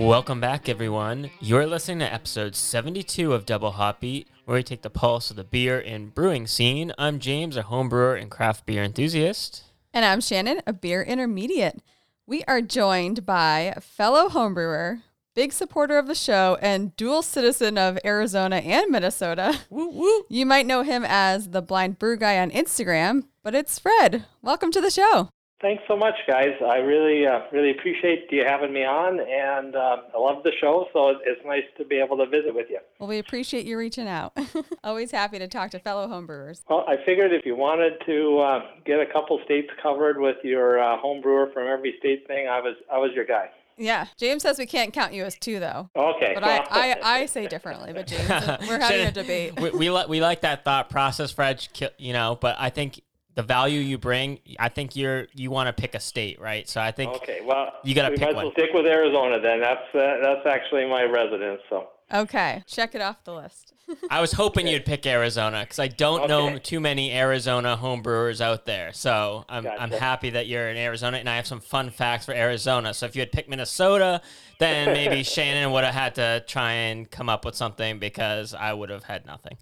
Welcome 0.00 0.40
back, 0.40 0.66
everyone. 0.66 1.28
You're 1.40 1.66
listening 1.66 1.98
to 1.98 2.10
episode 2.10 2.56
72 2.56 3.34
of 3.34 3.44
Double 3.44 3.72
Hop 3.72 4.00
Beat, 4.00 4.28
where 4.46 4.56
we 4.56 4.62
take 4.62 4.80
the 4.80 4.88
pulse 4.88 5.30
of 5.30 5.36
the 5.36 5.44
beer 5.44 5.78
and 5.78 6.14
brewing 6.14 6.46
scene. 6.46 6.90
I'm 6.96 7.18
James, 7.18 7.54
a 7.54 7.62
home 7.62 7.90
brewer 7.90 8.14
and 8.14 8.30
craft 8.30 8.64
beer 8.64 8.82
enthusiast. 8.82 9.62
And 9.92 10.06
I'm 10.06 10.22
Shannon, 10.22 10.62
a 10.66 10.72
beer 10.72 11.02
intermediate. 11.02 11.82
We 12.26 12.42
are 12.44 12.62
joined 12.62 13.26
by 13.26 13.74
fellow 13.78 14.30
homebrewer, 14.30 15.02
big 15.34 15.52
supporter 15.52 15.98
of 15.98 16.06
the 16.06 16.14
show, 16.14 16.56
and 16.62 16.96
dual 16.96 17.20
citizen 17.20 17.76
of 17.76 17.98
Arizona 18.02 18.56
and 18.56 18.90
Minnesota. 18.90 19.60
Woo 19.68 19.90
woo. 19.90 20.24
You 20.30 20.46
might 20.46 20.64
know 20.64 20.82
him 20.82 21.04
as 21.06 21.50
the 21.50 21.60
Blind 21.60 21.98
Brew 21.98 22.16
Guy 22.16 22.38
on 22.38 22.50
Instagram, 22.52 23.24
but 23.42 23.54
it's 23.54 23.78
Fred. 23.78 24.24
Welcome 24.40 24.72
to 24.72 24.80
the 24.80 24.90
show. 24.90 25.28
Thanks 25.60 25.82
so 25.86 25.94
much, 25.94 26.14
guys. 26.26 26.54
I 26.66 26.76
really, 26.78 27.26
uh, 27.26 27.40
really 27.52 27.70
appreciate 27.70 28.28
you 28.30 28.44
having 28.46 28.72
me 28.72 28.82
on, 28.82 29.20
and 29.20 29.76
uh, 29.76 29.96
I 30.14 30.18
love 30.18 30.42
the 30.42 30.52
show. 30.58 30.86
So 30.94 31.10
it's 31.22 31.44
nice 31.44 31.64
to 31.76 31.84
be 31.84 31.96
able 31.96 32.16
to 32.16 32.26
visit 32.26 32.54
with 32.54 32.68
you. 32.70 32.78
Well, 32.98 33.10
we 33.10 33.18
appreciate 33.18 33.66
you 33.66 33.76
reaching 33.76 34.08
out. 34.08 34.32
Always 34.84 35.10
happy 35.10 35.38
to 35.38 35.48
talk 35.48 35.70
to 35.72 35.78
fellow 35.78 36.08
homebrewers. 36.08 36.62
Well, 36.70 36.84
I 36.88 36.96
figured 37.04 37.32
if 37.32 37.44
you 37.44 37.56
wanted 37.56 37.94
to 38.06 38.38
uh, 38.38 38.60
get 38.86 39.00
a 39.00 39.06
couple 39.06 39.38
states 39.44 39.68
covered 39.82 40.18
with 40.18 40.36
your 40.42 40.82
uh, 40.82 40.96
home 40.98 41.20
brewer 41.20 41.50
from 41.52 41.66
every 41.66 41.94
state 41.98 42.26
thing, 42.26 42.48
I 42.48 42.60
was, 42.60 42.76
I 42.90 42.96
was 42.96 43.10
your 43.14 43.26
guy. 43.26 43.50
Yeah, 43.76 44.06
James 44.16 44.42
says 44.42 44.58
we 44.58 44.66
can't 44.66 44.92
count 44.92 45.12
you 45.12 45.24
as 45.24 45.36
two, 45.36 45.58
though. 45.58 45.88
Okay. 45.96 46.32
But 46.34 46.44
I, 46.44 46.66
I, 46.70 46.96
I 47.02 47.26
say 47.26 47.46
differently. 47.46 47.92
But 47.92 48.06
James, 48.06 48.28
we're 48.68 48.78
having 48.80 49.06
a 49.06 49.12
debate. 49.12 49.58
we, 49.60 49.70
we, 49.70 49.90
li- 49.90 50.04
we 50.08 50.20
like 50.20 50.42
that 50.42 50.64
thought 50.64 50.90
process, 50.90 51.32
Fred, 51.32 51.66
you 51.98 52.12
know, 52.12 52.36
but 52.38 52.56
I 52.58 52.68
think 52.68 53.00
the 53.34 53.42
value 53.42 53.80
you 53.80 53.98
bring, 53.98 54.40
I 54.58 54.68
think 54.68 54.96
you're 54.96 55.26
you 55.34 55.50
want 55.50 55.68
to 55.68 55.72
pick 55.72 55.94
a 55.94 56.00
state, 56.00 56.40
right? 56.40 56.68
So 56.68 56.80
I 56.80 56.90
think 56.90 57.12
okay, 57.16 57.40
well, 57.44 57.72
you 57.84 57.94
got 57.94 58.08
to 58.08 58.16
pick 58.16 58.20
might 58.20 58.34
one. 58.34 58.44
Well 58.46 58.52
stick 58.52 58.70
with 58.74 58.86
Arizona 58.86 59.40
then. 59.40 59.60
That's 59.60 59.94
uh, 59.94 60.16
that's 60.22 60.46
actually 60.46 60.86
my 60.86 61.04
residence. 61.04 61.60
So 61.68 61.88
okay, 62.12 62.62
check 62.66 62.94
it 62.94 63.00
off 63.00 63.22
the 63.24 63.34
list. 63.34 63.74
I 64.08 64.20
was 64.20 64.32
hoping 64.32 64.66
okay. 64.66 64.74
you'd 64.74 64.84
pick 64.84 65.06
Arizona 65.06 65.60
because 65.62 65.78
I 65.78 65.88
don't 65.88 66.20
okay. 66.20 66.28
know 66.28 66.58
too 66.58 66.80
many 66.80 67.12
Arizona 67.12 67.78
homebrewers 67.80 68.40
out 68.40 68.66
there. 68.66 68.92
So 68.92 69.44
I'm 69.48 69.64
gotcha. 69.64 69.82
I'm 69.82 69.90
happy 69.90 70.30
that 70.30 70.46
you're 70.46 70.68
in 70.68 70.76
Arizona, 70.76 71.18
and 71.18 71.28
I 71.28 71.36
have 71.36 71.46
some 71.46 71.60
fun 71.60 71.90
facts 71.90 72.26
for 72.26 72.32
Arizona. 72.32 72.94
So 72.94 73.06
if 73.06 73.16
you 73.16 73.20
had 73.20 73.32
picked 73.32 73.48
Minnesota, 73.48 74.22
then 74.58 74.92
maybe 74.92 75.22
Shannon 75.24 75.72
would 75.72 75.84
have 75.84 75.94
had 75.94 76.14
to 76.16 76.44
try 76.46 76.72
and 76.72 77.10
come 77.10 77.28
up 77.28 77.44
with 77.44 77.54
something 77.54 77.98
because 77.98 78.54
I 78.54 78.72
would 78.72 78.90
have 78.90 79.04
had 79.04 79.26
nothing. 79.26 79.56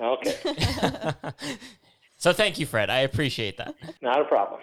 Okay. 0.00 0.36
So 2.24 2.32
thank 2.32 2.58
you, 2.58 2.64
Fred. 2.64 2.88
I 2.88 3.00
appreciate 3.00 3.58
that. 3.58 3.74
Not 4.00 4.18
a 4.18 4.24
problem. 4.24 4.58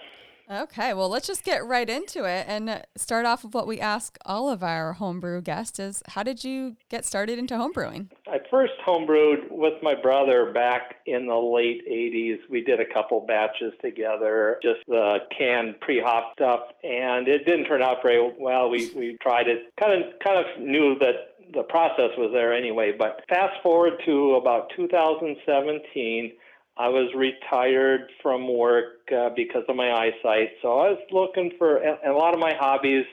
Okay, 0.52 0.96
well, 0.96 1.10
let's 1.10 1.28
just 1.28 1.44
get 1.44 1.64
right 1.64 1.88
into 1.88 2.24
it 2.24 2.46
and 2.48 2.82
start 2.98 3.28
off 3.28 3.44
with 3.44 3.54
what 3.54 3.68
we 3.68 3.80
ask 3.80 4.18
all 4.26 4.50
of 4.50 4.64
our 4.64 4.94
homebrew 4.94 5.44
guests 5.44 5.78
is 5.78 6.02
how 6.08 6.24
did 6.24 6.44
you 6.44 6.76
get 6.90 7.06
started 7.06 7.38
into 7.38 7.54
homebrewing? 7.54 8.10
I 8.28 8.40
first 8.50 8.74
homebrewed 8.84 9.52
with 9.52 9.76
my 9.84 9.94
brother 9.94 10.52
back 10.52 10.96
in 11.06 11.28
the 11.28 11.36
late 11.36 11.88
80s. 11.88 12.40
We 12.50 12.64
did 12.64 12.80
a 12.80 12.92
couple 12.92 13.24
batches 13.28 13.74
together, 13.80 14.58
just 14.64 14.80
the 14.88 15.20
canned 15.38 15.80
pre-hop 15.82 16.34
stuff, 16.34 16.62
and 16.84 17.28
it 17.28 17.46
didn't 17.46 17.66
turn 17.66 17.84
out 17.84 17.98
very 18.02 18.34
well. 18.40 18.72
We, 18.72 18.90
we 18.96 19.18
tried 19.22 19.48
it, 19.48 19.72
kind 19.80 20.04
of, 20.04 20.18
kind 20.26 20.44
of 20.44 20.60
knew 20.60 20.98
that 20.98 21.36
the 21.54 21.62
process 21.62 22.10
was 22.18 22.32
there 22.34 22.56
anyway, 22.56 22.92
but 22.98 23.22
fast 23.30 23.62
forward 23.62 24.02
to 24.06 24.34
about 24.34 24.72
2017, 24.76 26.32
I 26.78 26.88
was 26.88 27.12
retired 27.16 28.10
from 28.22 28.48
work 28.48 29.12
uh, 29.16 29.30
because 29.36 29.64
of 29.68 29.76
my 29.76 29.92
eyesight. 29.92 30.52
So 30.62 30.80
I 30.80 30.92
was 30.92 31.00
looking 31.12 31.52
for 31.58 31.78
a 31.78 32.16
lot 32.16 32.34
of 32.34 32.40
my 32.40 32.54
hobbies. 32.58 33.06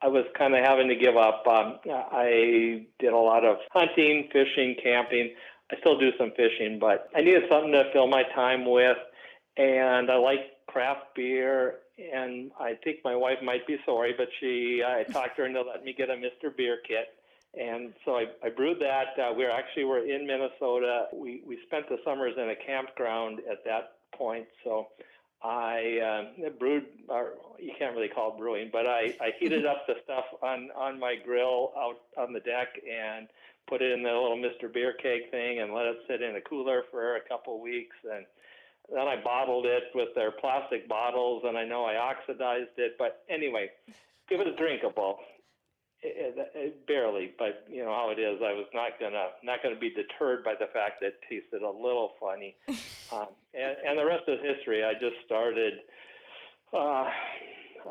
I 0.00 0.08
was 0.08 0.24
kind 0.36 0.54
of 0.54 0.64
having 0.64 0.88
to 0.88 0.96
give 0.96 1.16
up. 1.16 1.44
Um, 1.46 1.78
I 1.90 2.86
did 2.98 3.12
a 3.12 3.18
lot 3.18 3.44
of 3.44 3.58
hunting, 3.70 4.28
fishing, 4.32 4.76
camping. 4.82 5.34
I 5.70 5.78
still 5.80 5.98
do 5.98 6.10
some 6.18 6.32
fishing, 6.36 6.78
but 6.80 7.08
I 7.14 7.20
needed 7.20 7.44
something 7.50 7.72
to 7.72 7.90
fill 7.92 8.06
my 8.06 8.22
time 8.34 8.68
with. 8.70 8.98
And 9.56 10.10
I 10.10 10.16
like 10.16 10.40
craft 10.66 11.14
beer. 11.14 11.78
And 12.12 12.50
I 12.58 12.74
think 12.82 12.98
my 13.04 13.14
wife 13.14 13.38
might 13.42 13.66
be 13.66 13.76
sorry, 13.84 14.14
but 14.16 14.28
she, 14.40 14.82
I 14.84 15.04
talked 15.12 15.38
her 15.38 15.46
into 15.46 15.62
letting 15.62 15.84
me 15.84 15.92
get 15.92 16.08
a 16.08 16.14
Mr. 16.14 16.56
Beer 16.56 16.78
kit. 16.86 17.08
And 17.58 17.92
so 18.04 18.16
I, 18.16 18.26
I 18.42 18.48
brewed 18.48 18.80
that. 18.80 19.18
Uh, 19.22 19.34
we 19.34 19.44
are 19.44 19.50
actually 19.50 19.84
were 19.84 20.04
in 20.04 20.26
Minnesota. 20.26 21.06
We 21.12 21.42
we 21.46 21.58
spent 21.66 21.88
the 21.88 21.98
summers 22.04 22.34
in 22.36 22.48
a 22.48 22.56
campground 22.56 23.40
at 23.50 23.64
that 23.64 23.96
point. 24.16 24.46
So 24.64 24.88
I 25.42 26.30
uh, 26.40 26.50
brewed. 26.58 26.86
Or 27.08 27.34
you 27.58 27.72
can't 27.78 27.94
really 27.94 28.08
call 28.08 28.34
it 28.34 28.38
brewing, 28.38 28.70
but 28.72 28.86
I, 28.86 29.14
I 29.20 29.32
heated 29.38 29.66
up 29.66 29.86
the 29.86 29.94
stuff 30.04 30.24
on 30.42 30.70
on 30.74 30.98
my 30.98 31.16
grill 31.22 31.72
out 31.76 32.00
on 32.18 32.32
the 32.32 32.40
deck 32.40 32.68
and 32.90 33.28
put 33.68 33.82
it 33.82 33.92
in 33.92 34.02
the 34.02 34.08
little 34.08 34.36
Mr. 34.36 34.72
Beer 34.72 34.94
keg 34.94 35.30
thing 35.30 35.60
and 35.60 35.72
let 35.72 35.86
it 35.86 35.96
sit 36.08 36.22
in 36.22 36.36
a 36.36 36.40
cooler 36.40 36.84
for 36.90 37.16
a 37.16 37.20
couple 37.28 37.60
weeks 37.60 37.96
and 38.04 38.26
then 38.92 39.06
I 39.06 39.16
bottled 39.22 39.66
it 39.66 39.84
with 39.94 40.08
their 40.14 40.30
plastic 40.30 40.88
bottles 40.88 41.44
and 41.46 41.56
I 41.56 41.64
know 41.64 41.84
I 41.84 41.96
oxidized 41.96 42.76
it, 42.76 42.96
but 42.98 43.22
anyway, 43.28 43.70
give 44.28 44.40
it 44.40 44.46
a 44.46 44.56
drinkable. 44.56 45.18
It, 46.04 46.50
it, 46.54 46.86
barely, 46.88 47.32
but 47.38 47.64
you 47.70 47.84
know 47.84 47.94
how 47.94 48.10
it 48.10 48.18
is. 48.18 48.40
I 48.42 48.52
was 48.52 48.66
not 48.74 48.98
gonna 48.98 49.28
not 49.44 49.62
gonna 49.62 49.78
be 49.78 49.90
deterred 49.90 50.42
by 50.42 50.54
the 50.58 50.66
fact 50.72 50.98
that 51.00 51.14
it 51.14 51.20
tasted 51.30 51.62
a 51.62 51.70
little 51.70 52.14
funny, 52.18 52.56
um, 53.12 53.28
and, 53.54 53.76
and 53.86 53.98
the 53.98 54.04
rest 54.04 54.24
is 54.26 54.40
history. 54.42 54.82
I 54.82 54.94
just 54.94 55.14
started. 55.24 55.74
Uh, 56.72 57.06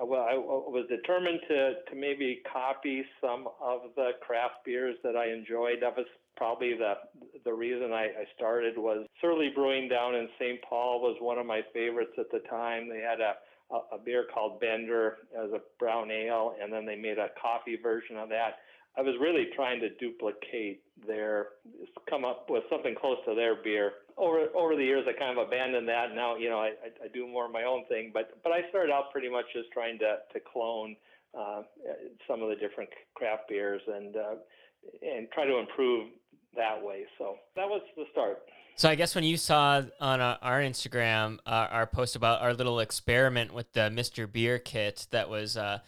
well, 0.03 0.27
I 0.27 0.35
was 0.35 0.85
determined 0.89 1.39
to 1.47 1.73
to 1.89 1.95
maybe 1.95 2.41
copy 2.51 3.05
some 3.21 3.47
of 3.61 3.81
the 3.95 4.11
craft 4.19 4.65
beers 4.65 4.97
that 5.03 5.15
I 5.15 5.31
enjoyed. 5.31 5.77
That 5.81 5.95
was 5.95 6.07
probably 6.35 6.73
the 6.73 6.95
the 7.45 7.53
reason 7.53 7.93
I, 7.93 8.05
I 8.05 8.25
started. 8.35 8.77
Was 8.77 9.05
Surly 9.21 9.51
Brewing 9.55 9.87
down 9.87 10.15
in 10.15 10.27
St. 10.37 10.59
Paul 10.67 11.01
was 11.01 11.15
one 11.21 11.37
of 11.37 11.45
my 11.45 11.61
favorites 11.73 12.13
at 12.17 12.29
the 12.31 12.39
time. 12.49 12.89
They 12.89 12.99
had 12.99 13.21
a 13.21 13.35
a, 13.93 13.97
beer 13.97 14.25
called 14.33 14.59
Bender 14.59 15.17
as 15.37 15.51
a 15.51 15.61
brown 15.79 16.11
ale, 16.11 16.55
and 16.61 16.71
then 16.71 16.85
they 16.85 16.95
made 16.95 17.17
a 17.17 17.29
coffee 17.41 17.77
version 17.81 18.17
of 18.17 18.29
that. 18.29 18.59
I 18.97 19.01
was 19.01 19.15
really 19.21 19.47
trying 19.55 19.79
to 19.79 19.89
duplicate 19.95 20.83
their, 21.07 21.47
come 22.09 22.25
up 22.25 22.49
with 22.49 22.63
something 22.69 22.93
close 22.99 23.17
to 23.25 23.35
their 23.35 23.55
beer. 23.63 23.93
Over 24.17 24.47
over 24.53 24.75
the 24.75 24.83
years, 24.83 25.05
I 25.07 25.17
kind 25.17 25.37
of 25.37 25.47
abandoned 25.47 25.87
that. 25.87 26.13
Now, 26.13 26.35
you 26.35 26.49
know, 26.49 26.59
I, 26.59 26.73
I, 27.01 27.07
do 27.13 27.25
more 27.25 27.45
of 27.45 27.51
my 27.51 27.63
own 27.63 27.85
thing. 27.87 28.11
But 28.13 28.37
but 28.43 28.51
I 28.51 28.67
started 28.69 28.91
out 28.91 29.11
pretty 29.11 29.29
much 29.29 29.45
just 29.53 29.71
trying 29.71 29.97
to 29.99 30.17
to 30.33 30.39
clone 30.51 30.97
uh, 31.33 31.63
some 32.27 32.43
of 32.43 32.49
the 32.49 32.55
different 32.55 32.89
craft 33.15 33.47
beers 33.47 33.81
and 33.87 34.17
uh, 34.17 34.35
and 35.01 35.27
try 35.31 35.45
to 35.45 35.57
improve 35.57 36.09
that 36.55 36.81
way. 36.83 37.05
So 37.17 37.37
that 37.55 37.67
was 37.67 37.81
the 37.95 38.03
start. 38.11 38.43
So 38.75 38.89
I 38.89 38.95
guess 38.95 39.13
when 39.13 39.23
you 39.23 39.37
saw 39.37 39.83
on 39.99 40.21
uh, 40.21 40.37
our 40.41 40.59
Instagram 40.59 41.37
uh, 41.45 41.67
our 41.69 41.85
post 41.85 42.15
about 42.15 42.41
our 42.41 42.53
little 42.53 42.79
experiment 42.79 43.53
with 43.53 43.71
the 43.73 43.91
Mr. 43.93 44.31
Beer 44.31 44.57
kit 44.57 45.07
that 45.11 45.29
was 45.29 45.55
uh, 45.55 45.79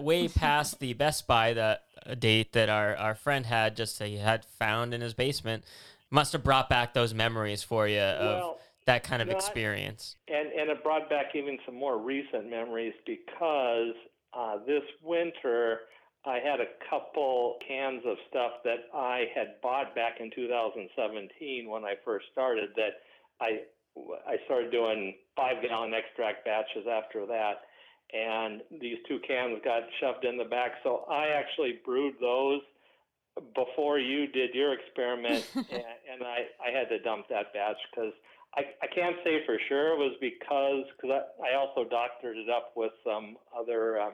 way 0.00 0.28
past 0.28 0.80
the 0.80 0.92
best 0.94 1.26
by 1.26 1.52
that 1.52 1.84
date 2.18 2.52
that 2.52 2.68
our, 2.68 2.96
our 2.96 3.14
friend 3.14 3.46
had 3.46 3.76
just 3.76 4.02
he 4.02 4.16
had 4.16 4.44
found 4.44 4.94
in 4.94 5.00
his 5.00 5.14
basement, 5.14 5.64
must 6.10 6.32
have 6.32 6.42
brought 6.42 6.68
back 6.68 6.94
those 6.94 7.14
memories 7.14 7.62
for 7.62 7.86
you 7.88 8.00
of 8.00 8.40
well, 8.40 8.60
that 8.86 9.04
kind 9.04 9.22
of 9.22 9.28
no, 9.28 9.36
experience. 9.36 10.16
And 10.28 10.48
and 10.52 10.70
it 10.70 10.82
brought 10.82 11.08
back 11.08 11.34
even 11.34 11.58
some 11.64 11.76
more 11.76 11.98
recent 11.98 12.50
memories 12.50 12.94
because 13.06 13.94
uh, 14.34 14.58
this 14.66 14.82
winter 15.02 15.80
I 16.24 16.38
had 16.38 16.60
a 16.60 16.70
couple 16.88 17.58
cans 17.66 18.02
of 18.06 18.16
stuff 18.30 18.62
that 18.64 18.86
I 18.94 19.24
had 19.34 19.60
bought 19.60 19.94
back 19.94 20.20
in 20.20 20.30
2017 20.34 21.68
when 21.68 21.84
I 21.84 21.94
first 22.04 22.26
started 22.32 22.70
that 22.76 23.02
I 23.40 23.62
I 24.26 24.36
started 24.46 24.70
doing 24.70 25.14
five 25.36 25.62
gallon 25.62 25.92
extract 25.92 26.44
batches 26.44 26.86
after 26.90 27.26
that. 27.26 27.68
And 28.12 28.62
these 28.80 28.98
two 29.08 29.18
cans 29.26 29.60
got 29.64 29.82
shoved 30.00 30.24
in 30.24 30.36
the 30.36 30.44
back. 30.44 30.72
So 30.82 31.04
I 31.10 31.28
actually 31.28 31.80
brewed 31.84 32.14
those 32.20 32.60
before 33.54 33.98
you 33.98 34.26
did 34.28 34.54
your 34.54 34.74
experiment. 34.74 35.46
And, 35.56 35.84
and 36.12 36.22
I, 36.22 36.46
I 36.60 36.70
had 36.76 36.88
to 36.90 36.98
dump 37.00 37.28
that 37.30 37.52
batch 37.52 37.76
because 37.90 38.12
I, 38.54 38.62
I 38.82 38.86
can't 38.94 39.16
say 39.24 39.44
for 39.46 39.56
sure 39.68 39.94
it 39.94 39.98
was 39.98 40.16
because 40.20 40.84
because 40.96 41.22
I, 41.40 41.52
I 41.52 41.56
also 41.56 41.88
doctored 41.88 42.36
it 42.36 42.50
up 42.50 42.72
with 42.76 42.92
some 43.04 43.36
other 43.58 44.00
uh, 44.00 44.10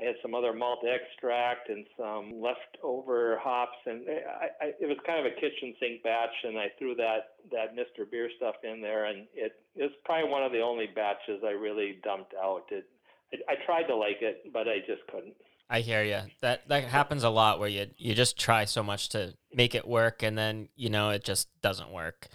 I 0.00 0.04
had 0.04 0.14
some 0.22 0.34
other 0.34 0.52
malt 0.52 0.80
extract 0.84 1.68
and 1.68 1.84
some 1.96 2.40
leftover 2.40 3.38
hops, 3.42 3.76
and 3.86 4.02
I, 4.08 4.64
I, 4.64 4.66
it 4.80 4.86
was 4.86 4.96
kind 5.06 5.24
of 5.24 5.30
a 5.30 5.34
kitchen 5.34 5.74
sink 5.78 6.02
batch. 6.02 6.34
And 6.44 6.58
I 6.58 6.66
threw 6.78 6.94
that 6.96 7.36
that 7.52 7.76
Mr. 7.76 8.10
Beer 8.10 8.30
stuff 8.36 8.56
in 8.64 8.80
there, 8.80 9.06
and 9.06 9.26
it 9.34 9.52
it's 9.76 9.94
probably 10.04 10.30
one 10.30 10.42
of 10.42 10.52
the 10.52 10.60
only 10.60 10.86
batches 10.86 11.42
I 11.44 11.50
really 11.50 11.98
dumped 12.02 12.34
out. 12.40 12.64
It, 12.70 12.86
I, 13.32 13.52
I 13.52 13.54
tried 13.66 13.84
to 13.84 13.96
like 13.96 14.18
it, 14.20 14.52
but 14.52 14.68
I 14.68 14.78
just 14.86 15.06
couldn't. 15.10 15.34
I 15.68 15.80
hear 15.80 16.02
you. 16.02 16.20
That 16.40 16.66
that 16.68 16.84
happens 16.84 17.22
a 17.22 17.30
lot 17.30 17.60
where 17.60 17.68
you 17.68 17.86
you 17.96 18.14
just 18.14 18.38
try 18.38 18.64
so 18.64 18.82
much 18.82 19.10
to 19.10 19.34
make 19.54 19.74
it 19.74 19.86
work, 19.86 20.22
and 20.22 20.36
then 20.36 20.68
you 20.76 20.90
know 20.90 21.10
it 21.10 21.24
just 21.24 21.48
doesn't 21.62 21.90
work. 21.90 22.28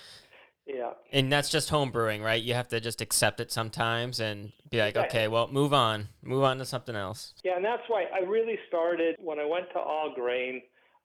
Yeah. 0.66 0.92
And 1.12 1.32
that's 1.32 1.50
just 1.50 1.70
home 1.70 1.92
brewing, 1.92 2.24
right? 2.24 2.42
You 2.42 2.56
have 2.56 2.68
to 2.70 2.80
just 2.80 3.02
accept 3.02 3.40
it 3.40 3.52
sometimes 3.52 4.20
and 4.20 4.52
be 4.70 4.80
like, 4.80 4.98
okay, 4.98 5.28
well, 5.28 5.48
move 5.48 5.74
on, 5.74 6.10
move 6.24 6.44
on 6.44 6.58
to 6.58 6.66
something 6.66 6.96
else. 6.96 7.34
Yeah, 7.44 7.56
and 7.56 7.64
that's 7.64 7.84
why 7.88 8.06
I 8.14 8.26
really 8.26 8.58
started 8.68 9.16
when 9.20 9.40
I 9.40 9.46
went 9.46 9.66
to 9.74 9.80
all 9.80 10.12
grain. 10.14 10.62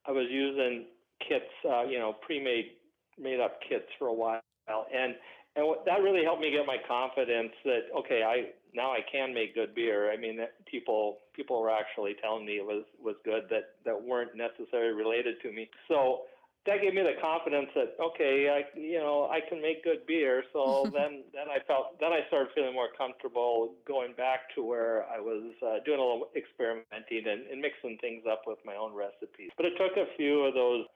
I 0.06 0.12
was 0.12 0.26
using 0.30 0.86
kits, 1.20 1.44
uh, 1.68 1.84
you 1.84 1.98
know, 1.98 2.14
pre-made, 2.22 2.72
made-up 3.18 3.60
kits 3.68 3.86
for 3.98 4.08
a 4.08 4.14
while, 4.14 4.40
and 4.68 5.14
and 5.56 5.66
what, 5.66 5.84
that 5.84 6.00
really 6.00 6.22
helped 6.24 6.40
me 6.40 6.50
get 6.50 6.64
my 6.64 6.78
confidence 6.86 7.52
that 7.64 7.90
okay, 7.98 8.22
I 8.22 8.50
now 8.72 8.92
I 8.92 9.00
can 9.10 9.34
make 9.34 9.54
good 9.54 9.74
beer. 9.74 10.10
I 10.12 10.16
mean, 10.16 10.38
people 10.70 11.18
people 11.34 11.60
were 11.60 11.70
actually 11.70 12.14
telling 12.22 12.46
me 12.46 12.52
it 12.52 12.64
was 12.64 12.84
was 13.02 13.16
good 13.24 13.44
that 13.50 13.74
that 13.84 14.00
weren't 14.00 14.30
necessarily 14.36 14.94
related 14.94 15.40
to 15.42 15.52
me. 15.52 15.68
So 15.88 16.22
that 16.66 16.82
gave 16.82 16.92
me 16.92 17.02
the 17.02 17.16
confidence 17.20 17.68
that 17.74 17.96
okay, 18.00 18.48
I 18.52 18.78
you 18.78 18.98
know 18.98 19.28
I 19.30 19.40
can 19.40 19.62
make 19.62 19.82
good 19.82 20.06
beer. 20.06 20.44
So 20.52 20.90
then 20.94 21.24
then 21.32 21.48
I 21.48 21.58
felt 21.66 21.98
then 22.00 22.12
I 22.12 22.20
started 22.28 22.50
feeling 22.54 22.74
more 22.74 22.88
comfortable 22.96 23.74
going 23.86 24.12
back 24.16 24.54
to 24.54 24.62
where 24.62 25.04
I 25.06 25.20
was 25.20 25.52
uh, 25.62 25.82
doing 25.84 25.98
a 25.98 26.02
little 26.02 26.28
experimenting 26.36 27.24
and, 27.26 27.46
and 27.50 27.60
mixing 27.60 27.98
things 27.98 28.24
up 28.30 28.42
with 28.46 28.58
my 28.64 28.76
own 28.76 28.94
recipes. 28.94 29.50
But 29.56 29.66
it 29.66 29.72
took 29.78 29.96
a 29.96 30.06
few 30.16 30.40
of 30.44 30.54
those 30.54 30.86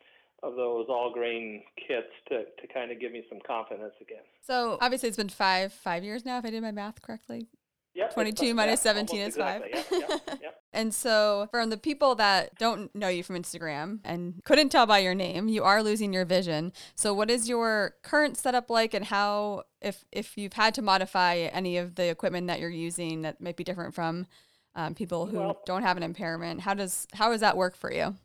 of 0.43 0.57
those 0.57 0.87
all 0.91 1.11
grain 1.13 1.63
kits 1.77 2.13
to, 2.29 2.45
to 2.45 2.73
kind 2.73 2.93
of 2.93 3.01
give 3.01 3.13
me 3.13 3.25
some 3.31 3.39
confidence 3.47 3.95
again. 4.01 4.25
So 4.43 4.77
obviously 4.81 5.09
it's 5.09 5.17
been 5.17 5.31
five 5.31 5.73
five 5.73 6.05
years 6.05 6.25
now, 6.25 6.39
if 6.39 6.45
I 6.45 6.51
did 6.51 6.63
my 6.63 6.73
math 6.73 7.01
correctly. 7.01 7.49
Yep, 7.95 8.13
22 8.15 8.43
it's- 8.45 8.57
minus 8.57 8.81
yeah, 8.81 8.93
17 8.93 9.19
almost 9.21 9.29
is 9.29 9.41
five. 9.41 9.63
exactly. 9.63 9.99
Yep, 10.01 10.11
yep, 10.11 10.39
yep. 10.43 10.54
And 10.75 10.93
so, 10.93 11.47
from 11.53 11.71
the 11.71 11.77
people 11.77 12.17
that 12.17 12.59
don't 12.59 12.93
know 12.95 13.07
you 13.07 13.23
from 13.23 13.37
Instagram 13.37 14.01
and 14.05 14.43
couldn't 14.45 14.71
tell 14.71 14.87
by 14.87 14.99
your 14.99 15.15
name, 15.15 15.49
you 15.49 15.63
are 15.63 15.83
losing 15.83 16.13
your 16.13 16.25
vision. 16.25 16.73
So, 16.97 17.15
what 17.15 17.31
is 17.31 17.49
your 17.49 17.95
current 18.03 18.37
setup 18.37 18.69
like, 18.69 18.93
and 18.93 19.05
how, 19.05 19.63
if 19.81 20.05
if 20.11 20.37
you've 20.37 20.55
had 20.55 20.75
to 20.75 20.83
modify 20.83 21.37
any 21.37 21.79
of 21.79 21.95
the 21.95 22.09
equipment 22.09 22.49
that 22.49 22.59
you're 22.59 22.69
using 22.69 23.23
that 23.23 23.41
might 23.41 23.57
be 23.57 23.63
different 23.63 23.95
from 23.95 24.27
um, 24.75 24.95
people 24.95 25.27
who 25.27 25.39
Well- 25.39 25.63
don't 25.65 25.83
have 25.83 25.97
an 25.97 26.03
impairment, 26.03 26.61
how 26.61 26.75
does 26.75 27.07
how 27.15 27.31
does 27.31 27.41
that 27.41 27.57
work 27.57 27.77
for 27.77 27.93
you? 27.93 28.17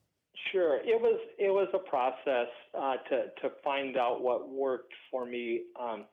Sure, 0.51 0.77
it 0.77 0.99
was 0.99 1.19
it 1.37 1.51
was 1.51 1.67
a 1.75 1.77
process 1.77 2.47
uh, 2.73 2.95
to 3.09 3.25
to 3.41 3.51
find 3.63 3.95
out 3.95 4.21
what 4.21 4.49
worked 4.49 4.93
for 5.11 5.23
me. 5.25 5.61
Um, 5.79 6.05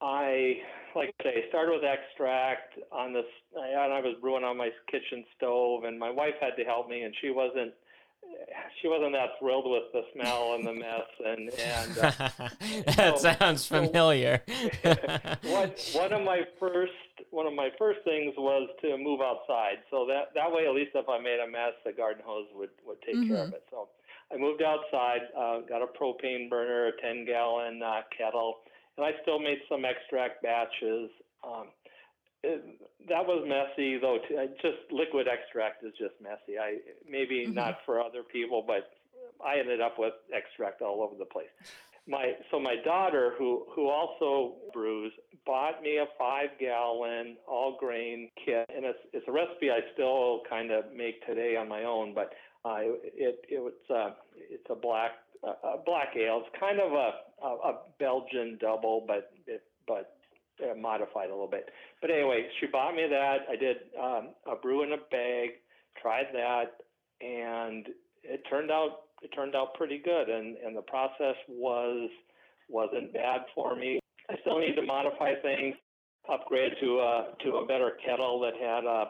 I 0.00 0.56
like 0.94 1.14
I 1.20 1.24
say 1.24 1.44
started 1.48 1.72
with 1.72 1.84
extract 1.84 2.78
on 2.92 3.12
this, 3.12 3.26
and 3.56 3.92
I 3.92 4.00
was 4.00 4.16
brewing 4.20 4.44
on 4.44 4.56
my 4.56 4.70
kitchen 4.90 5.24
stove, 5.36 5.84
and 5.84 5.98
my 5.98 6.10
wife 6.10 6.34
had 6.40 6.56
to 6.56 6.64
help 6.64 6.88
me, 6.88 7.02
and 7.02 7.14
she 7.20 7.30
wasn't 7.30 7.72
she 8.80 8.88
wasn't 8.88 9.12
that 9.12 9.30
thrilled 9.38 9.68
with 9.68 9.84
the 9.92 10.02
smell 10.12 10.54
and 10.54 10.66
the 10.66 10.72
mess, 10.72 11.08
and 11.24 11.50
and 11.50 11.98
uh, 11.98 12.10
that 12.96 13.18
so- 13.18 13.32
sounds 13.38 13.64
so- 13.64 13.86
familiar. 13.86 14.42
one 15.42 15.72
one 15.92 16.12
of 16.12 16.22
my 16.22 16.42
first 16.60 16.92
one 17.30 17.46
of 17.46 17.54
my 17.54 17.70
first 17.78 18.00
things 18.04 18.34
was 18.36 18.68
to 18.82 18.96
move 18.98 19.20
outside. 19.20 19.78
So 19.90 20.06
that 20.06 20.34
that 20.34 20.50
way, 20.52 20.66
at 20.66 20.74
least 20.74 20.92
if 20.94 21.08
I 21.08 21.18
made 21.18 21.40
a 21.40 21.50
mess, 21.50 21.72
the 21.84 21.92
garden 21.92 22.22
hose 22.24 22.46
would 22.54 22.70
would 22.86 23.02
take 23.02 23.26
care 23.28 23.44
of 23.44 23.52
it. 23.52 23.64
So 23.70 23.88
I 24.32 24.36
moved 24.36 24.62
outside, 24.62 25.22
uh, 25.36 25.60
got 25.60 25.82
a 25.82 25.86
propane 25.86 26.48
burner, 26.50 26.86
a 26.88 27.00
ten 27.00 27.24
gallon 27.24 27.82
uh, 27.82 28.02
kettle, 28.16 28.58
and 28.98 29.06
I 29.06 29.12
still 29.22 29.38
made 29.38 29.58
some 29.68 29.84
extract 29.84 30.42
batches. 30.42 31.10
Um, 31.42 31.68
it, 32.42 32.62
that 33.08 33.26
was 33.26 33.44
messy 33.46 33.98
though. 33.98 34.18
Too. 34.28 34.48
Just 34.60 34.90
liquid 34.90 35.26
extract 35.26 35.84
is 35.84 35.92
just 35.98 36.14
messy. 36.20 36.58
I 36.58 36.78
maybe 37.08 37.46
Mhm. 37.46 37.54
not 37.54 37.84
for 37.86 38.00
other 38.00 38.22
people, 38.22 38.62
but 38.62 38.90
I 39.44 39.58
ended 39.58 39.80
up 39.80 39.98
with 39.98 40.14
extract 40.32 40.82
all 40.82 41.02
over 41.02 41.14
the 41.16 41.24
place 41.24 41.48
my 42.08 42.32
so 42.50 42.58
my 42.58 42.76
daughter 42.84 43.34
who 43.36 43.66
who 43.74 43.88
also 43.88 44.54
brews 44.72 45.12
bought 45.44 45.82
me 45.82 45.98
a 45.98 46.06
five 46.18 46.48
gallon 46.58 47.36
all 47.46 47.76
grain 47.78 48.30
kit 48.42 48.64
and 48.74 48.84
it's 48.84 48.98
it's 49.12 49.28
a 49.28 49.32
recipe 49.32 49.70
I 49.70 49.80
still 49.92 50.40
kind 50.48 50.70
of 50.70 50.90
make 50.92 51.24
today 51.26 51.56
on 51.56 51.68
my 51.68 51.84
own 51.84 52.14
but 52.14 52.32
uh, 52.64 52.78
it 52.80 53.44
it 53.48 53.60
was 53.62 53.74
uh, 53.94 54.10
it's 54.34 54.66
a 54.70 54.74
black 54.74 55.12
a 55.46 55.76
black 55.84 56.08
ale. 56.16 56.42
It's 56.44 56.60
kind 56.60 56.80
of 56.80 56.92
a 56.92 57.10
a, 57.44 57.48
a 57.70 57.78
Belgian 57.98 58.58
double 58.60 59.04
but 59.06 59.30
it 59.46 59.62
but 59.86 60.16
uh, 60.62 60.74
modified 60.74 61.28
a 61.28 61.32
little 61.32 61.50
bit. 61.50 61.70
But 62.00 62.10
anyway 62.10 62.48
she 62.60 62.66
bought 62.66 62.94
me 62.94 63.06
that. 63.08 63.38
I 63.50 63.56
did 63.56 63.76
um, 64.00 64.30
a 64.50 64.56
brew 64.56 64.82
in 64.82 64.92
a 64.92 64.98
bag 65.10 65.50
tried 66.00 66.26
that 66.32 66.78
and 67.20 67.86
it 68.22 68.42
turned 68.48 68.70
out 68.70 69.08
it 69.22 69.28
turned 69.34 69.54
out 69.54 69.74
pretty 69.74 69.98
good. 69.98 70.28
And 70.28 70.56
and 70.58 70.76
the 70.76 70.82
process 70.82 71.36
was 71.48 72.10
wasn't 72.68 73.12
bad 73.12 73.42
for 73.54 73.74
me. 73.74 74.00
I 74.30 74.34
still 74.42 74.58
need 74.58 74.76
to 74.76 74.82
modify 74.82 75.34
things 75.42 75.74
upgrade 76.30 76.72
to 76.80 76.98
a 76.98 77.28
to 77.44 77.56
a 77.56 77.66
better 77.66 77.92
kettle 78.04 78.40
that 78.40 78.54
had 78.54 78.84
a 78.84 79.04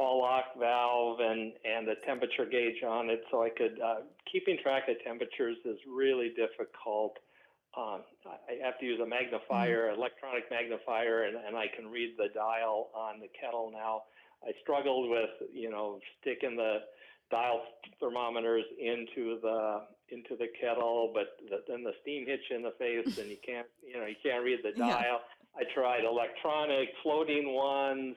ball 0.00 0.18
lock 0.22 0.46
valve 0.58 1.20
and 1.20 1.52
and 1.64 1.86
a 1.88 1.96
temperature 2.06 2.46
gauge 2.46 2.82
on 2.82 3.10
it 3.10 3.20
so 3.30 3.42
i 3.42 3.50
could 3.50 3.76
uh, 3.84 4.00
keeping 4.32 4.56
track 4.62 4.84
of 4.88 4.96
temperatures 5.04 5.58
is 5.66 5.76
really 5.86 6.30
difficult 6.44 7.18
um, 7.78 8.02
I 8.26 8.58
have 8.66 8.80
to 8.80 8.84
use 8.84 8.98
a 9.00 9.06
magnifier, 9.06 9.90
electronic 9.90 10.50
magnifier, 10.50 11.22
and, 11.24 11.36
and 11.36 11.56
I 11.56 11.66
can 11.76 11.86
read 11.86 12.14
the 12.18 12.26
dial 12.34 12.90
on 12.96 13.20
the 13.20 13.28
kettle 13.40 13.70
now. 13.72 14.02
I 14.42 14.50
struggled 14.60 15.08
with, 15.08 15.30
you 15.54 15.70
know, 15.70 16.00
sticking 16.20 16.56
the 16.56 16.78
dial 17.30 17.62
thermometers 18.00 18.64
into 18.80 19.38
the 19.40 19.86
into 20.10 20.34
the 20.36 20.48
kettle, 20.60 21.12
but 21.14 21.38
the, 21.48 21.62
then 21.68 21.84
the 21.84 21.92
steam 22.02 22.26
hits 22.26 22.42
you 22.50 22.56
in 22.56 22.62
the 22.62 22.74
face, 22.76 23.06
and 23.18 23.30
you 23.30 23.36
can't 23.46 23.68
you 23.86 24.00
know 24.00 24.06
you 24.06 24.16
can't 24.20 24.42
read 24.42 24.58
the 24.64 24.72
Yeah. 24.76 24.88
dial. 24.88 25.20
I 25.56 25.62
tried 25.72 26.04
electronic 26.04 26.88
floating 27.04 27.54
ones. 27.54 28.16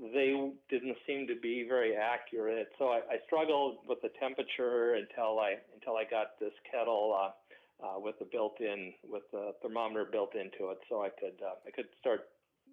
They 0.00 0.52
didn't 0.68 0.96
seem 1.06 1.26
to 1.26 1.34
be 1.40 1.64
very 1.66 1.96
accurate, 1.96 2.68
so 2.78 2.88
I, 2.88 2.98
I 3.10 3.16
struggled 3.26 3.78
with 3.88 4.02
the 4.02 4.10
temperature 4.20 4.94
until 4.94 5.38
I 5.38 5.56
until 5.74 5.96
I 5.96 6.04
got 6.04 6.38
this 6.38 6.52
kettle 6.70 7.16
uh, 7.18 7.86
uh, 7.86 7.98
with 7.98 8.18
the 8.18 8.26
built-in 8.26 8.92
with 9.08 9.22
the 9.32 9.52
thermometer 9.62 10.04
built 10.04 10.34
into 10.34 10.70
it, 10.70 10.78
so 10.88 11.02
I 11.02 11.08
could 11.08 11.42
uh, 11.42 11.54
I 11.66 11.70
could 11.70 11.86
start 12.00 12.28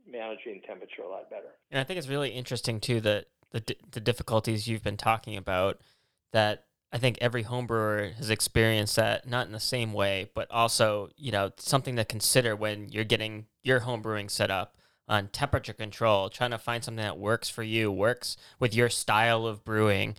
managing 0.10 0.62
temperature 0.68 1.04
a 1.04 1.10
lot 1.10 1.30
better. 1.30 1.56
And 1.72 1.80
I 1.80 1.84
think 1.84 1.98
it's 1.98 2.10
really 2.10 2.30
interesting 2.30 2.80
too 2.80 3.00
that 3.02 3.28
the 3.52 3.64
the 3.92 4.02
difficulties 4.02 4.68
you've 4.68 4.84
been 4.84 4.98
talking 4.98 5.38
about 5.38 5.80
that 6.34 6.66
I 6.92 6.98
think 6.98 7.18
every 7.22 7.44
homebrewer 7.44 8.14
has 8.16 8.30
experienced 8.30 8.98
that 8.98 9.28
not 9.28 9.48
in 9.48 9.54
the 9.54 9.60
same 9.60 9.94
way, 9.94 10.30
but 10.36 10.50
also 10.52 11.10
you 11.16 11.32
know 11.32 11.52
something 11.58 11.96
to 11.96 12.06
consider 12.06 12.56
when 12.56 12.90
you're 12.90 13.04
getting 13.04 13.46
your 13.64 13.82
homebrewing 13.82 14.30
set 14.30 14.52
up 14.52 14.76
on 15.08 15.28
temperature 15.28 15.74
control, 15.74 16.30
trying 16.30 16.52
to 16.52 16.58
find 16.58 16.84
something 16.84 17.04
that 17.04 17.18
works 17.18 17.50
for 17.50 17.64
you, 17.64 17.92
works 17.92 18.38
with 18.60 18.74
your 18.74 18.90
style 18.90 19.46
of 19.46 19.64
brewing. 19.64 20.16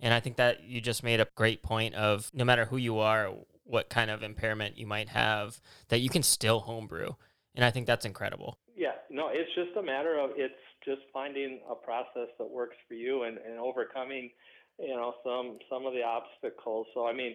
And 0.00 0.14
I 0.14 0.20
think 0.20 0.36
that 0.36 0.64
you 0.64 0.80
just 0.80 1.02
made 1.02 1.20
a 1.20 1.26
great 1.34 1.62
point 1.62 1.94
of 1.94 2.30
no 2.32 2.44
matter 2.44 2.66
who 2.66 2.76
you 2.76 2.98
are, 2.98 3.32
what 3.64 3.88
kind 3.88 4.10
of 4.10 4.22
impairment 4.22 4.78
you 4.78 4.86
might 4.86 5.08
have, 5.08 5.60
that 5.88 5.98
you 5.98 6.08
can 6.08 6.22
still 6.22 6.60
homebrew. 6.60 7.10
And 7.54 7.64
I 7.64 7.70
think 7.70 7.86
that's 7.86 8.04
incredible. 8.04 8.58
Yeah, 8.76 8.92
no, 9.10 9.28
it's 9.32 9.52
just 9.54 9.76
a 9.76 9.82
matter 9.82 10.18
of 10.18 10.30
it's 10.36 10.54
just 10.84 11.02
finding 11.12 11.60
a 11.68 11.74
process 11.74 12.28
that 12.38 12.48
works 12.48 12.76
for 12.86 12.94
you 12.94 13.24
and, 13.24 13.38
and 13.38 13.58
overcoming, 13.58 14.30
you 14.78 14.94
know, 14.94 15.14
some 15.24 15.58
some 15.68 15.84
of 15.84 15.92
the 15.92 16.02
obstacles. 16.04 16.86
So 16.94 17.06
I 17.06 17.12
mean, 17.12 17.34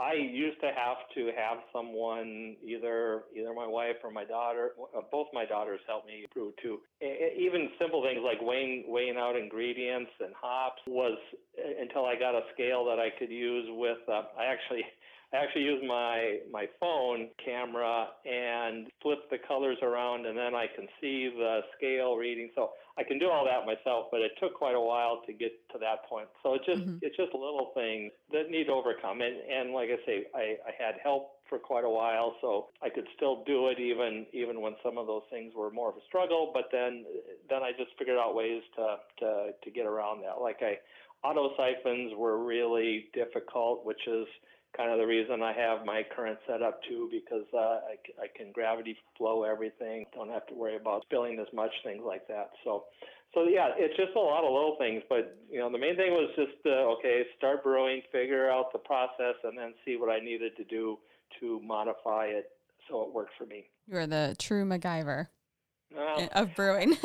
I 0.00 0.14
used 0.14 0.60
to 0.60 0.68
have 0.68 0.98
to 1.14 1.32
have 1.36 1.58
someone 1.72 2.56
either 2.64 3.24
either 3.36 3.52
my 3.54 3.66
wife 3.66 3.96
or 4.04 4.10
my 4.10 4.24
daughter. 4.24 4.72
uh, 4.96 5.00
Both 5.10 5.28
my 5.32 5.44
daughters 5.44 5.80
help 5.86 6.06
me 6.06 6.26
brew 6.32 6.52
too. 6.62 6.78
Even 7.02 7.70
simple 7.78 8.02
things 8.02 8.20
like 8.24 8.38
weighing 8.40 8.84
weighing 8.88 9.16
out 9.16 9.36
ingredients 9.36 10.10
and 10.20 10.32
hops 10.40 10.82
was 10.86 11.18
uh, 11.58 11.82
until 11.82 12.04
I 12.04 12.14
got 12.18 12.34
a 12.34 12.42
scale 12.54 12.84
that 12.86 12.98
I 12.98 13.10
could 13.18 13.30
use 13.30 13.66
with. 13.70 13.98
Uh, 14.08 14.22
I 14.38 14.44
actually 14.46 14.82
I 15.32 15.36
actually 15.36 15.64
use 15.64 15.82
my 15.86 16.40
my 16.50 16.66
phone 16.80 17.30
camera 17.44 18.08
and 18.24 18.90
flip 19.02 19.28
the 19.30 19.36
colors 19.46 19.76
around, 19.82 20.24
and 20.26 20.38
then 20.38 20.54
I 20.54 20.66
can 20.74 20.88
see 21.00 21.28
the 21.28 21.60
scale 21.76 22.16
reading. 22.16 22.50
So 22.54 22.72
I 22.96 23.04
can 23.04 23.18
do 23.18 23.28
all 23.28 23.44
that 23.44 23.66
myself, 23.66 24.06
but 24.10 24.20
it 24.22 24.32
took 24.40 24.54
quite 24.54 24.74
a 24.74 24.80
while 24.80 25.20
to 25.26 25.32
get 25.34 25.52
to 25.72 25.78
that 25.80 26.06
point. 26.08 26.28
So 26.42 26.54
it's 26.54 26.64
just 26.64 26.80
Mhm. 26.80 27.02
it's 27.02 27.16
just 27.16 27.34
little 27.34 27.72
things 27.74 28.12
that 28.32 28.48
need 28.48 28.64
to 28.68 28.72
overcome. 28.72 29.20
And 29.20 29.36
and 29.36 29.72
like 29.72 29.90
I 29.90 29.98
say, 30.06 30.26
I, 30.34 30.56
I 30.66 30.72
had 30.78 30.94
help 31.02 31.36
for 31.48 31.58
quite 31.58 31.84
a 31.84 31.90
while, 31.90 32.36
so 32.40 32.68
I 32.82 32.88
could 32.88 33.06
still 33.14 33.44
do 33.44 33.68
it 33.68 33.78
even 33.78 34.26
even 34.32 34.62
when 34.62 34.76
some 34.82 34.96
of 34.96 35.06
those 35.06 35.24
things 35.30 35.52
were 35.54 35.70
more 35.70 35.90
of 35.90 35.96
a 35.96 36.04
struggle. 36.06 36.52
But 36.54 36.66
then 36.72 37.04
then 37.50 37.62
I 37.62 37.72
just 37.72 37.90
figured 37.98 38.16
out 38.16 38.34
ways 38.34 38.62
to 38.76 38.96
to 39.20 39.50
to 39.62 39.70
get 39.70 39.84
around 39.84 40.22
that. 40.22 40.40
Like 40.40 40.62
I 40.62 40.78
auto 41.22 41.54
siphons 41.56 42.12
were 42.16 42.42
really 42.44 43.10
difficult, 43.12 43.84
which 43.84 44.06
is 44.06 44.26
kind 44.78 44.92
of 44.92 44.98
the 44.98 45.06
reason 45.06 45.42
I 45.42 45.52
have 45.52 45.84
my 45.84 46.02
current 46.14 46.38
setup 46.46 46.80
too, 46.88 47.10
because 47.10 47.44
uh, 47.52 47.82
I, 47.90 47.98
I 48.22 48.26
can 48.34 48.52
gravity 48.52 48.96
flow 49.18 49.42
everything. 49.42 50.06
Don't 50.14 50.30
have 50.30 50.46
to 50.46 50.54
worry 50.54 50.76
about 50.76 51.02
spilling 51.02 51.38
as 51.40 51.52
much, 51.52 51.72
things 51.84 52.02
like 52.06 52.28
that. 52.28 52.50
So, 52.64 52.84
so 53.34 53.42
yeah, 53.42 53.70
it's 53.76 53.96
just 53.96 54.14
a 54.16 54.20
lot 54.20 54.44
of 54.44 54.52
little 54.52 54.76
things. 54.78 55.02
But 55.08 55.36
you 55.50 55.58
know, 55.58 55.70
the 55.70 55.78
main 55.78 55.96
thing 55.96 56.12
was 56.12 56.30
just 56.36 56.64
uh, 56.64 56.94
okay, 56.96 57.24
start 57.36 57.64
brewing, 57.64 58.02
figure 58.12 58.48
out 58.48 58.72
the 58.72 58.78
process, 58.78 59.34
and 59.42 59.58
then 59.58 59.74
see 59.84 59.96
what 59.96 60.10
I 60.10 60.20
needed 60.20 60.56
to 60.56 60.64
do 60.64 60.98
to 61.40 61.60
modify 61.60 62.26
it 62.26 62.52
so 62.88 63.02
it 63.02 63.12
worked 63.12 63.32
for 63.36 63.46
me. 63.46 63.66
You 63.88 63.98
are 63.98 64.06
the 64.06 64.36
true 64.38 64.64
MacGyver 64.64 65.26
Well, 65.94 66.28
uh, 66.34 66.42
of 66.42 66.54
brewing. 66.54 66.96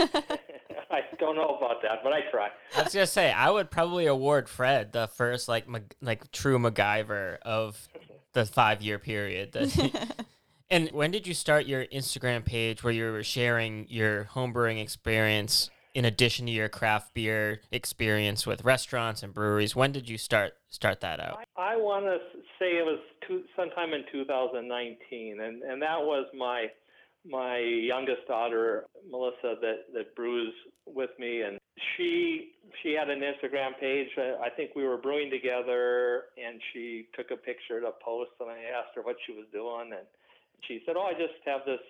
I 0.92 1.02
don't 1.20 1.36
know 1.36 1.56
about 1.56 1.82
that, 1.82 2.04
but 2.04 2.14
I 2.14 2.22
try. 2.30 2.50
I 2.76 2.84
was 2.84 2.94
gonna 2.94 3.08
say 3.08 3.32
I 3.32 3.50
would 3.50 3.72
probably 3.72 4.06
award 4.06 4.48
Fred 4.48 4.92
the 4.92 5.08
first 5.08 5.48
like 5.48 5.68
Mac- 5.68 5.96
like 6.02 6.32
true 6.32 6.60
MacGyver 6.60 7.38
of 7.42 7.88
the 8.34 8.46
five 8.46 8.82
year 8.82 9.00
period. 9.00 9.54
That 9.54 10.26
and 10.70 10.90
when 10.92 11.12
did 11.12 11.26
you 11.26 11.34
start 11.34 11.66
your 11.66 11.86
Instagram 11.86 12.46
page 12.46 12.84
where 12.84 12.94
you 12.94 13.12
were 13.12 13.24
sharing 13.24 13.88
your 13.90 14.26
homebrewing 14.26 14.82
experience 14.82 15.70
in 15.96 16.06
addition 16.06 16.48
to 16.48 16.52
your 16.52 16.70
craft 16.70 17.14
beer 17.14 17.62
experience 17.72 18.46
with 18.46 18.64
restaurants 18.64 19.24
and 19.24 19.34
breweries? 19.34 19.76
When 19.76 19.92
did 19.92 20.10
you 20.10 20.18
start 20.18 20.54
start 20.70 21.02
that 21.02 21.20
out? 21.20 21.40
I, 21.58 21.74
I 21.74 21.76
want 21.78 22.06
to 22.06 22.18
say 22.60 22.78
it 22.78 22.86
was 22.86 23.00
two, 23.28 23.44
sometime 23.56 23.94
in 23.94 24.04
2019, 24.12 25.40
and 25.40 25.64
and 25.64 25.82
that 25.82 26.00
was 26.00 26.28
my 26.38 26.68
my 27.30 27.58
youngest 27.58 28.28
daughter 28.28 28.86
Melissa 29.10 29.56
that 29.62 29.94
that 29.94 30.16
brews 30.16 30.54
with 30.86 31.12
me, 31.20 31.42
and 31.42 31.60
she 31.96 32.52
she 32.82 32.94
had 32.94 33.10
an 33.10 33.22
Instagram 33.22 33.80
page. 33.80 34.08
I 34.18 34.50
think 34.50 34.72
we 34.76 34.84
were 34.84 34.98
brewing 34.98 35.30
together, 35.30 36.26
and 36.38 36.60
she 36.74 37.08
took 37.16 37.32
a 37.32 37.38
picture 37.38 37.80
to 37.82 37.92
post, 38.04 38.32
and 38.40 38.50
I 38.50 38.60
asked 38.78 38.96
her 38.96 39.02
what 39.02 39.16
she 39.26 39.34
was 39.34 39.46
doing, 39.52 39.92
and 39.98 40.08
she 40.68 40.82
said, 40.86 40.96
"Oh, 40.98 41.04
I 41.04 41.14
just 41.14 41.40
have 41.46 41.62
this 41.66 41.82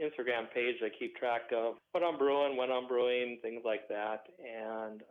Instagram 0.00 0.50
page. 0.52 0.76
I 0.82 0.90
keep 0.96 1.16
track 1.16 1.52
of 1.54 1.76
what 1.92 2.02
I'm 2.02 2.18
brewing, 2.18 2.56
when 2.56 2.70
I'm 2.70 2.86
brewing, 2.86 3.38
things 3.42 3.62
like 3.64 3.88
that." 3.88 4.26
And 4.38 5.02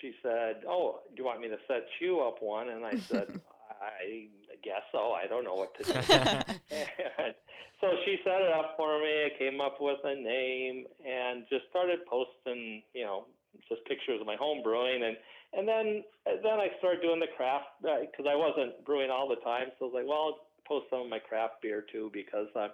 she 0.00 0.12
said, 0.22 0.64
"Oh, 0.68 1.00
do 1.14 1.22
you 1.22 1.24
want 1.24 1.40
me 1.40 1.48
to 1.48 1.58
set 1.68 1.84
you 2.00 2.20
up 2.20 2.36
one?" 2.40 2.70
And 2.70 2.84
I 2.84 2.98
said, 2.98 3.40
"I 3.70 4.28
guess 4.62 4.82
so. 4.92 5.12
I 5.12 5.26
don't 5.26 5.44
know 5.44 5.54
what 5.54 5.76
to 5.78 5.84
do." 5.84 5.92
and 7.18 7.34
so 7.80 7.92
she 8.04 8.16
set 8.24 8.40
it 8.40 8.52
up 8.52 8.74
for 8.76 8.98
me. 9.00 9.28
I 9.28 9.38
came 9.38 9.60
up 9.60 9.76
with 9.80 10.00
a 10.04 10.14
name 10.14 10.86
and 11.04 11.44
just 11.50 11.68
started 11.70 12.00
posting, 12.08 12.82
you 12.94 13.04
know, 13.04 13.26
just 13.68 13.84
pictures 13.84 14.20
of 14.20 14.26
my 14.26 14.36
home 14.36 14.62
brewing, 14.62 15.02
and 15.04 15.16
and 15.52 15.68
then 15.68 16.02
then 16.42 16.58
I 16.60 16.68
started 16.78 17.02
doing 17.02 17.20
the 17.20 17.32
craft 17.36 17.80
because 17.80 18.26
I 18.28 18.36
wasn't 18.36 18.84
brewing 18.84 19.10
all 19.10 19.28
the 19.28 19.40
time. 19.44 19.68
So 19.78 19.86
I 19.86 19.88
was 19.88 19.94
like, 19.94 20.08
well, 20.08 20.32
I'll 20.32 20.40
post 20.66 20.86
some 20.90 21.02
of 21.02 21.08
my 21.08 21.18
craft 21.20 21.62
beer 21.62 21.84
too 21.92 22.10
because 22.12 22.48
uh, 22.56 22.68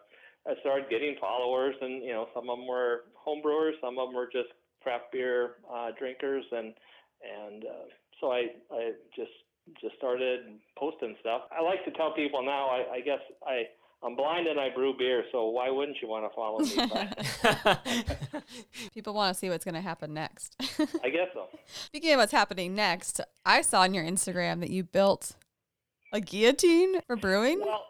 I 0.47 0.55
started 0.61 0.91
getting 0.91 1.17
followers, 1.21 1.75
and 1.81 2.03
you 2.03 2.12
know, 2.12 2.29
some 2.35 2.49
of 2.49 2.59
them 2.59 2.67
were 2.67 3.11
home 3.15 3.43
brewers, 3.43 3.75
some 3.81 3.99
of 3.99 4.09
them 4.09 4.15
were 4.15 4.31
just 4.31 4.55
craft 4.83 5.12
beer 5.12 5.62
uh, 5.67 5.91
drinkers, 5.99 6.45
and 6.51 6.75
and 7.23 7.65
uh, 7.65 7.87
so 8.21 8.33
I 8.33 8.55
I 8.71 8.93
just 9.15 9.35
just 9.81 9.95
started 9.97 10.59
posting 10.77 11.15
stuff. 11.21 11.43
I 11.51 11.62
like 11.62 11.85
to 11.85 11.93
tell 11.93 12.15
people 12.15 12.43
now. 12.43 12.67
I, 12.67 12.99
I 12.99 13.01
guess 13.01 13.21
I 13.47 13.67
I'm 14.04 14.16
blind 14.16 14.49
and 14.49 14.59
I 14.59 14.68
brew 14.75 14.94
beer, 14.99 15.25
so 15.30 15.49
why 15.49 15.71
wouldn't 15.71 15.99
you 16.02 16.09
want 16.09 16.25
to 16.25 16.35
follow 16.35 16.59
me? 16.59 18.40
People 18.94 19.14
want 19.14 19.32
to 19.32 19.38
see 19.38 19.49
what's 19.49 19.64
going 19.64 19.76
to 19.76 19.80
happen 19.80 20.12
next. 20.12 20.56
I 21.04 21.09
guess 21.09 21.28
so. 21.32 21.47
Speaking 21.66 22.12
of 22.12 22.18
what's 22.18 22.32
happening 22.32 22.75
next, 22.75 23.21
I 23.47 23.62
saw 23.62 23.82
on 23.82 23.94
your 23.94 24.04
Instagram 24.04 24.59
that 24.61 24.71
you 24.71 24.82
built 24.82 25.37
a 26.12 26.21
guillotine 26.21 27.00
for 27.06 27.14
brewing. 27.14 27.61
Well, 27.61 27.85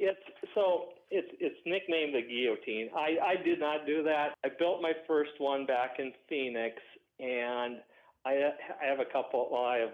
it's 0.00 0.18
so 0.54 0.94
it's 1.10 1.28
it's 1.40 1.56
nicknamed 1.66 2.14
the 2.14 2.22
guillotine. 2.22 2.88
I 2.96 3.18
I 3.22 3.42
did 3.42 3.60
not 3.60 3.86
do 3.86 4.02
that. 4.04 4.34
I 4.44 4.48
built 4.58 4.80
my 4.80 4.92
first 5.06 5.32
one 5.38 5.66
back 5.66 5.96
in 5.98 6.12
Phoenix, 6.28 6.76
and 7.20 7.80
I 8.24 8.50
I 8.82 8.86
have 8.86 9.00
a 9.00 9.04
couple. 9.12 9.48
Well, 9.52 9.64
I 9.64 9.78
have 9.78 9.92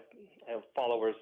I 0.49 0.52
have 0.52 0.62
followers 0.75 1.16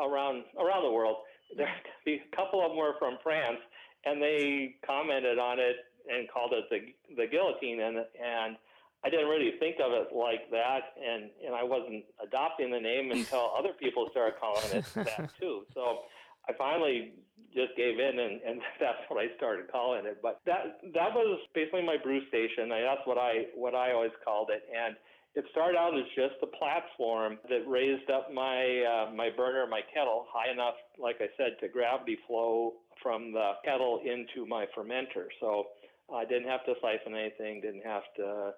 around 0.00 0.44
around 0.58 0.82
the 0.82 0.90
world. 0.90 1.16
There 1.56 1.68
a 2.06 2.36
couple 2.36 2.64
of 2.64 2.70
them 2.70 2.78
were 2.78 2.94
from 2.98 3.18
France, 3.22 3.60
and 4.04 4.20
they 4.22 4.76
commented 4.86 5.38
on 5.38 5.58
it 5.58 5.76
and 6.08 6.28
called 6.30 6.52
it 6.52 6.64
the 6.70 7.14
the 7.16 7.26
guillotine, 7.26 7.80
and 7.80 7.98
and 7.98 8.56
I 9.04 9.08
didn't 9.08 9.28
really 9.28 9.52
think 9.58 9.76
of 9.80 9.92
it 9.92 10.14
like 10.14 10.50
that, 10.50 10.94
and 10.98 11.30
and 11.44 11.54
I 11.54 11.62
wasn't 11.62 12.04
adopting 12.22 12.70
the 12.70 12.80
name 12.80 13.10
until 13.16 13.52
other 13.56 13.72
people 13.72 14.08
started 14.10 14.40
calling 14.40 14.70
it 14.72 14.84
that 14.94 15.30
too. 15.38 15.64
So 15.74 16.00
I 16.48 16.52
finally 16.54 17.12
just 17.54 17.76
gave 17.76 17.98
in, 17.98 18.18
and, 18.18 18.40
and 18.42 18.60
that's 18.80 19.02
what 19.08 19.22
I 19.22 19.34
started 19.36 19.70
calling 19.70 20.06
it. 20.06 20.18
But 20.22 20.40
that 20.46 20.80
that 20.94 21.14
was 21.14 21.40
basically 21.54 21.82
my 21.82 21.96
brew 22.02 22.26
station. 22.28 22.72
I, 22.72 22.80
that's 22.82 23.06
what 23.06 23.18
I 23.18 23.46
what 23.54 23.74
I 23.74 23.92
always 23.92 24.14
called 24.24 24.50
it, 24.50 24.62
and 24.68 24.96
it 25.34 25.44
started 25.52 25.78
out 25.78 25.96
as 25.96 26.04
just 26.16 26.34
a 26.42 26.46
platform 26.58 27.38
that 27.48 27.62
raised 27.66 28.10
up 28.10 28.32
my 28.32 28.82
uh, 28.82 29.14
my 29.14 29.30
burner, 29.30 29.66
my 29.66 29.80
kettle, 29.94 30.26
high 30.32 30.50
enough, 30.50 30.74
like 30.98 31.16
I 31.20 31.28
said, 31.36 31.56
to 31.60 31.68
gravity 31.68 32.18
flow 32.26 32.74
from 33.02 33.32
the 33.32 33.52
kettle 33.64 34.00
into 34.04 34.46
my 34.46 34.66
fermenter. 34.76 35.30
So 35.40 35.66
I 36.12 36.24
didn't 36.24 36.48
have 36.48 36.64
to 36.64 36.74
siphon 36.82 37.14
anything, 37.14 37.60
didn't 37.60 37.86
have 37.86 38.02
to 38.16 38.52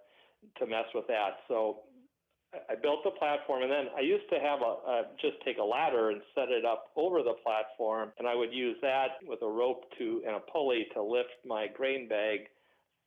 to 0.58 0.66
mess 0.66 0.86
with 0.94 1.06
that. 1.08 1.44
So 1.46 1.80
I 2.68 2.74
built 2.74 3.04
the 3.04 3.12
platform, 3.12 3.62
and 3.62 3.70
then 3.70 3.86
I 3.96 4.00
used 4.00 4.28
to 4.30 4.40
have 4.40 4.60
a, 4.60 4.90
a 4.90 5.02
just 5.20 5.36
take 5.44 5.58
a 5.58 5.64
ladder 5.64 6.10
and 6.10 6.20
set 6.34 6.48
it 6.48 6.64
up 6.64 6.86
over 6.96 7.22
the 7.22 7.34
platform, 7.44 8.12
and 8.18 8.26
I 8.26 8.34
would 8.34 8.52
use 8.52 8.76
that 8.80 9.20
with 9.26 9.42
a 9.42 9.48
rope 9.48 9.84
to 9.98 10.22
and 10.26 10.36
a 10.36 10.40
pulley 10.40 10.86
to 10.94 11.02
lift 11.02 11.36
my 11.46 11.66
grain 11.68 12.08
bag 12.08 12.48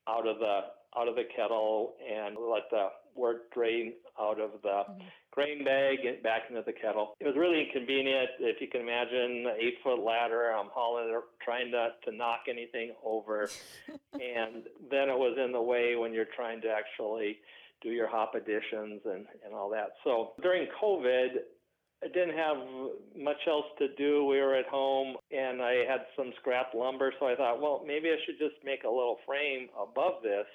out 0.07 0.27
of 0.27 0.37
the 0.37 0.59
out 0.97 1.07
of 1.07 1.15
the 1.15 1.25
kettle 1.35 1.95
and 1.99 2.37
let 2.37 2.69
the 2.69 2.89
wort 3.15 3.51
drain 3.51 3.93
out 4.19 4.39
of 4.39 4.51
the 4.61 4.67
mm-hmm. 4.67 5.07
grain 5.31 5.63
bag 5.63 6.05
and 6.05 6.21
back 6.23 6.43
into 6.49 6.61
the 6.65 6.73
kettle. 6.73 7.15
It 7.19 7.25
was 7.25 7.35
really 7.35 7.65
inconvenient. 7.67 8.29
If 8.39 8.61
you 8.61 8.67
can 8.67 8.81
imagine, 8.81 9.45
an 9.47 9.55
eight 9.59 9.77
foot 9.83 10.03
ladder, 10.03 10.51
I'm 10.51 10.69
hauling 10.71 11.09
it, 11.09 11.23
trying 11.43 11.71
to, 11.71 11.89
to 12.05 12.15
knock 12.15 12.41
anything 12.49 12.93
over. 13.03 13.49
and 14.13 14.63
then 14.89 15.09
it 15.09 15.17
was 15.17 15.37
in 15.43 15.51
the 15.51 15.61
way 15.61 15.95
when 15.95 16.13
you're 16.13 16.27
trying 16.35 16.61
to 16.61 16.69
actually 16.69 17.39
do 17.81 17.89
your 17.89 18.07
hop 18.07 18.35
additions 18.35 19.01
and, 19.05 19.25
and 19.45 19.53
all 19.53 19.69
that. 19.69 19.89
So 20.03 20.31
during 20.41 20.67
COVID, 20.81 21.27
I 22.03 22.07
didn't 22.07 22.37
have 22.37 22.57
much 23.17 23.41
else 23.47 23.65
to 23.79 23.87
do. 23.95 24.25
We 24.25 24.39
were 24.39 24.55
at 24.55 24.67
home 24.67 25.15
and 25.31 25.61
I 25.61 25.85
had 25.89 26.05
some 26.15 26.33
scrap 26.39 26.73
lumber, 26.73 27.13
so 27.19 27.27
I 27.27 27.35
thought, 27.35 27.61
well, 27.61 27.83
maybe 27.85 28.09
I 28.09 28.17
should 28.25 28.37
just 28.37 28.55
make 28.63 28.83
a 28.83 28.89
little 28.89 29.17
frame 29.25 29.69
above 29.79 30.21
this 30.21 30.45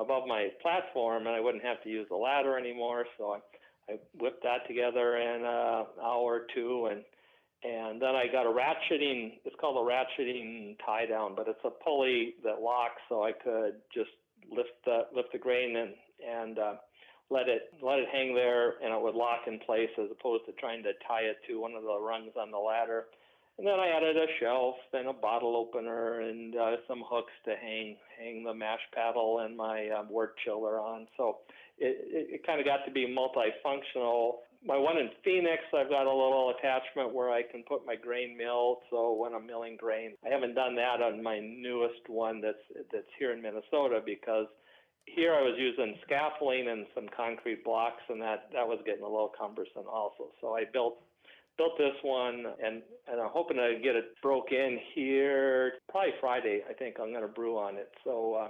above 0.00 0.26
my 0.26 0.48
platform, 0.62 1.26
and 1.26 1.36
I 1.36 1.40
wouldn't 1.40 1.64
have 1.64 1.82
to 1.84 1.88
use 1.88 2.06
the 2.08 2.16
ladder 2.16 2.58
anymore. 2.58 3.04
So 3.18 3.32
I, 3.32 3.92
I 3.92 3.96
whipped 4.18 4.42
that 4.42 4.66
together 4.66 5.16
in 5.18 5.42
an 5.44 5.86
hour 6.02 6.24
or 6.24 6.46
two, 6.54 6.88
and 6.90 7.02
and 7.62 8.00
then 8.00 8.14
I 8.16 8.24
got 8.32 8.46
a 8.46 8.50
ratcheting. 8.50 9.34
It's 9.44 9.56
called 9.60 9.76
a 9.76 9.88
ratcheting 9.90 10.76
tie 10.84 11.06
down, 11.06 11.34
but 11.36 11.46
it's 11.46 11.64
a 11.64 11.70
pulley 11.70 12.34
that 12.42 12.62
locks, 12.62 13.02
so 13.08 13.22
I 13.22 13.32
could 13.32 13.74
just 13.92 14.10
lift 14.50 14.70
the 14.84 15.02
lift 15.14 15.32
the 15.32 15.38
grain 15.38 15.76
and 15.76 15.90
and 16.26 16.58
uh, 16.58 16.74
let 17.28 17.48
it 17.48 17.72
let 17.82 17.98
it 17.98 18.08
hang 18.10 18.34
there, 18.34 18.74
and 18.82 18.94
it 18.94 19.00
would 19.00 19.14
lock 19.14 19.40
in 19.46 19.58
place 19.60 19.90
as 19.98 20.08
opposed 20.10 20.46
to 20.46 20.52
trying 20.52 20.82
to 20.84 20.92
tie 21.06 21.22
it 21.22 21.36
to 21.48 21.60
one 21.60 21.74
of 21.74 21.82
the 21.82 22.00
rungs 22.00 22.32
on 22.40 22.50
the 22.50 22.58
ladder. 22.58 23.06
And 23.60 23.68
then 23.68 23.78
I 23.78 23.88
added 23.88 24.16
a 24.16 24.24
shelf 24.40 24.76
and 24.94 25.06
a 25.06 25.12
bottle 25.12 25.54
opener 25.54 26.22
and 26.22 26.56
uh, 26.56 26.76
some 26.88 27.04
hooks 27.06 27.32
to 27.44 27.54
hang 27.60 27.96
hang 28.18 28.42
the 28.42 28.54
mash 28.54 28.80
paddle 28.94 29.40
and 29.44 29.54
my 29.54 29.90
um, 29.90 30.08
wort 30.08 30.34
chiller 30.42 30.80
on. 30.80 31.06
So 31.18 31.40
it, 31.76 32.08
it, 32.08 32.34
it 32.36 32.46
kind 32.46 32.58
of 32.58 32.64
got 32.64 32.86
to 32.86 32.90
be 32.90 33.04
multifunctional. 33.04 34.36
My 34.64 34.78
one 34.78 34.96
in 34.96 35.10
Phoenix, 35.22 35.60
I've 35.76 35.90
got 35.90 36.06
a 36.06 36.10
little 36.10 36.54
attachment 36.56 37.12
where 37.12 37.28
I 37.28 37.42
can 37.42 37.62
put 37.68 37.84
my 37.84 37.96
grain 37.96 38.34
mill. 38.34 38.78
So 38.88 39.12
when 39.12 39.34
I'm 39.34 39.46
milling 39.46 39.76
grain, 39.76 40.12
I 40.24 40.30
haven't 40.32 40.54
done 40.54 40.74
that 40.76 41.02
on 41.02 41.22
my 41.22 41.38
newest 41.38 42.08
one 42.08 42.40
that's 42.40 42.64
that's 42.90 43.12
here 43.18 43.34
in 43.34 43.42
Minnesota 43.42 44.00
because 44.02 44.46
here 45.04 45.34
I 45.34 45.42
was 45.42 45.56
using 45.58 45.96
scaffolding 46.06 46.66
and 46.66 46.86
some 46.94 47.08
concrete 47.14 47.62
blocks, 47.62 48.00
and 48.08 48.22
that 48.22 48.48
that 48.54 48.66
was 48.66 48.80
getting 48.86 49.04
a 49.04 49.06
little 49.06 49.32
cumbersome 49.38 49.84
also. 49.86 50.32
So 50.40 50.56
I 50.56 50.64
built 50.64 50.96
built 51.60 51.76
this 51.76 51.96
one, 52.02 52.44
and 52.64 52.82
and 53.10 53.20
I'm 53.20 53.28
hoping 53.30 53.56
to 53.58 53.78
get 53.82 53.96
it 53.96 54.06
broke 54.22 54.50
in 54.52 54.78
here 54.94 55.72
probably 55.90 56.12
Friday. 56.20 56.62
I 56.68 56.72
think 56.72 56.96
I'm 57.00 57.10
going 57.10 57.22
to 57.22 57.28
brew 57.28 57.58
on 57.58 57.74
it. 57.76 57.90
So 58.04 58.34
uh, 58.34 58.48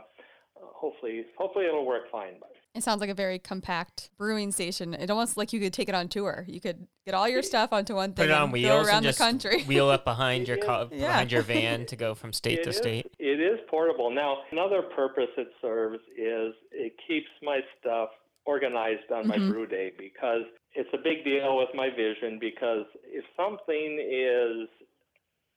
hopefully, 0.60 1.24
hopefully 1.36 1.66
it'll 1.66 1.86
work 1.86 2.02
fine. 2.12 2.34
It 2.74 2.84
sounds 2.84 3.00
like 3.00 3.10
a 3.10 3.14
very 3.14 3.40
compact 3.40 4.10
brewing 4.16 4.52
station. 4.52 4.94
It 4.94 5.10
almost 5.10 5.36
like 5.36 5.52
you 5.52 5.58
could 5.58 5.72
take 5.72 5.88
it 5.88 5.94
on 5.94 6.06
tour. 6.06 6.44
You 6.46 6.60
could 6.60 6.86
get 7.04 7.14
all 7.14 7.28
your 7.28 7.42
stuff 7.42 7.72
onto 7.72 7.96
one 7.96 8.12
thing 8.12 8.26
Put 8.26 8.30
it 8.30 8.36
on 8.36 8.44
and 8.44 8.52
wheels 8.52 8.82
go 8.84 8.88
around 8.88 8.96
and 8.98 9.06
just 9.06 9.18
the 9.18 9.24
country. 9.24 9.62
wheel 9.66 9.88
up 9.88 10.04
behind 10.04 10.46
your 10.46 10.56
co- 10.64 10.88
Yeah. 10.92 11.06
behind 11.08 11.32
your 11.32 11.42
van 11.42 11.86
to 11.86 11.96
go 11.96 12.14
from 12.14 12.32
state 12.32 12.60
It 12.60 12.64
to 12.64 12.70
is- 12.70 12.76
state. 12.76 13.06
It 13.18 13.40
is 13.40 13.58
portable. 13.68 14.10
Now, 14.12 14.36
another 14.52 14.82
purpose 14.82 15.30
it 15.36 15.48
serves 15.60 15.98
is 16.16 16.54
it 16.70 16.92
keeps 17.08 17.26
my 17.42 17.58
stuff 17.80 18.10
organized 18.44 19.10
on 19.12 19.26
my 19.26 19.38
Mhm. 19.38 19.48
brew 19.48 19.66
day 19.66 19.90
because 19.98 20.44
it's 20.74 20.92
a 20.94 20.98
big 20.98 21.24
deal 21.24 21.56
with 21.56 21.74
my 21.74 21.90
vision 21.90 22.38
because 22.38 22.86
if 23.04 23.24
something 23.36 23.98
is 24.00 24.68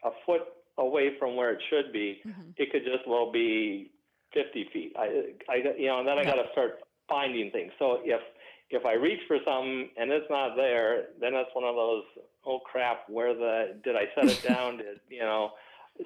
a 0.04 0.12
foot 0.26 0.54
away 0.78 1.18
from 1.18 1.36
where 1.36 1.52
it 1.52 1.62
should 1.70 1.92
be, 1.94 2.24
Mhm. 2.26 2.54
it 2.58 2.72
could 2.72 2.84
just 2.84 3.08
well 3.08 3.32
be 3.32 3.92
50 4.34 4.66
feet. 4.66 4.96
I, 4.98 5.34
I 5.50 5.56
you 5.78 5.88
know, 5.88 6.00
and 6.00 6.08
then 6.08 6.18
I 6.18 6.24
got 6.24 6.36
to 6.36 6.52
start 6.52 6.84
finding 7.08 7.52
things. 7.52 7.72
So 7.80 8.02
if 8.04 8.22
if 8.70 8.86
I 8.86 8.94
reach 8.94 9.22
for 9.28 9.38
something 9.46 9.92
and 9.98 10.12
it's 10.12 10.30
not 10.30 10.56
there, 10.56 11.10
then 11.20 11.34
that's 11.34 11.54
one 11.54 11.64
of 11.66 11.76
those 11.76 12.06
oh 12.46 12.60
crap, 12.60 13.08
where 13.10 13.34
the 13.34 13.80
did 13.84 13.96
I 13.96 14.10
set 14.16 14.28
it 14.30 14.42
down? 14.44 14.78
Did 14.78 15.00
you 15.10 15.20
know? 15.22 15.54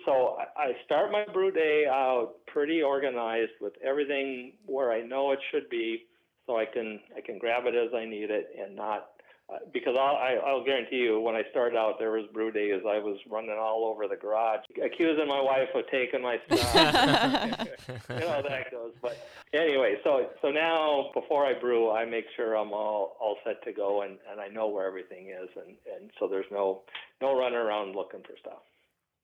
so 0.05 0.37
I 0.57 0.73
start 0.83 1.11
my 1.13 1.23
brew 1.31 1.49
day 1.49 1.85
out 1.89 2.45
pretty 2.47 2.81
organized 2.81 3.53
with 3.61 3.73
everything 3.81 4.57
where 4.65 4.91
I 4.91 5.01
know 5.01 5.31
it 5.31 5.39
should 5.49 5.69
be, 5.69 6.06
so 6.47 6.57
I 6.57 6.65
can 6.65 6.99
I 7.15 7.21
can 7.21 7.37
grab 7.37 7.65
it 7.65 7.75
as 7.75 7.93
I 7.93 8.05
need 8.05 8.31
it 8.31 8.49
and 8.59 8.75
not 8.75 9.09
uh, 9.49 9.59
because 9.71 9.95
I'll, 9.97 10.17
I, 10.17 10.37
I'll 10.45 10.63
guarantee 10.63 10.97
you, 10.97 11.21
when 11.21 11.35
I 11.35 11.43
started 11.51 11.77
out, 11.77 11.99
there 11.99 12.11
was 12.11 12.25
brew 12.33 12.51
days. 12.51 12.81
I 12.85 12.99
was 12.99 13.17
running 13.29 13.55
all 13.57 13.85
over 13.85 14.05
the 14.05 14.17
garage, 14.17 14.59
accusing 14.83 15.25
my 15.25 15.39
wife 15.39 15.69
of 15.73 15.85
taking 15.89 16.21
my 16.21 16.37
stuff. 16.47 16.75
you 18.09 18.19
know 18.19 18.41
that 18.41 18.69
goes. 18.71 18.91
But 19.01 19.25
anyway, 19.53 19.99
so 20.03 20.31
so 20.41 20.49
now 20.49 21.11
before 21.13 21.45
I 21.45 21.57
brew, 21.57 21.91
I 21.91 22.03
make 22.03 22.25
sure 22.35 22.55
I'm 22.55 22.73
all 22.73 23.15
all 23.21 23.37
set 23.45 23.63
to 23.63 23.71
go, 23.71 24.01
and, 24.01 24.17
and 24.29 24.41
I 24.41 24.49
know 24.49 24.67
where 24.67 24.85
everything 24.85 25.29
is, 25.29 25.47
and, 25.55 25.77
and 25.95 26.11
so 26.19 26.27
there's 26.27 26.51
no 26.51 26.81
no 27.21 27.39
running 27.39 27.57
around 27.57 27.95
looking 27.95 28.23
for 28.23 28.35
stuff. 28.41 28.63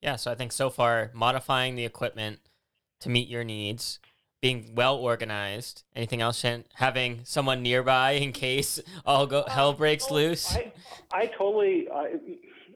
Yeah, 0.01 0.15
so 0.15 0.32
I 0.32 0.36
think 0.36 0.53
so 0.53 0.70
far 0.70 1.12
modifying 1.13 1.75
the 1.75 1.84
equipment 1.84 2.39
to 3.01 3.10
meet 3.10 3.27
your 3.27 3.44
needs, 3.44 4.00
being 4.44 4.76
well 4.76 4.98
organized. 4.98 5.84
Anything 5.96 6.20
else, 6.20 6.40
Shan? 6.42 6.66
Having 6.74 7.22
someone 7.24 7.64
nearby 7.64 8.12
in 8.12 8.34
case 8.34 8.78
all 9.06 9.26
go 9.26 9.46
hell 9.48 9.70
uh, 9.70 9.74
breaks 9.74 10.08
Oh, 10.10 10.16
loose. 10.16 10.54
I, 10.54 10.74
I 11.14 11.26
totally. 11.28 11.88
I, 11.90 12.18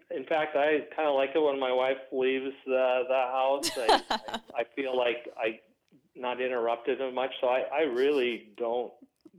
in 0.10 0.24
fact, 0.24 0.56
I 0.56 0.86
kind 0.96 1.10
of 1.10 1.16
like 1.16 1.32
it 1.36 1.40
when 1.40 1.60
my 1.60 1.74
wife 1.74 1.98
leaves 2.14 2.56
the 2.66 3.04
the 3.10 3.14
house. 3.14 3.70
I, 3.78 4.02
I, 4.10 4.40
I 4.60 4.64
feel 4.78 4.98
like 4.98 5.28
I 5.38 5.60
not 6.16 6.40
interrupted 6.40 7.02
as 7.02 7.14
much, 7.14 7.32
so 7.42 7.48
I, 7.48 7.64
I 7.74 7.82
really 7.82 8.48
don't 8.56 8.94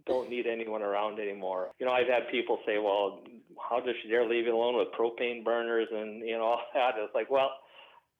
don't 0.05 0.29
need 0.29 0.47
anyone 0.47 0.83
around 0.83 1.19
anymore. 1.19 1.71
You 1.79 1.87
know, 1.87 1.93
I've 1.93 2.09
had 2.09 2.29
people 2.31 2.59
say, 2.67 2.77
"Well, 2.77 3.23
how 3.71 3.81
does 3.81 3.95
she 4.03 4.11
dare 4.11 4.29
leave 4.29 4.45
you 4.45 4.55
alone 4.55 4.77
with 4.77 4.89
propane 4.89 5.43
burners 5.43 5.89
and 5.91 6.21
you 6.21 6.37
know 6.37 6.45
all 6.53 6.61
that?" 6.75 6.93
It's 6.99 7.15
like, 7.15 7.31
well. 7.31 7.53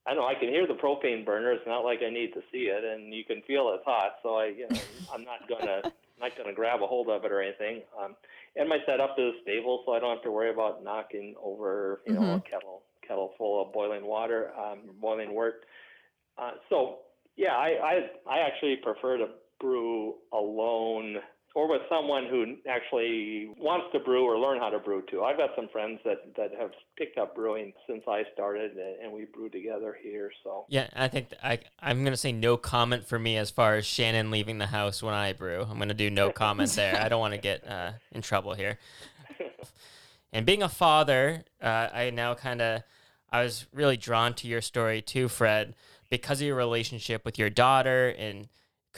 I 0.09 0.15
know 0.15 0.27
I 0.27 0.35
can 0.35 0.49
hear 0.49 0.67
the 0.67 0.75
propane 0.75 1.25
burner. 1.25 1.53
It's 1.53 1.67
not 1.67 1.85
like 1.85 2.01
I 2.07 2.09
need 2.11 2.33
to 2.33 2.41
see 2.51 2.71
it, 2.73 2.83
and 2.83 3.13
you 3.13 3.25
can 3.25 3.43
feel 3.43 3.73
it's 3.75 3.85
hot. 3.85 4.17
So 4.23 4.37
I, 4.37 4.47
you 4.47 4.67
know, 4.69 4.81
I'm 5.15 5.25
not 5.25 5.47
gonna 5.49 5.83
not 6.19 6.37
gonna 6.37 6.55
grab 6.55 6.83
a 6.83 6.87
hold 6.87 7.09
of 7.11 7.25
it 7.25 7.33
or 7.33 7.43
anything. 7.43 7.83
Um, 8.03 8.17
and 8.57 8.69
my 8.69 8.79
setup 8.87 9.17
is 9.19 9.35
stable, 9.43 9.83
so 9.85 9.93
I 9.93 9.99
don't 9.99 10.15
have 10.15 10.25
to 10.25 10.33
worry 10.33 10.51
about 10.51 10.83
knocking 10.83 11.35
over, 11.43 12.01
you 12.07 12.15
know, 12.15 12.21
a 12.37 12.41
kettle 12.41 12.83
kettle 13.07 13.33
full 13.37 13.63
of 13.63 13.73
boiling 13.73 14.07
water, 14.07 14.51
um, 14.59 14.81
boiling 15.01 15.35
wort. 15.35 15.65
Uh, 16.39 16.53
so 16.71 16.99
yeah, 17.37 17.53
I, 17.57 17.69
I 17.69 17.95
I 18.31 18.39
actually 18.41 18.77
prefer 18.77 19.19
to 19.19 19.27
brew 19.61 20.15
alone 20.33 21.17
or 21.59 21.69
with 21.69 21.83
someone 21.89 22.27
who 22.31 22.55
actually 22.71 23.51
wants 23.59 23.87
to 23.93 23.99
brew 23.99 24.25
or 24.25 24.39
learn 24.39 24.61
how 24.61 24.71
to 24.71 24.79
brew 24.79 25.03
too. 25.11 25.25
I've 25.25 25.37
got 25.37 25.51
some 25.57 25.69
friends 25.69 25.99
that 26.05 26.19
that 26.37 26.53
have 26.57 26.71
picked 26.97 27.19
up 27.19 27.35
brewing 27.35 27.73
since 27.89 28.05
I 28.07 28.23
started, 28.33 28.77
and 28.77 29.03
and 29.03 29.13
we 29.13 29.25
brew 29.25 29.49
together 29.49 29.97
here. 30.01 30.31
So 30.45 30.67
Yeah, 30.69 30.87
I 30.95 31.09
think 31.09 31.35
I 31.43 31.59
I'm 31.81 32.05
gonna 32.05 32.17
say 32.17 32.31
no 32.31 32.57
comment 32.57 33.05
for 33.05 33.19
me 33.19 33.37
as 33.37 33.51
far 33.51 33.75
as 33.75 33.85
Shannon 33.85 34.31
leaving 34.31 34.59
the 34.59 34.67
house 34.67 35.03
when 35.03 35.15
I 35.15 35.33
brew. 35.33 35.67
I'm 35.69 35.79
gonna 35.79 35.95
do 35.95 36.11
no 36.11 36.31
comment 36.45 36.71
there. 36.71 36.97
I 36.97 37.09
don't 37.09 37.19
want 37.19 37.35
to 37.35 37.41
get 37.41 37.67
uh, 37.67 37.93
in 38.13 38.23
trouble 38.23 38.55
here. 38.55 38.79
And 40.31 40.45
being 40.45 40.63
a 40.63 40.69
father, 40.69 41.45
uh, 41.63 41.89
I 41.91 42.11
now 42.11 42.35
kind 42.35 42.61
of 42.61 42.83
I 43.33 43.43
was 43.43 43.67
really 43.73 43.97
drawn 43.97 44.35
to 44.35 44.47
your 44.47 44.61
story 44.61 45.01
too, 45.01 45.29
Fred, 45.29 45.75
because 46.11 46.43
of 46.43 46.47
your 46.47 46.57
relationship 46.57 47.25
with 47.25 47.39
your 47.39 47.49
daughter 47.49 48.11
and 48.11 48.49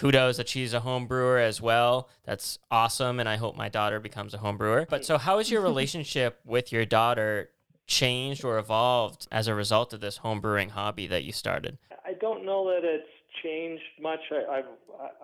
kudos 0.00 0.38
that 0.38 0.49
she's 0.49 0.73
a 0.73 0.80
home 0.80 1.07
brewer 1.07 1.38
as 1.38 1.61
well. 1.61 2.09
That's 2.25 2.59
awesome, 2.71 3.21
and 3.21 3.28
I 3.28 3.37
hope 3.37 3.57
my 3.57 3.69
daughter 3.69 4.00
becomes 4.00 4.33
a 4.33 4.38
home 4.38 4.57
brewer. 4.57 4.87
But 4.88 5.04
so, 5.04 5.19
how 5.19 5.38
has 5.38 5.50
your 5.50 5.61
relationship 5.71 6.40
with 6.45 6.73
your 6.73 6.87
daughter 6.87 7.50
changed 7.87 8.45
or 8.45 8.59
evolved 8.59 9.28
as 9.30 9.47
a 9.47 9.54
result 9.54 9.92
of 9.92 10.00
this 10.00 10.19
home 10.19 10.40
brewing 10.40 10.71
hobby 10.71 11.07
that 11.09 11.25
you 11.25 11.33
started? 11.33 11.76
I 12.04 12.14
don't 12.14 12.47
know 12.47 12.66
that 12.71 12.80
it's 12.83 13.09
changed 13.42 13.83
much. 14.00 14.21
I, 14.30 14.59
I've 14.59 14.64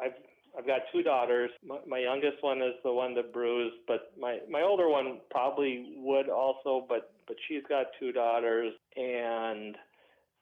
I've 0.02 0.12
I've 0.59 0.66
got 0.66 0.83
two 0.92 1.02
daughters. 1.02 1.50
My, 1.66 1.79
my 1.87 1.98
youngest 1.98 2.42
one 2.42 2.62
is 2.62 2.74
the 2.83 2.92
one 2.92 3.14
that 3.14 3.33
brews, 3.33 3.72
but 3.87 4.12
my 4.20 4.38
my 4.50 4.62
older 4.62 4.88
one 4.88 5.20
probably 5.31 5.94
would 5.96 6.29
also, 6.29 6.85
but 6.87 7.12
but 7.27 7.37
she's 7.48 7.62
got 7.68 7.87
two 7.98 8.12
daughters 8.12 8.72
and 8.96 9.77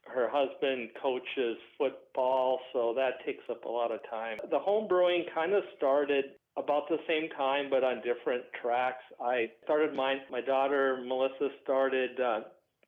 her 0.07 0.29
husband 0.31 0.91
coaches 1.01 1.57
football, 1.79 2.61
so 2.73 2.95
that 2.97 3.25
takes 3.25 3.45
up 3.51 3.65
a 3.65 3.69
lot 3.69 3.91
of 3.93 4.01
time. 4.11 4.39
The 4.51 4.59
home 4.59 4.89
brewing 4.89 5.25
kind 5.35 5.53
of 5.53 5.63
started 5.77 6.25
about 6.57 6.89
the 6.89 6.99
same 7.09 7.29
time, 7.31 7.67
but 7.71 7.83
on 7.83 7.97
different 7.97 8.45
tracks. 8.61 9.03
I 9.21 9.51
started 9.65 9.95
mine. 9.95 10.21
My 10.31 10.41
daughter 10.41 11.03
Melissa 11.05 11.49
started 11.63 12.21
uh, 12.21 12.41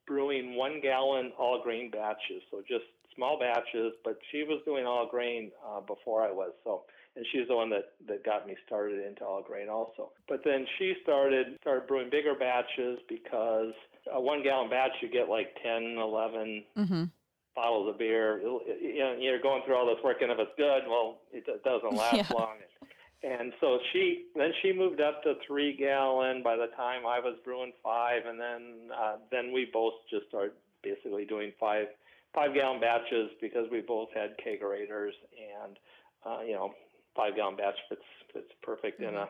brewing 0.05 0.55
one 0.55 0.79
gallon 0.81 1.31
all 1.37 1.61
grain 1.61 1.91
batches, 1.91 2.41
so 2.49 2.61
just 2.67 2.85
small 3.15 3.37
batches. 3.39 3.93
But 4.03 4.19
she 4.31 4.43
was 4.43 4.61
doing 4.65 4.85
all 4.85 5.07
grain 5.09 5.51
uh, 5.67 5.81
before 5.81 6.23
I 6.23 6.31
was, 6.31 6.53
so 6.63 6.83
and 7.17 7.25
she's 7.31 7.47
the 7.47 7.55
one 7.55 7.69
that 7.71 7.93
that 8.07 8.23
got 8.23 8.47
me 8.47 8.55
started 8.65 9.05
into 9.05 9.25
all 9.25 9.41
grain 9.41 9.69
also. 9.69 10.11
But 10.29 10.41
then 10.45 10.65
she 10.77 10.93
started 11.01 11.57
started 11.61 11.87
brewing 11.87 12.09
bigger 12.11 12.35
batches 12.35 12.99
because 13.09 13.73
a 14.13 14.21
one 14.21 14.43
gallon 14.43 14.69
batch 14.69 14.91
you 15.01 15.09
get 15.09 15.27
like 15.27 15.47
10, 15.63 15.97
11 15.97 16.63
mm-hmm. 16.77 17.03
bottles 17.55 17.89
of 17.89 17.97
beer. 17.97 18.39
You 18.39 18.99
know, 18.99 19.15
you're 19.19 19.41
going 19.41 19.63
through 19.65 19.75
all 19.75 19.87
this 19.87 20.01
work, 20.03 20.21
and 20.21 20.31
if 20.31 20.37
it's 20.39 20.51
good, 20.57 20.83
well, 20.87 21.17
it 21.33 21.45
doesn't 21.63 21.93
last 21.93 22.15
Yeah. 22.15 22.37
long. 22.37 22.57
And 23.23 23.51
so 23.59 23.79
she 23.91 24.25
then 24.35 24.51
she 24.61 24.71
moved 24.71 25.01
up 25.01 25.23
to 25.23 25.33
three 25.45 25.75
gallon. 25.75 26.43
By 26.43 26.55
the 26.55 26.67
time 26.77 27.05
I 27.07 27.19
was 27.19 27.35
brewing 27.43 27.73
five, 27.83 28.21
and 28.27 28.39
then 28.39 28.91
uh, 28.95 29.15
then 29.31 29.51
we 29.51 29.67
both 29.73 29.95
just 30.09 30.27
started 30.29 30.51
basically 30.83 31.25
doing 31.25 31.51
five 31.59 31.87
five 32.35 32.53
gallon 32.53 32.79
batches 32.79 33.31
because 33.41 33.65
we 33.71 33.81
both 33.81 34.09
had 34.13 34.37
kegerators, 34.37 35.13
and 35.33 35.77
uh, 36.23 36.41
you 36.45 36.53
know, 36.53 36.73
five 37.17 37.35
gallon 37.35 37.57
batch 37.57 37.75
fits 37.89 38.01
fits 38.33 38.51
perfect 38.61 39.01
in 39.01 39.15
a 39.15 39.27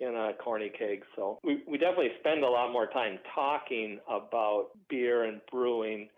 in 0.00 0.14
a 0.16 0.32
corny 0.42 0.70
keg. 0.70 1.04
So 1.14 1.38
we, 1.44 1.62
we 1.68 1.76
definitely 1.78 2.12
spend 2.20 2.42
a 2.42 2.48
lot 2.48 2.72
more 2.72 2.86
time 2.86 3.18
talking 3.34 4.00
about 4.08 4.68
beer 4.88 5.24
and 5.24 5.40
brewing, 5.50 6.08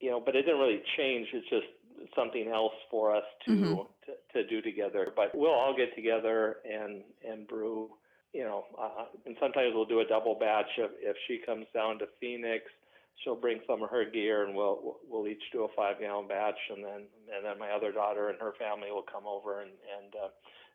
you 0.00 0.10
know, 0.10 0.20
but 0.24 0.36
it 0.36 0.42
didn't 0.42 0.60
really 0.60 0.80
change. 0.96 1.26
It's 1.32 1.48
just 1.50 1.66
something 2.14 2.46
else 2.48 2.74
for 2.90 3.14
us 3.14 3.24
to, 3.46 3.50
Mhm. 3.50 3.86
to, 4.06 4.42
to 4.42 4.48
do 4.48 4.62
together. 4.62 5.12
But 5.16 5.34
we'll 5.34 5.50
all 5.50 5.74
get 5.76 5.92
together 5.96 6.58
and, 6.64 7.02
and 7.28 7.48
brew, 7.48 7.90
you 8.32 8.44
know, 8.44 8.64
uh, 8.78 9.06
and 9.24 9.36
sometimes 9.40 9.74
we'll 9.74 9.86
do 9.86 10.00
a 10.00 10.04
double 10.04 10.36
batch 10.36 10.70
if, 10.78 10.90
if 11.00 11.16
she 11.26 11.38
comes 11.44 11.66
down 11.74 11.98
to 11.98 12.06
Phoenix. 12.20 12.64
She'll 13.24 13.34
bring 13.36 13.60
some 13.66 13.82
of 13.82 13.90
her 13.90 14.04
gear, 14.04 14.44
and 14.44 14.54
we'll 14.54 14.98
we'll- 15.08 15.26
each 15.26 15.42
do 15.52 15.64
a 15.64 15.68
five 15.76 15.98
gallon 16.00 16.28
batch, 16.28 16.58
and 16.70 16.84
then 16.84 17.02
and 17.34 17.44
then 17.44 17.58
my 17.58 17.70
other 17.70 17.92
daughter 17.92 18.28
and 18.28 18.38
her 18.40 18.52
family 18.58 18.90
will 18.90 19.02
come 19.10 19.26
over, 19.26 19.60
and 19.62 19.70
and 19.98 20.14
uh, 20.14 20.28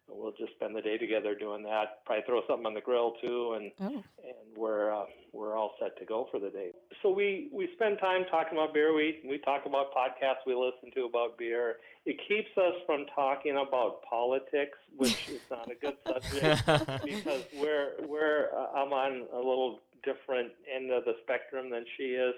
we'll 0.10 0.34
just 0.34 0.52
spend 0.56 0.76
the 0.76 0.82
day 0.82 0.98
together 0.98 1.36
doing 1.36 1.64
that. 1.64 2.04
Probably 2.06 2.24
throw 2.26 2.42
something 2.48 2.66
on 2.66 2.74
the 2.74 2.82
grill 2.82 3.14
too, 3.22 3.54
and 3.54 3.72
Oh, 3.80 4.04
and 4.28 4.58
we're 4.58 4.94
uh, 4.94 5.06
we're 5.32 5.56
all 5.56 5.76
set 5.80 5.98
to 6.00 6.06
go 6.06 6.28
for 6.32 6.40
the 6.40 6.50
day. 6.50 6.72
So 7.02 7.10
we 7.12 7.48
we 7.54 7.70
spend 7.76 8.00
time 8.00 8.26
talking 8.30 8.58
about 8.58 8.74
beer. 8.74 8.94
We 8.94 9.22
we 9.28 9.38
talk 9.38 9.66
about 9.66 9.94
podcasts 9.94 10.44
we 10.46 10.54
listen 10.56 10.92
to 10.96 11.06
about 11.06 11.38
beer. 11.38 11.78
It 12.06 12.20
keeps 12.28 12.50
us 12.58 12.74
from 12.86 13.06
talking 13.16 13.56
about 13.66 14.02
politics, 14.10 14.78
which 14.98 15.30
is 15.30 15.42
not 15.50 15.70
a 15.72 15.76
good 15.76 15.96
subject 16.08 16.66
because 17.06 17.44
we're 17.58 17.94
we're 18.08 18.50
uh, 18.54 18.72
I'm 18.76 18.92
on 18.92 19.28
a 19.32 19.38
little 19.38 19.80
different 20.04 20.52
end 20.74 20.92
of 20.92 21.06
the 21.06 21.14
spectrum 21.24 21.70
than 21.70 21.86
she 21.98 22.04
is. 22.14 22.34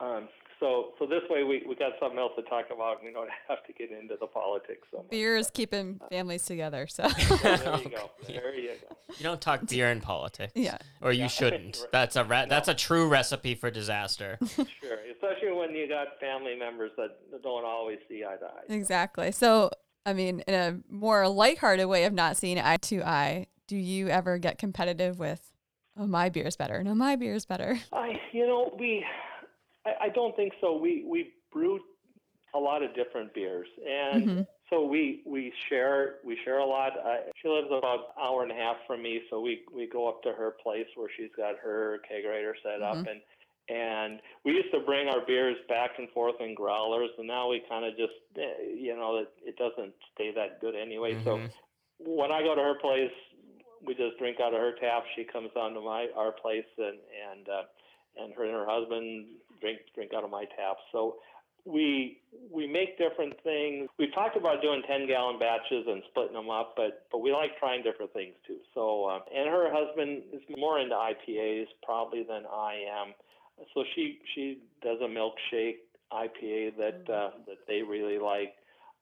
Um, 0.00 0.28
so 0.58 0.92
so 0.98 1.06
this 1.06 1.20
way 1.28 1.42
we 1.44 1.62
we 1.68 1.74
got 1.74 1.92
something 2.00 2.18
else 2.18 2.32
to 2.36 2.42
talk 2.44 2.66
about. 2.74 2.98
and 2.98 3.06
We 3.08 3.12
don't 3.12 3.28
have 3.48 3.64
to 3.66 3.72
get 3.72 3.90
into 3.90 4.16
the 4.20 4.26
politics 4.26 4.86
so 4.90 4.98
much. 4.98 5.10
beer 5.10 5.36
is 5.36 5.50
keeping 5.50 6.00
families 6.10 6.44
together. 6.46 6.86
So 6.86 7.04
Yeah, 7.04 7.36
there 7.56 7.78
you 7.78 7.90
go. 7.90 8.10
There 8.26 8.54
you 8.58 8.68
go. 8.88 8.96
You 9.18 9.22
don't 9.24 9.40
talk 9.40 9.66
beer 9.66 9.90
in 9.90 10.00
politics. 10.00 10.52
yeah, 10.54 10.78
Or 11.02 11.12
you 11.12 11.22
Yeah. 11.22 11.26
shouldn't. 11.28 11.86
That's 11.92 12.16
a 12.16 12.24
re- 12.24 12.46
that's 12.48 12.68
a 12.68 12.74
true 12.74 13.08
recipe 13.08 13.54
for 13.54 13.70
disaster. 13.70 14.38
Sure, 14.56 14.98
especially 15.12 15.52
when 15.52 15.74
you 15.74 15.86
got 15.88 16.18
family 16.20 16.56
members 16.56 16.92
that 16.96 17.42
don't 17.42 17.64
always 17.64 17.98
see 18.08 18.24
eye 18.24 18.36
to 18.36 18.46
eye. 18.46 18.74
exactly. 18.74 19.32
So 19.32 19.70
I 20.06 20.14
mean, 20.14 20.40
in 20.48 20.54
a 20.54 20.78
more 20.88 21.28
lighthearted 21.28 21.86
way 21.86 22.04
of 22.04 22.14
not 22.14 22.38
seeing 22.38 22.58
eye 22.58 22.78
to 22.78 23.02
eye, 23.06 23.48
do 23.68 23.76
you 23.76 24.08
ever 24.08 24.38
get 24.38 24.56
competitive 24.56 25.18
with, 25.18 25.49
oh 26.00 26.06
my 26.06 26.28
beer's 26.30 26.56
better, 26.56 26.82
no 26.82 26.94
my 26.94 27.14
beer's 27.16 27.44
better? 27.44 27.78
I, 27.92 28.18
you 28.32 28.46
know, 28.46 28.74
we, 28.78 29.04
I, 29.84 30.06
I 30.06 30.08
don't 30.08 30.34
think 30.34 30.54
so. 30.60 30.76
We 30.76 31.04
we 31.06 31.32
brewed 31.52 31.82
a 32.54 32.58
lot 32.58 32.82
of 32.82 32.94
different 32.94 33.32
beers, 33.34 33.68
and 33.86 34.28
Mhm. 34.28 34.46
so 34.70 34.84
we 34.84 35.22
we 35.26 35.52
share 35.68 36.16
we 36.24 36.36
share 36.44 36.58
a 36.58 36.66
lot. 36.66 36.92
I, 37.04 37.20
she 37.40 37.48
lives 37.48 37.68
about 37.68 37.98
an 38.16 38.22
hour 38.22 38.42
and 38.42 38.50
a 38.50 38.54
half 38.54 38.76
from 38.86 39.02
me, 39.02 39.20
so 39.30 39.40
we 39.40 39.62
we 39.72 39.86
go 39.86 40.08
up 40.08 40.22
to 40.22 40.32
her 40.32 40.52
place 40.62 40.86
where 40.96 41.08
she's 41.16 41.30
got 41.36 41.56
her 41.58 42.00
kegerator 42.10 42.54
set 42.62 42.82
up, 42.82 42.96
and 43.06 43.20
and 43.68 44.20
we 44.44 44.52
used 44.52 44.72
to 44.72 44.80
bring 44.80 45.06
our 45.08 45.24
beers 45.24 45.56
back 45.68 45.90
and 45.98 46.08
forth 46.10 46.34
in 46.40 46.54
growlers, 46.54 47.10
and 47.18 47.28
now 47.28 47.48
we 47.48 47.62
kind 47.68 47.84
of 47.84 47.96
just, 47.96 48.14
eh, 48.36 48.64
you 48.74 48.96
know, 48.96 49.18
it, 49.18 49.28
it 49.44 49.56
doesn't 49.56 49.94
stay 50.12 50.32
that 50.34 50.60
good 50.60 50.74
anyway. 50.74 51.14
So 51.22 51.36
Mhm. 51.38 51.52
when 51.98 52.32
I 52.32 52.42
go 52.42 52.56
to 52.56 52.60
her 52.62 52.74
place, 52.80 53.12
we 53.84 53.94
just 53.94 54.18
drink 54.18 54.38
out 54.40 54.54
of 54.54 54.60
her 54.60 54.72
tap. 54.80 55.04
She 55.16 55.24
comes 55.24 55.50
down 55.54 55.74
to 55.74 55.80
my 55.80 56.08
our 56.16 56.32
place, 56.32 56.68
and 56.78 56.98
and 57.30 57.48
uh, 57.48 58.22
and 58.22 58.34
her 58.34 58.44
and 58.44 58.52
her 58.52 58.66
husband 58.68 59.26
drink 59.60 59.80
drink 59.94 60.12
out 60.14 60.24
of 60.24 60.30
my 60.30 60.44
tap. 60.56 60.76
So 60.92 61.16
we 61.64 62.18
we 62.50 62.66
make 62.66 62.98
different 62.98 63.34
things. 63.42 63.88
We've 63.98 64.12
talked 64.14 64.36
about 64.36 64.62
doing 64.62 64.82
10 64.86 65.06
gallon 65.06 65.38
batches 65.38 65.84
and 65.86 66.02
splitting 66.10 66.34
them 66.34 66.50
up, 66.50 66.74
but 66.76 67.06
but 67.10 67.18
we 67.18 67.32
like 67.32 67.58
trying 67.58 67.82
different 67.82 68.12
things 68.12 68.34
too. 68.46 68.58
So 68.74 69.06
uh, 69.06 69.20
and 69.34 69.48
her 69.48 69.70
husband 69.72 70.22
is 70.32 70.42
more 70.56 70.78
into 70.80 70.94
IPAs 70.94 71.66
probably 71.82 72.22
than 72.22 72.44
I 72.46 72.84
am. 72.90 73.14
So 73.74 73.84
she 73.94 74.18
she 74.34 74.58
does 74.82 74.98
a 75.02 75.08
milkshake 75.08 75.84
IPA 76.12 76.76
that 76.78 77.12
uh, 77.12 77.30
that 77.46 77.66
they 77.68 77.82
really 77.82 78.18
like. 78.18 78.54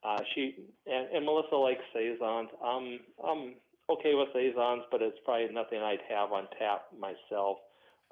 Uh, 0.05 0.19
she 0.35 0.55
and, 0.87 1.09
and 1.13 1.25
Melissa 1.25 1.57
likes 1.57 1.83
saisons. 1.93 2.51
Um, 2.65 3.01
I'm 3.25 3.55
okay 3.91 4.15
with 4.15 4.29
saisons, 4.33 4.83
but 4.91 5.03
it's 5.03 5.19
probably 5.25 5.53
nothing 5.53 5.81
I'd 5.81 6.03
have 6.09 6.33
on 6.33 6.49
tap 6.59 6.87
myself. 6.99 7.59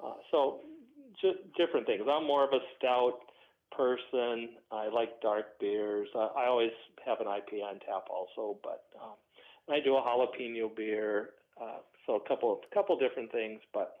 Uh, 0.03 0.13
so 0.31 0.61
just 1.21 1.37
different 1.57 1.85
things. 1.85 2.03
I'm 2.09 2.25
more 2.25 2.43
of 2.43 2.53
a 2.53 2.59
stout 2.77 3.19
person. 3.75 4.49
I 4.71 4.89
like 4.89 5.21
dark 5.21 5.59
beers. 5.59 6.07
I, 6.15 6.29
I 6.37 6.45
always 6.47 6.71
have 7.05 7.19
an 7.19 7.27
IPA 7.27 7.63
on 7.63 7.79
tap 7.79 8.07
also, 8.09 8.57
but 8.63 8.85
um, 9.01 9.15
I 9.69 9.79
do 9.83 9.95
a 9.95 10.01
jalapeno 10.01 10.75
beer. 10.75 11.29
Uh, 11.61 11.79
so 12.05 12.15
a 12.15 12.27
couple 12.27 12.53
of 12.53 12.59
couple 12.73 12.97
different 12.97 13.31
things, 13.31 13.59
but 13.73 13.97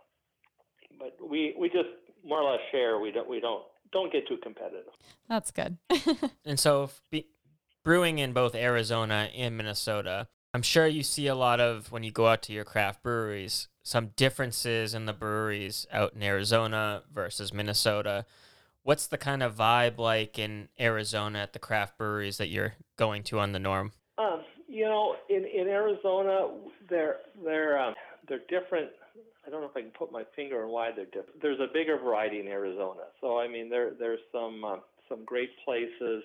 but 0.99 1.17
we 1.27 1.55
we 1.59 1.69
just 1.69 1.89
more 2.25 2.41
or 2.41 2.51
less 2.51 2.61
share. 2.71 2.99
We 2.99 3.11
don't 3.11 3.27
we 3.29 3.39
don't 3.39 3.63
don't 3.91 4.11
get 4.11 4.27
too 4.27 4.37
competitive. 4.37 4.93
That's 5.27 5.51
good. 5.51 5.77
and 6.45 6.59
so 6.59 6.91
be, 7.09 7.25
brewing 7.83 8.19
in 8.19 8.33
both 8.33 8.53
Arizona 8.55 9.29
and 9.35 9.57
Minnesota, 9.57 10.27
I'm 10.57 10.63
sure 10.63 10.87
you 10.87 11.03
see 11.03 11.27
a 11.27 11.35
lot 11.35 11.59
of 11.59 11.91
when 11.91 12.01
you 12.01 12.09
go 12.09 12.25
out 12.25 12.41
to 12.41 12.51
your 12.51 12.63
craft 12.63 13.03
breweries, 13.03 13.67
some 13.83 14.07
differences 14.15 14.95
in 14.95 15.05
the 15.05 15.13
breweries 15.13 15.85
out 15.91 16.15
in 16.15 16.23
Arizona 16.23 17.03
versus 17.13 17.53
Minnesota. 17.53 18.25
What's 18.81 19.05
the 19.05 19.19
kind 19.19 19.43
of 19.43 19.55
vibe 19.55 19.99
like 19.99 20.39
in 20.39 20.69
Arizona 20.79 21.37
at 21.37 21.53
the 21.53 21.59
craft 21.59 21.99
breweries 21.99 22.37
that 22.37 22.47
you're 22.47 22.73
going 22.95 23.21
to 23.25 23.37
on 23.37 23.51
the 23.51 23.59
norm? 23.59 23.91
Um, 24.17 24.41
you 24.67 24.85
know, 24.85 25.17
in, 25.29 25.45
in 25.45 25.67
Arizona, 25.67 26.47
they're 26.89 27.17
they're 27.45 27.79
um, 27.79 27.93
they're 28.27 28.41
different. 28.49 28.89
I 29.45 29.51
don't 29.51 29.61
know 29.61 29.67
if 29.67 29.77
I 29.77 29.81
can 29.81 29.91
put 29.91 30.11
my 30.11 30.23
finger 30.35 30.63
on 30.63 30.71
why 30.71 30.89
they're 30.91 31.05
different. 31.05 31.39
There's 31.39 31.59
a 31.59 31.71
bigger 31.71 31.99
variety 31.99 32.39
in 32.39 32.47
Arizona, 32.47 33.03
so 33.21 33.37
I 33.37 33.47
mean, 33.47 33.69
there 33.69 33.91
there's 33.91 34.21
some 34.31 34.65
uh, 34.65 34.77
some 35.07 35.23
great 35.23 35.51
places. 35.63 36.23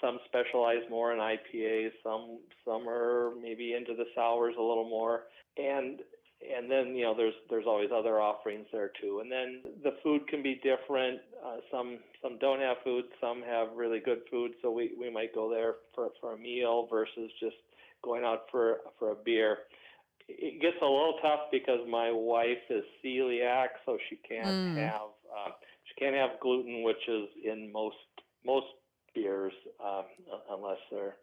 Some 0.00 0.18
specialize 0.26 0.82
more 0.90 1.12
in 1.12 1.18
IPAs. 1.18 1.92
Some 2.02 2.40
some 2.64 2.88
are 2.88 3.32
maybe 3.40 3.74
into 3.74 3.94
the 3.94 4.06
sours 4.14 4.54
a 4.58 4.62
little 4.62 4.88
more, 4.88 5.24
and 5.56 6.00
and 6.40 6.70
then 6.70 6.94
you 6.94 7.04
know 7.04 7.14
there's 7.14 7.34
there's 7.48 7.66
always 7.66 7.90
other 7.94 8.20
offerings 8.20 8.66
there 8.72 8.90
too 9.00 9.20
and 9.20 9.30
then 9.30 9.60
the 9.84 9.96
food 10.02 10.26
can 10.28 10.42
be 10.42 10.60
different 10.62 11.20
uh, 11.44 11.56
some 11.70 11.98
some 12.22 12.38
don't 12.38 12.60
have 12.60 12.78
food 12.82 13.04
some 13.20 13.42
have 13.42 13.68
really 13.76 14.00
good 14.00 14.20
food 14.30 14.52
so 14.62 14.70
we 14.70 14.92
we 14.98 15.10
might 15.10 15.34
go 15.34 15.50
there 15.50 15.74
for 15.94 16.08
for 16.20 16.32
a 16.34 16.38
meal 16.38 16.86
versus 16.90 17.30
just 17.38 17.56
going 18.02 18.24
out 18.24 18.44
for 18.50 18.78
for 18.98 19.12
a 19.12 19.16
beer 19.24 19.58
it 20.28 20.60
gets 20.62 20.76
a 20.80 20.84
little 20.84 21.18
tough 21.20 21.40
because 21.50 21.80
my 21.88 22.10
wife 22.10 22.64
is 22.70 22.84
celiac 23.04 23.68
so 23.84 23.98
she 24.08 24.16
can't 24.16 24.46
mm. 24.46 24.76
have 24.76 25.10
uh, 25.30 25.50
she 25.84 25.94
can't 26.02 26.16
have 26.16 26.40
gluten 26.40 26.82
which 26.82 27.08
is 27.08 27.28
in 27.44 27.70
most 27.70 27.96
most 28.46 28.66
beers 29.14 29.52
um, 29.84 30.04
unless 30.50 30.78
they're 30.90 31.16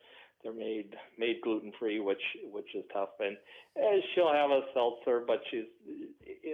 they're 0.44 0.54
made 0.54 0.96
made 1.18 1.42
gluten 1.42 1.72
free, 1.80 2.00
which 2.00 2.22
which 2.52 2.76
is 2.76 2.84
tough. 2.94 3.10
And, 3.20 3.38
and 3.76 4.04
she'll 4.14 4.32
have 4.32 4.52
a 4.52 4.62
seltzer, 4.74 5.24
but 5.26 5.42
she's 5.50 5.66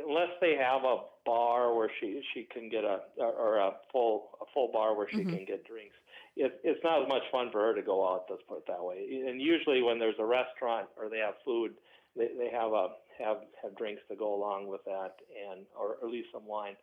unless 0.08 0.30
they 0.41 0.56
have 0.56 0.84
a 0.84 0.98
bar 1.26 1.76
where 1.76 1.91
she 2.00 2.22
she 2.34 2.48
can 2.52 2.69
get 2.69 2.84
a 2.84 3.00
or 3.17 3.58
a 3.58 3.72
full 3.91 4.30
a 4.41 4.46
full 4.54 4.72
bar 4.72 4.96
where 4.96 5.08
she 5.10 5.17
mm-hmm. 5.17 5.36
can 5.36 5.46
get 5.46 5.65
drinks. 5.67 5.96
It, 6.36 6.60
it's 6.63 6.84
not 6.84 7.04
as 7.04 7.10
much 7.10 7.22
fun 7.32 7.52
for 7.52 7.62
her 7.62 7.76
to 7.76 7.84
go 7.84 8.08
out. 8.08 8.26
Let's 8.30 8.41
put 8.48 8.60
it 8.60 8.67
that 8.67 8.84
way. 8.84 9.24
And 9.28 9.39
usually 9.39 9.84
when 9.84 10.00
there's 10.00 10.15
a 10.17 10.26
restaurant 10.26 10.88
or 10.98 11.08
they 11.10 11.19
have 11.19 11.36
food, 11.46 11.74
they 12.15 12.30
they 12.38 12.50
have 12.52 12.72
a 12.72 12.89
have 13.19 13.38
have 13.62 13.76
drinks 13.78 14.02
to 14.10 14.15
go 14.15 14.34
along 14.34 14.67
with 14.67 14.84
that, 14.86 15.15
and 15.52 15.65
or 15.80 15.98
at 16.02 16.10
least 16.10 16.30
some 16.34 16.48
wine. 16.48 16.76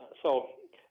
Uh, 0.00 0.06
so, 0.22 0.46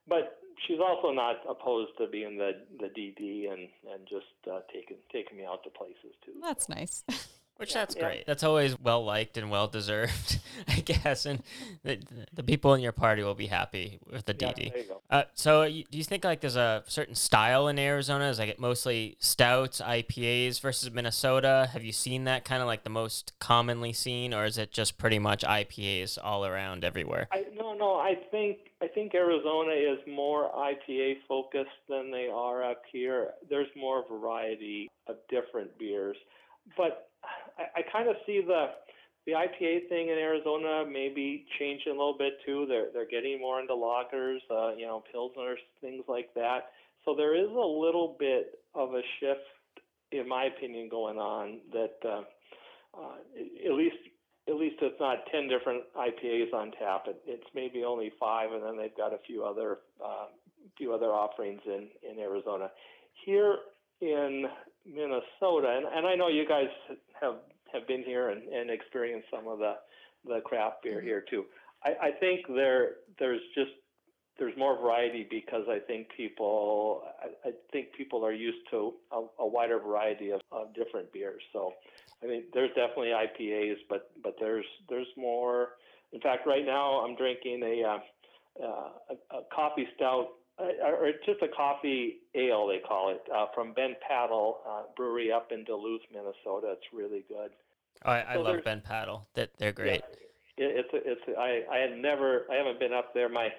but 0.08 0.40
she's 0.66 0.80
also 0.80 1.12
not 1.12 1.38
opposed 1.48 1.92
to 1.98 2.08
being 2.08 2.38
the 2.38 2.52
the 2.80 2.88
DD 2.88 3.52
and 3.52 3.68
and 3.92 4.08
just 4.10 4.26
uh, 4.52 4.60
taking 4.74 4.98
taking 5.12 5.38
me 5.38 5.46
out 5.46 5.64
to 5.64 5.70
places 5.70 6.16
too. 6.26 6.34
That's 6.42 6.70
nice. 6.70 7.04
Which 7.58 7.74
that's 7.74 7.96
yeah. 7.96 8.04
great. 8.04 8.28
That's 8.28 8.44
always 8.44 8.80
well 8.80 9.04
liked 9.04 9.36
and 9.36 9.50
well 9.50 9.68
deserved, 9.68 10.40
I 10.68 10.80
guess. 10.82 11.26
And 11.26 11.42
the, 11.84 11.98
the 12.32 12.44
people 12.44 12.76
in 12.76 12.82
your 12.82 12.92
party 12.92 13.24
will 13.24 13.34
be 13.34 13.48
happy 13.48 14.00
with 14.12 14.26
the 14.26 14.36
DD. 14.36 14.72
Yeah, 14.76 14.94
uh, 15.10 15.24
so, 15.34 15.64
you, 15.64 15.84
do 15.90 15.98
you 15.98 16.04
think 16.04 16.24
like 16.24 16.42
there's 16.42 16.56
a 16.56 16.84
certain 16.86 17.16
style 17.16 17.68
in 17.68 17.80
Arizona? 17.80 18.26
Is 18.26 18.38
like 18.38 18.50
it 18.50 18.60
mostly 18.60 19.18
stouts, 19.20 19.82
IPAs 19.82 20.62
versus 20.62 20.92
Minnesota? 20.92 21.70
Have 21.74 21.84
you 21.84 21.94
seen 21.94 22.26
that 22.26 22.46
kind 22.46 22.62
of 22.62 22.68
like 22.68 22.84
the 22.84 22.92
most 22.92 23.34
commonly 23.40 23.92
seen, 23.92 24.36
or 24.36 24.46
is 24.46 24.60
it 24.60 24.72
just 24.72 25.00
pretty 25.00 25.18
much 25.18 25.44
IPAs 25.44 26.20
all 26.24 26.46
around 26.46 26.84
everywhere? 26.84 27.28
I, 27.32 27.46
no, 27.78 27.94
no. 27.94 27.96
I 27.96 28.16
think 28.32 28.58
I 28.82 28.88
think 28.88 29.14
Arizona 29.14 29.72
is 29.72 30.00
more 30.08 30.52
IPA 30.52 31.16
focused 31.28 31.70
than 31.90 32.12
they 32.12 32.30
are 32.34 32.64
up 32.64 32.82
here. 32.92 33.32
There's 33.50 33.68
more 33.76 34.04
variety 34.10 34.90
of 35.08 35.16
different 35.30 35.78
beers, 35.78 36.18
but 36.76 37.10
I, 37.58 37.80
I 37.80 37.82
kind 37.92 38.10
of 38.10 38.16
see 38.26 38.42
the 38.46 38.68
the 39.26 39.34
IPA 39.34 39.90
thing 39.90 40.08
in 40.08 40.18
Arizona 40.18 40.86
maybe 40.90 41.46
changing 41.60 41.92
a 41.92 41.96
little 41.96 42.18
bit 42.18 42.34
too. 42.46 42.66
They're 42.68 42.88
they're 42.94 43.08
getting 43.08 43.40
more 43.40 43.60
into 43.60 43.74
lagers, 43.74 44.40
uh, 44.50 44.76
you 44.76 44.86
know, 44.86 45.04
pilsners, 45.14 45.58
things 45.82 46.04
like 46.08 46.34
that. 46.36 46.72
So 47.06 47.16
there 47.16 47.36
is 47.36 47.50
a 47.50 47.54
little 47.54 48.16
bit 48.20 48.60
of 48.74 48.94
a 48.94 49.02
shift, 49.20 49.42
in 50.12 50.28
my 50.28 50.46
opinion, 50.46 50.90
going 50.90 51.18
on 51.18 51.60
that 51.74 51.96
uh, 52.04 52.22
uh, 52.98 53.16
at 53.66 53.74
least 53.74 53.98
at 54.48 54.56
least 54.56 54.78
it's 54.82 55.00
not 55.00 55.20
ten 55.32 55.48
different 55.48 55.84
IPAs 55.96 56.54
on 56.54 56.72
tap. 56.72 57.06
It, 57.08 57.22
it's 57.26 57.48
maybe 57.54 57.84
only 57.84 58.12
five, 58.20 58.52
and 58.52 58.64
then 58.64 58.78
they've 58.78 58.96
got 58.96 59.14
a 59.14 59.20
few 59.26 59.44
other 59.44 59.80
uh, 60.04 60.28
few 60.78 60.94
other 60.94 61.08
offerings 61.08 61.62
in 61.66 61.88
in 62.10 62.20
Arizona. 62.20 62.70
Here 63.26 63.58
in 64.02 64.46
Minnesota, 64.86 65.76
and, 65.76 65.86
and 65.86 66.06
I 66.06 66.16
know 66.16 66.28
you 66.28 66.48
guys 66.48 66.70
have 67.22 67.36
have 67.74 67.88
been 67.88 68.04
here 68.04 68.30
and, 68.30 68.44
and 68.44 68.70
experienced 68.70 69.28
some 69.34 69.48
of 69.48 69.60
the 69.60 69.76
the 70.26 70.42
craft 70.42 70.84
beer 70.84 71.02
here 71.02 71.24
too. 71.30 71.46
I, 71.84 72.08
I 72.08 72.12
think 72.12 72.48
there 72.48 72.96
there's 73.20 73.42
just 73.56 73.72
there's 74.40 74.56
more 74.58 74.80
variety 74.80 75.28
because 75.30 75.64
I 75.70 75.80
think 75.80 76.08
people 76.16 77.04
I, 77.22 77.50
I 77.50 77.52
think 77.72 77.94
people 77.94 78.26
are 78.26 78.34
used 78.34 78.70
to 78.72 78.94
a, 79.12 79.22
a 79.40 79.48
wider 79.48 79.80
variety 79.80 80.32
of, 80.32 80.42
of 80.52 80.74
different 80.74 81.12
beers. 81.12 81.42
So 81.54 81.74
I 82.24 82.28
mean 82.28 82.44
there's 82.54 82.70
definitely 82.70 83.10
IPAs, 83.10 83.78
but 83.90 84.12
but 84.24 84.36
there's 84.40 84.66
there's 84.90 85.08
more. 85.16 85.70
In 86.14 86.22
fact, 86.22 86.48
right 86.48 86.66
now 86.66 87.06
I'm 87.06 87.16
drinking 87.16 87.62
a 87.64 87.84
uh, 87.84 88.00
uh, 88.64 88.90
a, 89.10 89.38
a 89.38 89.42
coffee 89.54 89.88
stout 89.96 90.30
uh, 90.60 90.88
or 90.88 91.12
just 91.26 91.42
a 91.44 91.48
coffee 91.48 92.18
ale, 92.34 92.68
they 92.68 92.80
call 92.80 93.12
it, 93.12 93.22
uh, 93.34 93.46
from 93.54 93.74
Bent 93.74 93.96
Paddle 94.08 94.60
uh, 94.68 94.84
Brewery 94.96 95.32
up 95.32 95.52
in 95.52 95.64
Duluth, 95.64 96.02
Minnesota. 96.12 96.74
It's 96.74 96.88
really 96.92 97.24
good. 97.28 97.52
Oh, 98.06 98.12
I, 98.12 98.32
I 98.32 98.34
so 98.36 98.42
love 98.42 98.64
Bent 98.64 98.84
Paddle. 98.84 99.28
That 99.36 99.50
they're 99.58 99.72
great. 99.72 100.02
Yeah, 100.58 100.66
it, 100.66 100.88
it's 100.94 101.22
it's 101.28 101.38
I 101.38 101.64
I 101.72 101.78
had 101.78 101.98
never 101.98 102.46
I 102.52 102.56
haven't 102.56 102.80
been 102.80 102.94
up 102.94 103.14
there. 103.14 103.30
My 103.30 103.50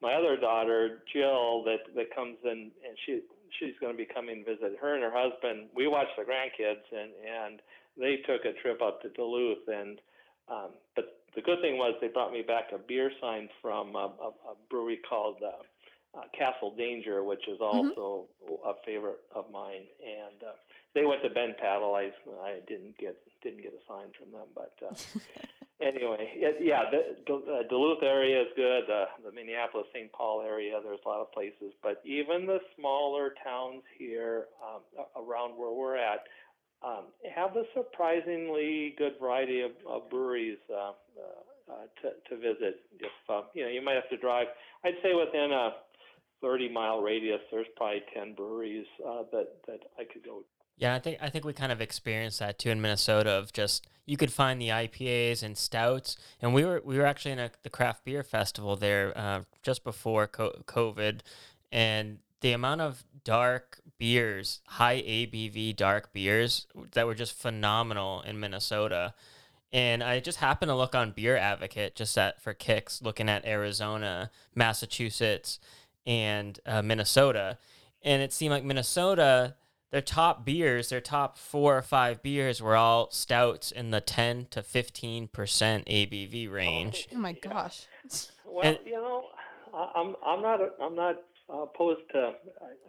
my 0.00 0.14
other 0.14 0.36
daughter 0.36 1.02
Jill 1.12 1.64
that 1.64 1.94
that 1.94 2.14
comes 2.14 2.36
in 2.44 2.70
and 2.86 2.96
she 3.04 3.20
she's 3.58 3.74
going 3.80 3.92
to 3.92 3.96
be 3.96 4.06
coming 4.06 4.44
to 4.44 4.54
visit. 4.54 4.78
Her 4.80 4.94
and 4.94 5.02
her 5.02 5.12
husband. 5.12 5.68
We 5.74 5.88
watch 5.88 6.08
the 6.16 6.24
grandkids 6.24 6.86
and 6.92 7.10
and 7.24 7.60
they 7.96 8.16
took 8.26 8.44
a 8.44 8.52
trip 8.60 8.80
up 8.82 9.02
to 9.02 9.08
Duluth 9.10 9.66
and 9.68 10.00
um, 10.48 10.70
but 10.96 11.20
the 11.34 11.42
good 11.42 11.60
thing 11.60 11.76
was 11.76 11.94
they 12.00 12.08
brought 12.08 12.32
me 12.32 12.42
back 12.42 12.72
a 12.74 12.78
beer 12.78 13.10
sign 13.20 13.48
from 13.60 13.94
a, 13.94 14.10
a, 14.20 14.28
a 14.28 14.54
brewery 14.70 15.00
called. 15.08 15.36
Uh, 15.44 15.62
uh, 16.16 16.22
Castle 16.36 16.74
Danger, 16.76 17.22
which 17.22 17.46
is 17.48 17.58
mm-hmm. 17.58 17.88
also 17.88 18.26
mm-hmm. 18.42 18.68
a 18.68 18.72
favorite 18.84 19.20
of 19.34 19.44
mine. 19.52 19.84
And 20.00 20.42
uh, 20.42 20.56
they 20.94 21.04
went 21.04 21.22
to 21.22 21.30
Bent 21.30 21.58
Paddle. 21.58 21.94
I 21.94 22.10
I 22.42 22.60
didn't 22.66 22.96
get 22.98 23.16
didn't 23.42 23.62
get 23.62 23.72
a 23.72 23.82
sign 23.86 24.08
from 24.18 24.32
them, 24.32 24.48
but 24.54 24.72
uh, 24.82 24.94
anyway, 25.80 26.32
yeah, 26.60 26.84
the, 26.90 27.16
the 27.26 27.34
uh, 27.34 27.68
Duluth 27.68 28.02
area 28.02 28.42
is 28.42 28.48
good. 28.56 28.90
Uh, 28.90 29.06
the 29.24 29.32
Minneapolis 29.32 29.86
St. 29.94 30.12
Paul 30.12 30.42
area, 30.42 30.78
there's 30.82 31.00
a 31.04 31.08
lot 31.08 31.20
of 31.20 31.32
places, 31.32 31.72
but 31.82 32.02
even 32.04 32.46
the 32.46 32.58
smaller 32.76 33.34
towns 33.44 33.82
here 33.98 34.46
um, 34.62 34.82
around 35.16 35.52
where 35.52 35.72
we're 35.72 35.96
at. 35.96 36.24
Um, 36.80 37.06
have 37.34 37.56
a 37.56 37.64
surprisingly 37.74 38.94
good 38.98 39.14
variety 39.20 39.62
of, 39.62 39.72
of 39.88 40.08
breweries 40.10 40.58
uh, 40.70 40.92
uh, 41.68 41.74
to, 42.02 42.10
to 42.30 42.36
visit. 42.36 42.80
If 43.00 43.10
uh, 43.28 43.42
you 43.52 43.64
know, 43.64 43.68
you 43.68 43.82
might 43.82 43.96
have 43.96 44.08
to 44.10 44.16
drive. 44.16 44.46
I'd 44.84 44.94
say 45.02 45.10
within 45.12 45.50
a 45.50 45.70
30 46.40 46.72
mile 46.72 47.00
radius, 47.00 47.40
there's 47.50 47.66
probably 47.76 48.02
10 48.14 48.34
breweries 48.34 48.86
uh, 49.04 49.22
that, 49.32 49.48
that 49.66 49.80
I 49.98 50.04
could 50.04 50.24
go. 50.24 50.44
Yeah, 50.78 50.94
I 50.94 51.00
think 51.00 51.18
I 51.20 51.28
think 51.28 51.44
we 51.44 51.52
kind 51.52 51.72
of 51.72 51.80
experienced 51.80 52.38
that 52.38 52.58
too 52.58 52.70
in 52.70 52.80
Minnesota. 52.80 53.30
Of 53.30 53.52
just 53.52 53.86
you 54.06 54.16
could 54.16 54.32
find 54.32 54.60
the 54.60 54.68
IPAs 54.68 55.42
and 55.42 55.58
stouts, 55.58 56.16
and 56.40 56.54
we 56.54 56.64
were 56.64 56.80
we 56.84 56.96
were 56.96 57.04
actually 57.04 57.32
in 57.32 57.40
a, 57.40 57.50
the 57.64 57.70
craft 57.70 58.04
beer 58.04 58.22
festival 58.22 58.76
there 58.76 59.12
uh, 59.16 59.40
just 59.62 59.82
before 59.82 60.28
co- 60.28 60.62
COVID, 60.66 61.20
and 61.72 62.18
the 62.40 62.52
amount 62.52 62.80
of 62.80 63.04
dark 63.24 63.80
beers, 63.98 64.60
high 64.66 65.02
ABV 65.02 65.74
dark 65.74 66.12
beers 66.12 66.68
that 66.92 67.06
were 67.06 67.14
just 67.14 67.32
phenomenal 67.32 68.22
in 68.22 68.38
Minnesota. 68.38 69.14
And 69.70 70.02
I 70.02 70.20
just 70.20 70.38
happened 70.38 70.70
to 70.70 70.76
look 70.76 70.94
on 70.94 71.10
Beer 71.10 71.36
Advocate 71.36 71.94
just 71.94 72.16
at 72.16 72.40
for 72.40 72.54
kicks, 72.54 73.02
looking 73.02 73.28
at 73.28 73.44
Arizona, 73.44 74.30
Massachusetts, 74.54 75.58
and 76.06 76.58
uh, 76.64 76.80
Minnesota, 76.80 77.58
and 78.02 78.22
it 78.22 78.32
seemed 78.32 78.52
like 78.52 78.64
Minnesota, 78.64 79.56
their 79.90 80.02
top 80.02 80.44
beers, 80.44 80.90
their 80.90 81.00
top 81.00 81.38
four 81.38 81.76
or 81.76 81.82
five 81.82 82.22
beers 82.22 82.60
were 82.60 82.76
all 82.76 83.10
stouts 83.10 83.70
in 83.70 83.90
the 83.90 84.00
ten 84.00 84.46
to 84.50 84.62
fifteen 84.62 85.28
percent 85.28 85.86
ABV 85.86 86.48
oh, 86.48 86.52
range. 86.52 87.08
Oh 87.14 87.18
my 87.18 87.32
gosh. 87.32 87.86
Well, 88.44 88.64
And- 88.64 88.78
you 88.84 88.92
know, 88.92 89.24
I- 89.72 89.90
I'm 89.94 90.16
I'm 90.24 90.42
not 90.42 90.60
I'm 90.80 90.94
not 90.94 91.16
opposed 91.48 92.02
to. 92.12 92.34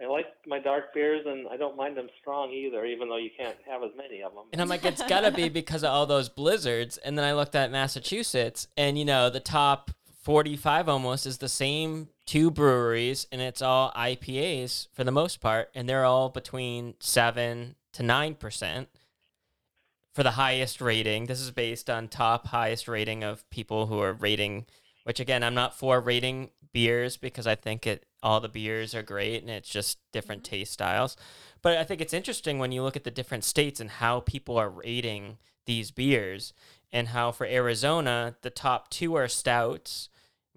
I, 0.01 0.03
I 0.03 0.07
like 0.07 0.25
my 0.45 0.59
dark 0.59 0.93
beers, 0.93 1.25
and 1.25 1.47
I 1.47 1.57
don't 1.57 1.77
mind 1.77 1.95
them 1.95 2.09
strong 2.19 2.51
either, 2.51 2.85
even 2.85 3.07
though 3.07 3.17
you 3.17 3.29
can't 3.37 3.57
have 3.69 3.83
as 3.83 3.91
many 3.95 4.21
of 4.21 4.33
them. 4.33 4.45
And 4.51 4.61
I'm 4.61 4.67
like, 4.67 4.83
it's 4.83 5.03
gotta 5.03 5.31
be 5.31 5.49
because 5.49 5.83
of 5.83 5.91
all 5.91 6.05
those 6.05 6.29
blizzards. 6.29 6.97
And 6.97 7.17
then 7.17 7.25
I 7.25 7.33
looked 7.33 7.55
at 7.55 7.71
Massachusetts, 7.71 8.67
and 8.75 8.97
you 8.97 9.05
know, 9.05 9.29
the 9.29 9.39
top 9.39 9.91
45 10.23 10.89
almost 10.89 11.25
is 11.25 11.37
the 11.37 11.49
same 11.49 12.09
two 12.29 12.51
breweries, 12.51 13.25
and 13.31 13.41
it's 13.41 13.59
all 13.59 13.91
IPAs 13.93 14.87
for 14.93 15.03
the 15.03 15.11
most 15.11 15.41
part, 15.41 15.71
and 15.73 15.89
they're 15.89 16.05
all 16.05 16.29
between 16.29 16.93
seven 16.99 17.73
to 17.91 18.03
nine 18.03 18.35
percent 18.35 18.87
for 20.13 20.21
the 20.21 20.31
highest 20.31 20.79
rating. 20.79 21.25
This 21.25 21.41
is 21.41 21.49
based 21.49 21.89
on 21.89 22.07
top 22.07 22.45
highest 22.45 22.87
rating 22.87 23.23
of 23.23 23.49
people 23.49 23.87
who 23.87 23.99
are 23.99 24.13
rating. 24.13 24.67
Which 25.05 25.19
again, 25.19 25.43
I'm 25.43 25.55
not 25.55 25.75
for 25.75 25.99
rating 25.99 26.51
beers 26.71 27.17
because 27.17 27.47
I 27.47 27.55
think 27.55 27.87
it 27.87 28.05
all 28.21 28.39
the 28.39 28.47
beers 28.47 28.93
are 28.93 29.01
great 29.01 29.41
and 29.41 29.49
it's 29.49 29.69
just 29.69 29.97
different 30.11 30.43
mm-hmm. 30.43 30.57
taste 30.57 30.73
styles. 30.73 31.17
But 31.63 31.77
I 31.77 31.83
think 31.83 31.99
it's 31.99 32.13
interesting 32.13 32.59
when 32.59 32.71
you 32.71 32.83
look 32.83 32.95
at 32.95 33.05
the 33.05 33.11
different 33.11 33.43
states 33.43 33.79
and 33.79 33.89
how 33.89 34.19
people 34.19 34.55
are 34.55 34.69
rating 34.69 35.39
these 35.65 35.89
beers 35.89 36.53
and 36.91 37.07
how 37.07 37.31
for 37.31 37.47
Arizona, 37.47 38.35
the 38.43 38.51
top 38.51 38.91
two 38.91 39.15
are 39.15 39.27
stouts. 39.27 40.09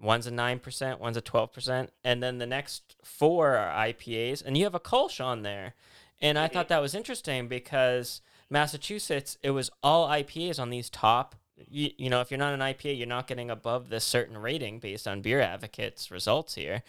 One's 0.03 0.27
a 0.27 0.31
9%, 0.31 0.99
one's 0.99 1.15
a 1.15 1.21
12%, 1.21 1.87
and 2.03 2.21
then 2.21 2.37
the 2.37 2.45
next 2.45 2.97
four 3.03 3.55
are 3.55 3.87
IPAs, 3.87 4.43
and 4.45 4.57
you 4.57 4.65
have 4.65 4.75
a 4.75 4.79
Kolsch 4.79 5.23
on 5.23 5.43
there. 5.43 5.75
And 6.21 6.37
I 6.37 6.47
thought 6.49 6.67
that 6.67 6.81
was 6.81 6.93
interesting 6.93 7.47
because 7.47 8.21
Massachusetts, 8.49 9.37
it 9.41 9.51
was 9.51 9.71
all 9.81 10.09
IPAs 10.09 10.59
on 10.59 10.69
these 10.69 10.89
top. 10.89 11.35
You, 11.69 11.89
you 11.97 12.09
know, 12.09 12.19
if 12.19 12.31
you're 12.31 12.37
not 12.37 12.53
an 12.53 12.59
IPA, 12.59 12.97
you're 12.97 13.07
not 13.07 13.27
getting 13.27 13.49
above 13.49 13.89
this 13.89 14.03
certain 14.03 14.37
rating 14.37 14.79
based 14.79 15.07
on 15.07 15.21
Beer 15.21 15.39
Advocate's 15.39 16.11
results 16.11 16.55
here. 16.55 16.83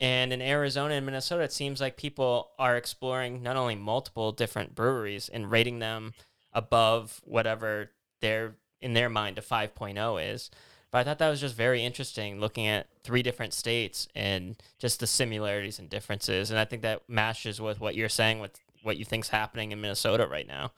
And 0.00 0.32
in 0.32 0.40
Arizona 0.40 0.94
and 0.94 1.06
Minnesota, 1.06 1.42
it 1.42 1.52
seems 1.52 1.80
like 1.80 1.96
people 1.96 2.50
are 2.58 2.76
exploring 2.76 3.42
not 3.42 3.56
only 3.56 3.74
multiple 3.74 4.32
different 4.32 4.74
breweries 4.74 5.28
and 5.28 5.50
rating 5.50 5.80
them 5.80 6.14
above 6.52 7.20
whatever 7.24 7.90
their 8.20 8.54
in 8.80 8.94
their 8.94 9.08
mind 9.08 9.38
a 9.38 9.42
5.0 9.42 10.34
is. 10.34 10.50
But 10.92 10.98
I 10.98 11.04
thought 11.04 11.18
that 11.18 11.30
was 11.30 11.40
just 11.40 11.56
very 11.56 11.82
interesting 11.82 12.38
looking 12.38 12.66
at 12.66 12.86
three 13.02 13.22
different 13.22 13.54
states 13.54 14.08
and 14.14 14.56
just 14.78 15.00
the 15.00 15.06
similarities 15.06 15.78
and 15.78 15.88
differences. 15.88 16.50
And 16.50 16.60
I 16.60 16.66
think 16.66 16.82
that 16.82 17.08
matches 17.08 17.60
with 17.62 17.80
what 17.80 17.94
you're 17.96 18.10
saying 18.10 18.40
with 18.40 18.60
what 18.82 18.98
you 18.98 19.06
think's 19.06 19.30
happening 19.30 19.72
in 19.72 19.80
Minnesota 19.80 20.26
right 20.26 20.46
now. 20.46 20.72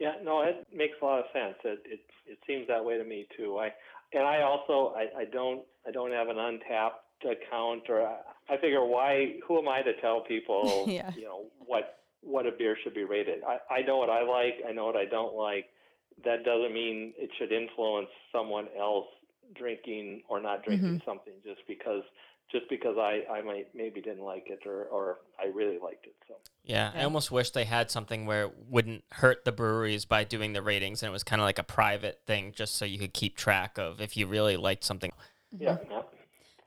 Yeah, 0.00 0.14
no, 0.24 0.42
it 0.42 0.66
makes 0.74 0.94
a 1.00 1.04
lot 1.04 1.20
of 1.20 1.26
sense. 1.32 1.54
It 1.64 1.78
it, 1.84 2.00
it 2.26 2.38
seems 2.44 2.66
that 2.66 2.84
way 2.84 2.98
to 2.98 3.04
me 3.04 3.26
too. 3.36 3.58
I 3.58 3.72
and 4.12 4.24
I 4.24 4.42
also 4.42 4.94
I, 4.96 5.20
I 5.20 5.24
don't 5.26 5.62
I 5.86 5.92
don't 5.92 6.10
have 6.10 6.28
an 6.28 6.36
Untappd 6.36 7.30
account 7.30 7.84
or 7.88 8.04
I, 8.04 8.16
I 8.50 8.56
figure 8.56 8.84
why 8.84 9.36
who 9.46 9.58
am 9.58 9.68
I 9.68 9.82
to 9.82 9.92
tell 10.00 10.22
people 10.22 10.86
Yeah. 10.88 11.12
you 11.16 11.22
know 11.22 11.44
what 11.60 12.00
what 12.20 12.46
a 12.46 12.50
beer 12.50 12.76
should 12.82 12.94
be 12.94 13.04
rated. 13.04 13.44
I, 13.44 13.58
I 13.72 13.82
know 13.82 13.98
what 13.98 14.10
I 14.10 14.24
like, 14.24 14.54
I 14.68 14.72
know 14.72 14.86
what 14.86 14.96
I 14.96 15.04
don't 15.04 15.36
like. 15.36 15.66
That 16.24 16.44
doesn't 16.44 16.74
mean 16.74 17.12
it 17.16 17.30
should 17.38 17.52
influence 17.52 18.08
someone 18.32 18.66
else 18.76 19.06
drinking 19.54 20.22
or 20.28 20.40
not 20.40 20.64
drinking 20.64 20.88
mm-hmm. 20.88 21.10
something 21.10 21.34
just 21.44 21.60
because 21.66 22.02
just 22.50 22.68
because 22.68 22.96
I, 22.98 23.22
I 23.32 23.40
might 23.40 23.68
maybe 23.74 24.02
didn't 24.02 24.24
like 24.24 24.48
it 24.48 24.66
or, 24.66 24.84
or 24.84 25.18
I 25.40 25.46
really 25.46 25.78
liked 25.82 26.04
it. 26.06 26.14
So 26.28 26.34
Yeah, 26.64 26.92
I 26.94 27.04
almost 27.04 27.30
wish 27.30 27.50
they 27.50 27.64
had 27.64 27.90
something 27.90 28.26
where 28.26 28.44
it 28.44 28.52
wouldn't 28.68 29.04
hurt 29.10 29.46
the 29.46 29.52
breweries 29.52 30.04
by 30.04 30.24
doing 30.24 30.52
the 30.52 30.60
ratings 30.60 31.02
and 31.02 31.08
it 31.08 31.12
was 31.12 31.24
kind 31.24 31.40
of 31.40 31.44
like 31.44 31.58
a 31.58 31.64
private 31.64 32.20
thing 32.26 32.52
just 32.54 32.76
so 32.76 32.84
you 32.84 32.98
could 32.98 33.14
keep 33.14 33.36
track 33.36 33.78
of 33.78 34.00
if 34.00 34.16
you 34.16 34.26
really 34.26 34.58
liked 34.58 34.84
something. 34.84 35.12
yeah, 35.56 35.72
mm-hmm. 35.72 35.92
yeah. 35.92 36.02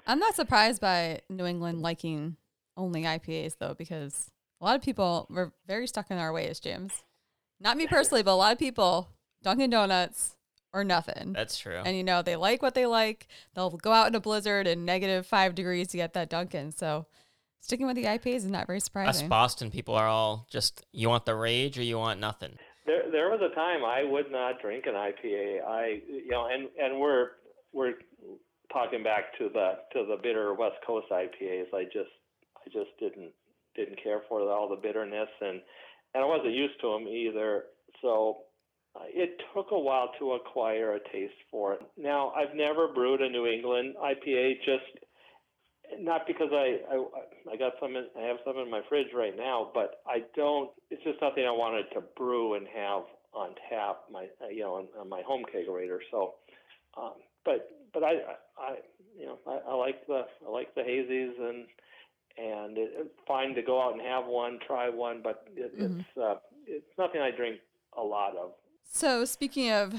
I'm 0.08 0.20
not 0.20 0.36
surprised 0.36 0.82
by 0.82 1.22
New 1.30 1.46
England 1.46 1.82
liking 1.82 2.38
only 2.78 3.04
IPAs 3.04 3.58
though, 3.60 3.76
because 3.76 4.32
a 4.62 4.66
lot 4.66 4.76
of 4.76 4.82
people 4.82 5.28
were 5.30 5.54
very 5.68 5.88
stuck 5.88 6.10
in 6.10 6.18
our 6.18 6.34
ways, 6.34 6.60
James. 6.60 7.04
Not 7.60 7.78
me 7.78 7.88
personally, 7.90 8.24
but 8.24 8.34
a 8.34 8.36
lot 8.36 8.54
of 8.54 8.60
people, 8.60 9.10
Dunkin' 9.44 9.70
Donuts 9.70 10.36
or 10.76 10.84
nothing. 10.84 11.34
That's 11.34 11.58
true. 11.58 11.82
and 11.86 11.96
you 11.96 12.04
know, 12.04 12.22
they 12.22 12.36
like 12.36 12.62
what 12.62 12.76
they 12.76 12.86
like. 12.86 13.28
They'll 13.56 13.72
go 13.72 13.94
out 13.94 14.08
in 14.08 14.16
a 14.16 14.20
blizzard 14.20 14.68
and 14.68 14.86
negative 14.86 15.26
five 15.26 15.56
degrees 15.56 15.88
to 15.88 15.98
get 15.98 16.14
that 16.14 16.30
Dunkin'. 16.30 16.74
So 16.74 17.08
sticking 17.62 17.88
with 17.88 17.96
the 17.96 18.04
IPAs 18.04 18.36
is 18.36 18.46
not 18.46 18.68
very 18.68 18.82
surprising. 18.82 19.26
Us. 19.26 19.30
Boston 19.30 19.72
people 19.72 19.96
are 19.96 20.08
all 20.08 20.46
just 20.52 20.86
you 20.92 21.08
want 21.10 21.26
the 21.26 21.34
rage 21.34 21.80
or 21.80 21.82
you 21.84 21.98
want 21.98 22.20
nothing. 22.20 22.58
There, 22.86 23.10
there 23.12 23.30
was 23.30 23.40
a 23.42 23.56
time 23.56 23.84
I 23.84 24.04
would 24.04 24.30
not 24.32 24.62
drink 24.62 24.86
an 24.86 24.94
IPA. 24.94 25.66
I, 25.66 26.02
you 26.08 26.30
know, 26.30 26.48
and 26.52 26.68
and 26.78 27.00
we're 27.00 27.30
we're 27.74 27.94
talking 28.72 29.02
back 29.02 29.36
to 29.40 29.50
the 29.50 29.80
to 29.94 30.06
the 30.06 30.18
bitter 30.22 30.54
West 30.54 30.76
Coast 30.86 31.08
IPAs. 31.10 31.74
I 31.74 31.86
just 31.86 32.12
I 32.58 32.70
just 32.72 32.92
didn't 33.00 33.32
didn't 33.76 34.04
care 34.04 34.22
for 34.28 34.42
all 34.52 34.70
the 34.70 34.76
bitterness, 34.76 35.30
and 35.42 35.62
and 36.14 36.24
I 36.24 36.28
wasn't 36.28 36.54
used 36.54 36.80
to 36.82 36.92
them 36.92 37.08
either. 37.08 37.64
So 38.02 38.40
it 39.08 39.42
took 39.54 39.68
a 39.72 39.80
while 39.80 40.12
to 40.20 40.34
acquire 40.34 40.96
a 40.96 41.00
taste 41.12 41.34
for 41.52 41.74
it. 41.74 41.82
Now 41.98 42.32
I've 42.32 42.56
never 42.56 42.88
brewed 42.88 43.22
a 43.22 43.30
New 43.30 43.46
England 43.48 43.96
IPA, 44.02 44.56
just 44.66 45.06
not 46.00 46.28
because 46.28 46.50
I, 46.52 46.80
I 46.92 47.54
I 47.54 47.58
got 47.58 47.74
some 47.80 47.96
in, 47.96 48.08
I 48.18 48.24
have 48.24 48.38
some 48.46 48.58
in 48.58 48.70
my 48.70 48.82
fridge 48.90 49.08
right 49.14 49.36
now, 49.36 49.72
but 49.74 50.02
I 50.08 50.24
don't. 50.36 50.70
It's 50.90 51.04
just 51.04 51.20
something 51.20 51.46
I 51.46 51.52
wanted 51.52 51.86
to 51.94 52.02
brew 52.18 52.56
and 52.56 52.68
have 52.76 53.04
on 53.34 53.50
tap, 53.70 54.02
my 54.12 54.26
uh, 54.44 54.50
you 54.50 54.62
know 54.62 54.76
on, 54.76 54.88
on 55.00 55.10
my 55.10 55.22
home 55.26 55.44
kegerator. 55.54 56.00
So, 56.12 56.36
um, 56.98 57.14
but 57.46 57.70
but 57.94 58.04
I, 58.04 58.14
I 58.58 58.76
you 59.18 59.26
know 59.26 59.38
I, 59.48 59.72
I 59.72 59.76
like 59.76 60.06
the 60.08 60.24
I 60.46 60.52
like 60.52 60.74
the 60.76 60.82
hazies 60.82 61.40
and 61.40 61.66
and 62.38 62.78
it, 62.78 62.92
it's 62.98 63.20
fine 63.28 63.56
to 63.56 63.62
go 63.62 63.82
out 63.82 63.94
and 63.94 64.02
have 64.02 64.26
one, 64.26 64.60
try 64.66 64.90
one, 64.90 65.22
but 65.24 65.48
it, 65.56 65.72
Mhm. 65.80 66.06
it's 66.08 66.18
uh, 66.22 66.36
it's 66.68 66.98
nothing 66.98 67.22
I 67.22 67.32
drink 67.32 67.60
a 67.98 68.02
lot 68.02 68.36
of. 68.36 68.52
So 68.92 69.26
speaking 69.26 69.72
of 69.72 69.94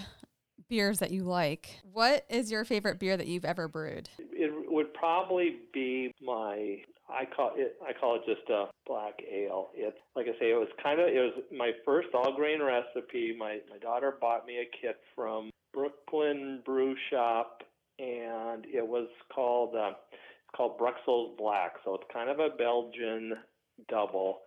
beers 0.68 0.98
that 0.98 1.10
you 1.10 1.22
like, 1.22 1.80
what 1.92 2.24
is 2.28 2.50
your 2.50 2.64
favorite 2.64 2.98
beer 2.98 3.16
that 3.16 3.26
you've 3.26 3.44
ever 3.44 3.68
brewed? 3.68 4.08
It 4.18 4.52
would 4.70 4.92
probably 4.94 5.56
be 5.72 6.12
my 6.22 6.78
I 7.08 7.24
call 7.24 7.52
it 7.54 7.76
I 7.86 7.92
call 7.92 8.16
it 8.16 8.22
just 8.26 8.48
a 8.50 8.66
black 8.86 9.14
ale. 9.30 9.68
It 9.74 9.94
like 10.14 10.26
I 10.26 10.38
say, 10.38 10.50
it 10.50 10.58
was 10.58 10.68
kind 10.82 11.00
of 11.00 11.08
it 11.08 11.20
was 11.20 11.44
my 11.56 11.72
first 11.84 12.08
all 12.14 12.34
grain 12.34 12.60
recipe. 12.62 13.34
My 13.38 13.58
my 13.70 13.78
daughter 13.78 14.16
bought 14.20 14.46
me 14.46 14.58
a 14.58 14.76
kit 14.80 14.96
from 15.14 15.50
Brooklyn 15.72 16.62
Brew 16.64 16.96
Shop, 17.10 17.62
and 17.98 18.64
it 18.66 18.86
was 18.86 19.08
called 19.32 19.76
uh, 19.76 19.92
it's 20.12 20.56
called 20.56 20.78
Bruxelles 20.78 21.36
Black. 21.38 21.74
So 21.84 21.94
it's 21.94 22.04
kind 22.12 22.28
of 22.28 22.40
a 22.40 22.48
Belgian 22.56 23.34
double, 23.88 24.40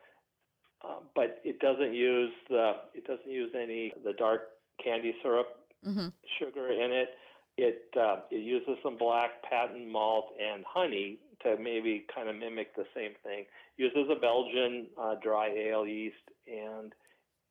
uh, 0.84 1.00
but 1.16 1.40
it 1.44 1.60
doesn't 1.60 1.94
use 1.94 2.32
the 2.50 2.74
it 2.94 3.06
doesn't 3.06 3.32
use 3.32 3.52
any 3.56 3.94
the 4.04 4.14
dark 4.14 4.42
candi 4.86 5.14
syrup 5.22 5.60
Mm-hmm. 5.88 6.08
sugar 6.38 6.70
in 6.72 6.92
it. 6.92 7.10
It 7.58 7.84
uh, 8.00 8.18
it 8.32 8.44
uses 8.44 8.78
some 8.84 8.98
black 8.98 9.42
patent 9.50 9.88
malt 9.88 10.34
and 10.40 10.64
honey 10.68 11.20
to 11.44 11.56
maybe 11.58 12.06
kind 12.14 12.28
of 12.30 12.36
mimic 12.36 12.76
the 12.76 12.86
same 12.94 13.12
thing. 13.24 13.46
Uses 13.78 14.10
a 14.12 14.20
Belgian 14.20 14.88
uh, 15.02 15.16
dry 15.24 15.50
ale 15.50 15.88
yeast, 15.88 16.16
and 16.48 16.94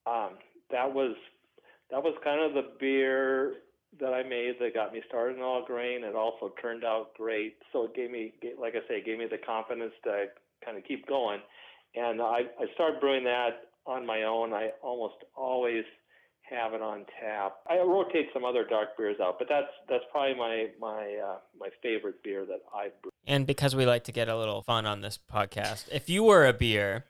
um, 0.05 0.37
that 0.71 0.93
was 0.93 1.15
that 1.91 2.03
was 2.03 2.15
kind 2.23 2.41
of 2.41 2.53
the 2.53 2.69
beer 2.79 3.53
that 3.99 4.13
I 4.13 4.21
made 4.21 4.55
that 4.59 4.75
got 4.75 4.93
me 4.93 5.01
started 5.07 5.37
in 5.37 5.43
all 5.43 5.65
grain. 5.65 6.03
It 6.03 6.15
also 6.15 6.53
turned 6.61 6.83
out 6.83 7.15
great, 7.15 7.57
so 7.73 7.85
it 7.85 7.95
gave 7.95 8.11
me, 8.11 8.33
like 8.59 8.75
I 8.75 8.87
say, 8.87 8.97
it 8.97 9.05
gave 9.05 9.17
me 9.17 9.25
the 9.25 9.39
confidence 9.39 9.93
to 10.03 10.25
kind 10.63 10.77
of 10.77 10.83
keep 10.83 11.07
going. 11.07 11.39
And 11.95 12.21
I, 12.21 12.41
I 12.59 12.65
started 12.75 12.99
brewing 12.99 13.23
that 13.25 13.69
on 13.85 14.05
my 14.05 14.23
own. 14.23 14.53
I 14.53 14.69
almost 14.83 15.15
always 15.35 15.83
have 16.49 16.73
it 16.73 16.81
on 16.81 17.05
tap. 17.19 17.57
I 17.69 17.77
rotate 17.79 18.27
some 18.33 18.43
other 18.43 18.65
dark 18.67 18.97
beers 18.97 19.17
out, 19.21 19.37
but 19.39 19.47
that's 19.49 19.67
that's 19.87 20.03
probably 20.11 20.35
my 20.35 20.67
my 20.79 21.15
uh, 21.15 21.37
my 21.59 21.69
favorite 21.81 22.23
beer 22.23 22.45
that 22.45 22.61
I 22.73 22.89
brew. 23.01 23.11
And 23.27 23.45
because 23.45 23.75
we 23.75 23.85
like 23.85 24.03
to 24.05 24.11
get 24.11 24.29
a 24.29 24.37
little 24.37 24.61
fun 24.61 24.85
on 24.85 25.01
this 25.01 25.19
podcast, 25.31 25.85
if 25.91 26.09
you 26.09 26.23
were 26.23 26.47
a 26.47 26.53
beer, 26.53 27.05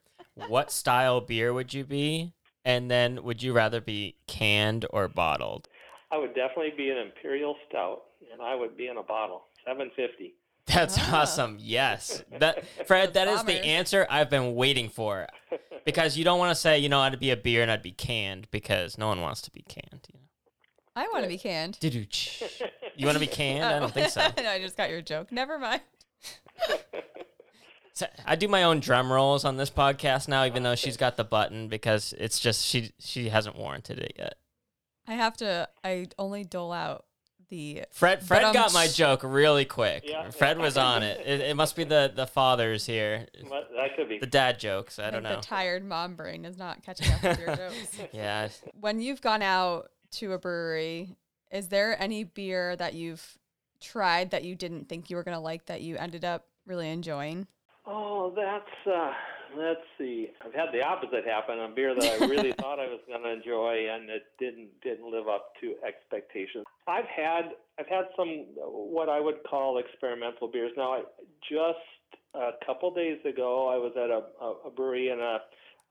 what 0.48 0.72
style 0.72 1.22
beer 1.22 1.54
would 1.54 1.74
you 1.74 1.86
be? 1.86 2.34
And 2.66 2.92
then 2.92 3.24
would 3.24 3.42
you 3.42 3.54
rather 3.54 3.80
be 3.80 4.18
canned 4.28 4.86
or 4.90 5.08
bottled? 5.08 5.70
I 6.12 6.18
would 6.18 6.36
definitely 6.36 6.74
be 6.76 6.90
an 6.90 6.98
imperial 6.98 7.56
stout, 7.68 8.02
and 8.32 8.42
I 8.42 8.56
would 8.56 8.76
be 8.76 8.88
in 8.88 8.98
a 8.98 9.04
bottle, 9.04 9.44
750. 9.66 10.34
That's 10.74 10.98
Ah. 10.98 11.22
awesome. 11.22 11.58
Yes. 11.60 12.24
That 12.40 12.66
Fred, 12.88 13.14
that 13.16 13.28
is 13.28 13.44
the 13.44 13.64
answer 13.66 14.06
I've 14.10 14.30
been 14.30 14.56
waiting 14.56 14.90
for. 14.90 15.28
Because 15.86 16.18
you 16.18 16.24
don't 16.24 16.38
want 16.40 16.52
to 16.52 16.56
say, 16.60 16.78
you 16.80 16.90
know, 16.90 17.00
I'd 17.00 17.20
be 17.20 17.32
a 17.32 17.38
beer 17.38 17.62
and 17.62 17.72
I'd 17.72 17.82
be 17.82 17.92
canned 17.92 18.48
because 18.52 18.98
no 18.98 19.08
one 19.08 19.22
wants 19.22 19.42
to 19.44 19.52
be 19.52 19.62
canned. 19.68 20.08
You 20.14 20.20
know? 20.20 20.26
I 20.96 21.08
want 21.12 21.24
to 21.24 21.30
be 21.30 21.38
canned. 21.38 21.78
You 21.82 23.06
want 23.06 23.16
to 23.16 23.20
be 23.20 23.28
canned? 23.42 23.64
I 23.66 23.80
don't 23.80 23.94
think 23.94 24.10
so. 24.10 24.22
no, 24.38 24.50
I 24.50 24.60
just 24.60 24.78
got 24.78 24.90
your 24.90 25.02
joke. 25.02 25.32
Never 25.32 25.58
mind. 25.58 25.82
So 27.94 28.08
I 28.26 28.36
do 28.36 28.48
my 28.48 28.64
own 28.64 28.80
drum 28.80 29.12
rolls 29.12 29.44
on 29.44 29.58
this 29.58 29.70
podcast 29.70 30.28
now, 30.30 30.46
even 30.46 30.64
though 30.64 30.76
she's 30.76 30.96
got 30.96 31.18
the 31.18 31.24
button 31.26 31.68
because 31.68 32.14
it's 32.18 32.40
just 32.40 32.66
she 32.66 32.92
she 33.00 33.28
hasn't 33.30 33.58
warranted 33.58 34.00
it 34.00 34.14
yet. 34.18 34.36
I 35.08 35.16
have 35.16 35.36
to. 35.38 35.68
I 35.84 36.08
only 36.18 36.44
dole 36.46 36.72
out 36.72 37.06
the. 37.50 37.84
Fred 37.92 38.24
Fred 38.24 38.42
But, 38.42 38.48
um, 38.48 38.54
got 38.54 38.74
my 38.74 38.88
joke 38.88 39.22
really 39.24 39.66
quick. 39.66 40.04
Yeah. 40.08 40.30
Fred 40.30 40.58
was 40.58 40.78
on 40.92 41.04
it. 41.04 41.20
it. 41.26 41.42
It 41.42 41.56
must 41.56 41.76
be 41.76 41.84
the 41.84 42.12
the 42.14 42.26
fathers 42.28 42.86
here, 42.86 43.28
But 43.50 43.70
that 43.76 43.96
could 43.96 44.10
be. 44.10 44.20
the 44.20 44.28
dad 44.28 44.60
jokes. 44.60 45.00
I 45.00 45.04
like, 45.06 45.14
don't 45.14 45.24
know. 45.24 45.36
The 45.36 45.42
tired 45.42 45.84
mom 45.86 46.16
brain 46.16 46.46
is 46.46 46.58
not 46.58 46.84
catching 46.84 47.12
up 47.14 47.22
with 47.24 47.40
your 47.40 47.56
jokes. 47.56 48.00
Yeah, 48.14 48.50
When 48.80 49.02
you've 49.02 49.22
gone 49.22 49.42
out 49.42 49.90
to 50.12 50.34
a 50.34 50.38
brewery, 50.40 51.18
is 51.52 51.68
there 51.68 52.02
any 52.02 52.24
beer 52.24 52.76
that 52.76 52.94
you've 52.94 53.38
tried 53.82 54.32
that 54.32 54.44
you 54.44 54.56
didn't 54.56 54.90
think 54.90 55.10
you 55.10 55.16
were 55.16 55.24
gonna 55.24 55.40
like 55.42 55.66
that 55.68 55.82
you 55.82 55.98
ended 55.98 56.26
up 56.26 56.46
really 56.66 56.90
enjoying? 56.90 57.48
Oh, 57.86 58.34
that's 58.36 58.88
uh 58.88 59.14
let's 59.56 59.82
see. 59.98 60.30
I've 60.46 60.54
had 60.54 60.72
the 60.74 60.84
opposite 60.84 61.26
happen. 61.26 61.60
A 61.60 61.70
beer 61.70 61.96
that 61.96 62.22
I 62.22 62.26
really 62.26 62.52
thought 62.60 62.80
I 62.80 62.88
was 62.88 63.00
going 63.08 63.24
to 63.24 63.30
enjoy 63.30 63.88
and 63.92 64.10
it 64.10 64.24
didn't 64.40 64.70
didn't 64.82 65.12
live 65.12 65.28
up 65.28 65.54
to 65.62 65.76
expectations. 65.86 66.66
I've 66.88 67.06
had 67.06 67.52
I've 67.80 67.88
had 67.88 68.06
some 68.16 68.46
what 68.58 69.10
I 69.10 69.20
would 69.20 69.44
call 69.50 69.78
experimental 69.80 70.48
beers. 70.48 70.72
Now, 70.78 70.94
I 70.94 71.02
just 71.50 71.78
a 72.34 72.52
couple 72.66 72.94
days 72.94 73.20
ago, 73.26 73.68
I 73.68 73.78
was 73.78 73.94
at 73.96 74.10
a, 74.10 74.24
a, 74.44 74.68
a 74.68 74.72
brewery 74.72 75.10
in 75.10 75.20
a 75.20 75.40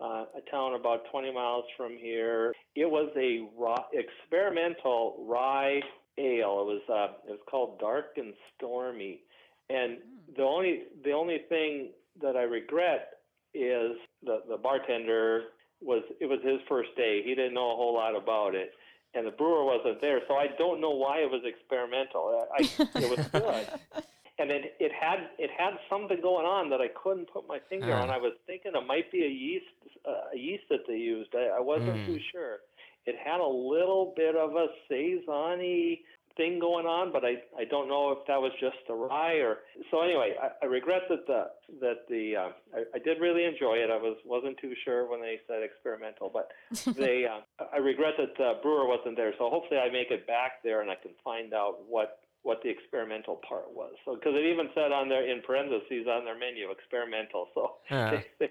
uh, 0.00 0.24
a 0.36 0.50
town 0.50 0.74
about 0.74 1.00
20 1.10 1.32
miles 1.32 1.64
from 1.76 1.96
here. 1.98 2.54
It 2.76 2.88
was 2.88 3.10
a 3.16 3.48
raw, 3.58 3.84
experimental 3.92 5.24
rye 5.28 5.80
ale. 6.16 6.60
It 6.60 6.66
was 6.66 6.82
uh, 6.88 7.28
it 7.28 7.30
was 7.32 7.40
called 7.50 7.80
Dark 7.80 8.16
and 8.16 8.34
Stormy, 8.54 9.22
and 9.68 9.98
the 10.36 10.42
only 10.42 10.84
the 11.04 11.12
only 11.12 11.38
thing 11.48 11.90
that 12.22 12.36
I 12.36 12.42
regret 12.42 13.17
is 13.54 13.92
the 14.24 14.42
the 14.48 14.56
bartender 14.56 15.44
was 15.80 16.02
it 16.20 16.26
was 16.26 16.40
his 16.42 16.60
first 16.68 16.90
day. 16.96 17.22
He 17.24 17.34
didn't 17.34 17.54
know 17.54 17.72
a 17.72 17.76
whole 17.76 17.94
lot 17.94 18.16
about 18.16 18.54
it, 18.54 18.72
and 19.14 19.26
the 19.26 19.30
brewer 19.30 19.64
wasn't 19.64 20.00
there, 20.00 20.20
so 20.28 20.34
I 20.34 20.48
don't 20.58 20.80
know 20.80 20.90
why 20.90 21.18
it 21.18 21.30
was 21.30 21.42
experimental. 21.44 22.46
I, 22.58 22.62
I 22.62 22.98
it 22.98 23.08
was 23.18 23.26
good 23.32 24.02
and 24.40 24.50
it 24.50 24.74
it 24.78 24.92
had 24.92 25.30
it 25.38 25.50
had 25.56 25.74
something 25.90 26.20
going 26.22 26.46
on 26.46 26.70
that 26.70 26.80
I 26.80 26.88
couldn't 26.88 27.30
put 27.32 27.46
my 27.48 27.58
finger 27.68 27.92
Ah. 27.92 28.02
on. 28.02 28.10
I 28.10 28.18
was 28.18 28.32
thinking 28.46 28.72
it 28.74 28.86
might 28.86 29.10
be 29.10 29.24
a 29.24 29.28
yeast 29.28 29.66
uh, 30.06 30.34
a 30.34 30.38
yeast 30.38 30.64
that 30.70 30.86
they 30.86 30.96
used. 30.96 31.34
I, 31.34 31.56
I 31.58 31.60
wasn't 31.60 31.96
Mm. 31.96 32.06
too 32.06 32.20
sure. 32.32 32.58
It 33.06 33.16
had 33.24 33.40
a 33.40 33.46
little 33.46 34.12
bit 34.16 34.36
of 34.36 34.54
a 34.54 34.66
saison 34.88 35.60
thing 36.38 36.58
going 36.58 36.86
on, 36.86 37.12
but 37.12 37.24
I 37.26 37.42
I 37.58 37.66
don't 37.68 37.88
know 37.88 38.12
if 38.12 38.24
that 38.28 38.40
was 38.40 38.52
just 38.58 38.78
the 38.86 38.94
rye 38.94 39.42
or 39.44 39.58
so. 39.90 40.00
Anyway, 40.00 40.32
I, 40.40 40.64
I 40.64 40.66
regret 40.66 41.02
that 41.10 41.26
the 41.26 41.50
that 41.82 42.08
the 42.08 42.36
uh, 42.36 42.50
I, 42.72 42.96
I 42.96 42.98
did 42.98 43.20
really 43.20 43.44
enjoy 43.44 43.82
it. 43.84 43.90
I 43.90 43.98
was 43.98 44.16
wasn't 44.24 44.56
too 44.56 44.72
sure 44.84 45.10
when 45.10 45.20
they 45.20 45.40
said 45.46 45.62
experimental, 45.62 46.32
but 46.32 46.48
they 46.96 47.26
uh, 47.26 47.42
I 47.74 47.76
regret 47.76 48.14
that 48.16 48.38
the 48.38 48.62
brewer 48.62 48.86
wasn't 48.86 49.16
there. 49.16 49.34
So 49.36 49.50
hopefully 49.50 49.80
I 49.80 49.90
make 49.90 50.10
it 50.10 50.26
back 50.26 50.62
there 50.64 50.80
and 50.80 50.90
I 50.90 50.94
can 50.94 51.12
find 51.22 51.52
out 51.52 51.84
what 51.86 52.20
what 52.42 52.62
the 52.62 52.70
experimental 52.70 53.42
part 53.46 53.66
was. 53.74 53.92
So 54.06 54.14
because 54.14 54.32
it 54.34 54.46
even 54.46 54.70
said 54.74 54.92
on 54.92 55.10
their 55.10 55.28
in 55.28 55.42
parentheses 55.42 56.06
on 56.08 56.24
their 56.24 56.38
menu 56.38 56.70
experimental. 56.70 57.48
So 57.52 57.76
Huh. 57.88 58.10
they, 58.38 58.46
they 58.46 58.50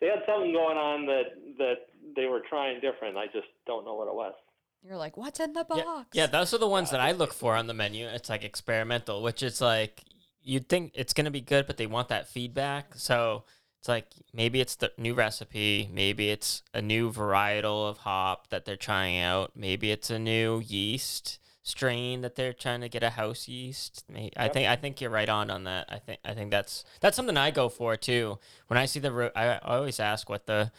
they 0.00 0.06
had 0.06 0.22
something 0.26 0.52
going 0.52 0.78
on 0.78 1.06
that 1.06 1.36
that 1.58 1.78
they 2.16 2.26
were 2.26 2.42
trying 2.48 2.80
different. 2.80 3.16
I 3.16 3.26
just 3.26 3.48
don't 3.66 3.84
know 3.84 3.94
what 3.94 4.08
it 4.08 4.14
was. 4.14 4.34
You're 4.82 4.96
like, 4.96 5.16
what's 5.16 5.40
in 5.40 5.52
the 5.52 5.64
box? 5.64 6.08
yeah, 6.12 6.26
those 6.26 6.54
are 6.54 6.58
the 6.58 6.68
ones 6.68 6.90
that 6.90 7.00
I 7.00 7.12
look 7.12 7.32
for 7.32 7.56
on 7.56 7.66
the 7.66 7.74
menu. 7.82 8.06
It's 8.06 8.28
like 8.28 8.44
experimental, 8.44 9.22
which 9.22 9.42
is 9.42 9.60
like 9.60 10.04
you'd 10.42 10.68
think 10.68 10.92
it's 10.94 11.12
gonna 11.12 11.30
be 11.30 11.40
good, 11.40 11.66
but 11.66 11.76
they 11.76 11.86
want 11.86 12.08
that 12.08 12.28
feedback. 12.28 12.94
So 12.94 13.44
it's 13.80 13.88
like 13.88 14.06
maybe 14.32 14.60
it's 14.60 14.76
the 14.76 14.92
new 14.96 15.14
recipe, 15.14 15.88
maybe 15.92 16.30
it's 16.30 16.62
a 16.72 16.80
new 16.82 17.10
varietal 17.12 17.88
of 17.88 17.98
hop 17.98 18.48
that 18.50 18.64
they're 18.64 18.76
trying 18.76 19.18
out, 19.18 19.52
maybe 19.54 19.90
it's 19.90 20.10
a 20.10 20.18
new 20.18 20.60
yeast 20.60 21.38
strain 21.64 22.22
that 22.22 22.34
they're 22.34 22.54
trying 22.54 22.80
to 22.80 22.88
get 22.88 23.02
a 23.02 23.10
house 23.10 23.46
yeast. 23.46 24.02
May- 24.08 24.30
I 24.38 24.44
Yep. 24.44 24.52
think 24.54 24.68
I 24.68 24.76
think 24.76 25.00
you're 25.02 25.10
right 25.10 25.28
on 25.28 25.50
on 25.50 25.64
that. 25.64 25.86
I 25.90 25.98
think 25.98 26.18
I 26.24 26.32
think 26.32 26.50
that's 26.50 26.84
that's 27.00 27.14
something 27.14 27.36
I 27.36 27.50
go 27.50 27.68
for 27.68 27.94
too. 27.96 28.38
When 28.68 28.78
I 28.78 28.86
see 28.86 29.00
the, 29.00 29.12
ro- 29.12 29.30
I, 29.36 29.44
I 29.48 29.58
always 29.76 30.00
ask 30.00 30.30
what 30.30 30.46
the 30.46 30.72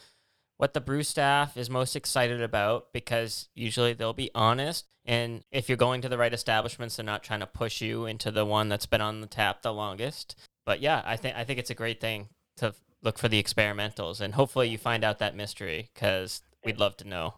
what 0.60 0.74
the 0.74 0.80
brew 0.80 1.02
staff 1.02 1.56
is 1.56 1.70
most 1.70 1.96
excited 1.96 2.42
about 2.42 2.92
because 2.92 3.48
usually 3.54 3.94
they'll 3.94 4.12
be 4.12 4.30
honest. 4.34 4.84
And 5.06 5.42
if 5.50 5.70
you're 5.70 5.78
going 5.78 6.02
to 6.02 6.08
the 6.10 6.18
right 6.18 6.34
establishments, 6.34 6.96
they're 6.96 7.04
not 7.04 7.22
trying 7.22 7.40
to 7.40 7.46
push 7.46 7.80
you 7.80 8.04
into 8.04 8.30
the 8.30 8.44
one 8.44 8.68
that's 8.68 8.84
been 8.84 9.00
on 9.00 9.22
the 9.22 9.26
tap 9.26 9.62
the 9.62 9.72
longest. 9.72 10.38
But 10.66 10.82
yeah, 10.82 11.00
I 11.06 11.16
think 11.16 11.34
I 11.34 11.44
think 11.44 11.60
it's 11.60 11.70
a 11.70 11.74
great 11.74 11.98
thing 11.98 12.28
to 12.58 12.74
look 13.00 13.18
for 13.18 13.26
the 13.26 13.42
experimentals, 13.42 14.20
and 14.20 14.34
hopefully 14.34 14.68
you 14.68 14.76
find 14.76 15.02
out 15.02 15.18
that 15.20 15.34
mystery 15.34 15.88
because 15.94 16.42
we'd 16.62 16.78
love 16.78 16.94
to 16.98 17.08
know. 17.08 17.34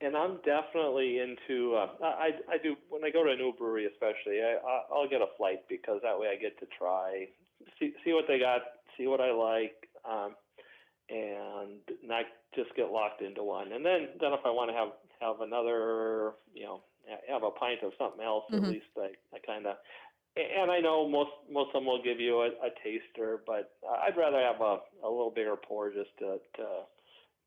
And 0.00 0.16
I'm 0.16 0.38
definitely 0.44 1.20
into. 1.20 1.76
Uh, 1.76 1.86
I 2.02 2.30
I 2.50 2.58
do 2.60 2.74
when 2.88 3.04
I 3.04 3.10
go 3.10 3.22
to 3.22 3.30
a 3.30 3.36
new 3.36 3.52
brewery, 3.56 3.86
especially. 3.86 4.40
I 4.42 4.58
I'll 4.92 5.08
get 5.08 5.20
a 5.22 5.28
flight 5.36 5.60
because 5.68 6.00
that 6.02 6.18
way 6.18 6.26
I 6.26 6.36
get 6.36 6.58
to 6.58 6.66
try, 6.76 7.28
see 7.78 7.92
see 8.04 8.12
what 8.12 8.24
they 8.26 8.40
got, 8.40 8.62
see 8.96 9.06
what 9.06 9.20
I 9.20 9.30
like, 9.30 9.88
um, 10.04 10.34
and 11.10 11.80
not 12.02 12.24
just 12.54 12.74
get 12.76 12.90
locked 12.90 13.22
into 13.22 13.42
one. 13.42 13.72
And 13.72 13.84
then 13.84 14.08
then 14.20 14.32
if 14.32 14.40
I 14.44 14.50
want 14.50 14.70
to 14.70 14.76
have 14.76 14.92
have 15.20 15.40
another, 15.40 16.34
you 16.54 16.64
know, 16.64 16.82
have 17.28 17.42
a 17.42 17.50
pint 17.50 17.82
of 17.82 17.92
something 17.98 18.20
else, 18.24 18.44
Mhm. 18.50 18.64
at 18.64 18.70
least 18.70 18.86
I 18.96 19.10
I 19.34 19.38
kind 19.40 19.66
of. 19.66 19.76
And 20.36 20.70
I 20.70 20.80
know 20.80 21.08
most 21.08 21.30
most 21.50 21.68
of 21.68 21.74
them 21.74 21.86
will 21.86 22.02
give 22.02 22.20
you 22.20 22.42
a, 22.42 22.46
a 22.48 22.70
taster, 22.84 23.42
but 23.46 23.76
I'd 23.88 24.16
rather 24.16 24.38
have 24.40 24.60
a, 24.60 24.80
a 25.02 25.08
little 25.10 25.30
bigger 25.34 25.56
pour 25.56 25.90
just 25.90 26.16
to 26.18 26.40
to 26.56 26.86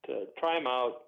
to 0.08 0.26
try 0.40 0.56
them 0.56 0.68
out, 0.68 1.04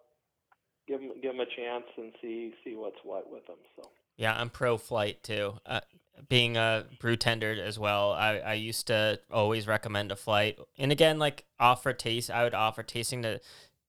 give 0.88 1.02
them 1.02 1.12
give 1.22 1.32
them 1.36 1.42
a 1.42 1.56
chance 1.56 1.86
and 1.98 2.14
see 2.22 2.54
see 2.64 2.76
what's 2.76 3.00
what 3.04 3.30
with 3.30 3.46
them. 3.48 3.58
So 3.76 3.90
Yeah, 4.16 4.36
I'm 4.36 4.50
pro 4.50 4.78
flight 4.78 5.24
too. 5.24 5.56
Uh, 5.66 5.82
being 6.30 6.58
a 6.58 6.86
brew 7.00 7.16
tender 7.16 7.62
as 7.62 7.78
well, 7.80 8.12
I, 8.12 8.38
I 8.38 8.54
used 8.54 8.88
to 8.88 9.20
always 9.32 9.68
recommend 9.68 10.12
a 10.12 10.16
flight. 10.16 10.60
And 10.78 10.92
again, 10.92 11.20
like 11.20 11.46
offer 11.60 11.94
taste, 11.94 12.30
I 12.30 12.44
would 12.44 12.54
offer 12.54 12.84
tasting 12.84 13.24
to 13.24 13.40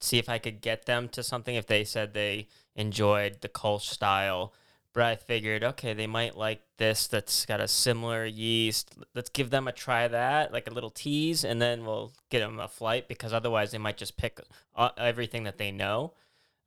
see 0.00 0.18
if 0.18 0.28
I 0.28 0.38
could 0.38 0.60
get 0.60 0.86
them 0.86 1.08
to 1.10 1.22
something 1.22 1.54
if 1.54 1.66
they 1.66 1.84
said 1.84 2.12
they 2.12 2.48
enjoyed 2.74 3.40
the 3.40 3.48
Kolsch 3.48 3.88
style. 3.88 4.52
But 4.92 5.02
I 5.02 5.16
figured, 5.16 5.64
okay, 5.64 5.92
they 5.92 6.06
might 6.06 6.36
like 6.36 6.62
this 6.76 7.08
that's 7.08 7.44
got 7.46 7.60
a 7.60 7.66
similar 7.66 8.24
yeast. 8.24 8.94
Let's 9.12 9.30
give 9.30 9.50
them 9.50 9.66
a 9.66 9.72
try 9.72 10.06
that, 10.06 10.52
like 10.52 10.70
a 10.70 10.72
little 10.72 10.90
tease, 10.90 11.44
and 11.44 11.60
then 11.60 11.84
we'll 11.84 12.12
get 12.30 12.40
them 12.40 12.60
a 12.60 12.68
flight 12.68 13.08
because 13.08 13.32
otherwise 13.32 13.72
they 13.72 13.78
might 13.78 13.96
just 13.96 14.16
pick 14.16 14.40
uh, 14.76 14.90
everything 14.96 15.44
that 15.44 15.58
they 15.58 15.72
know. 15.72 16.12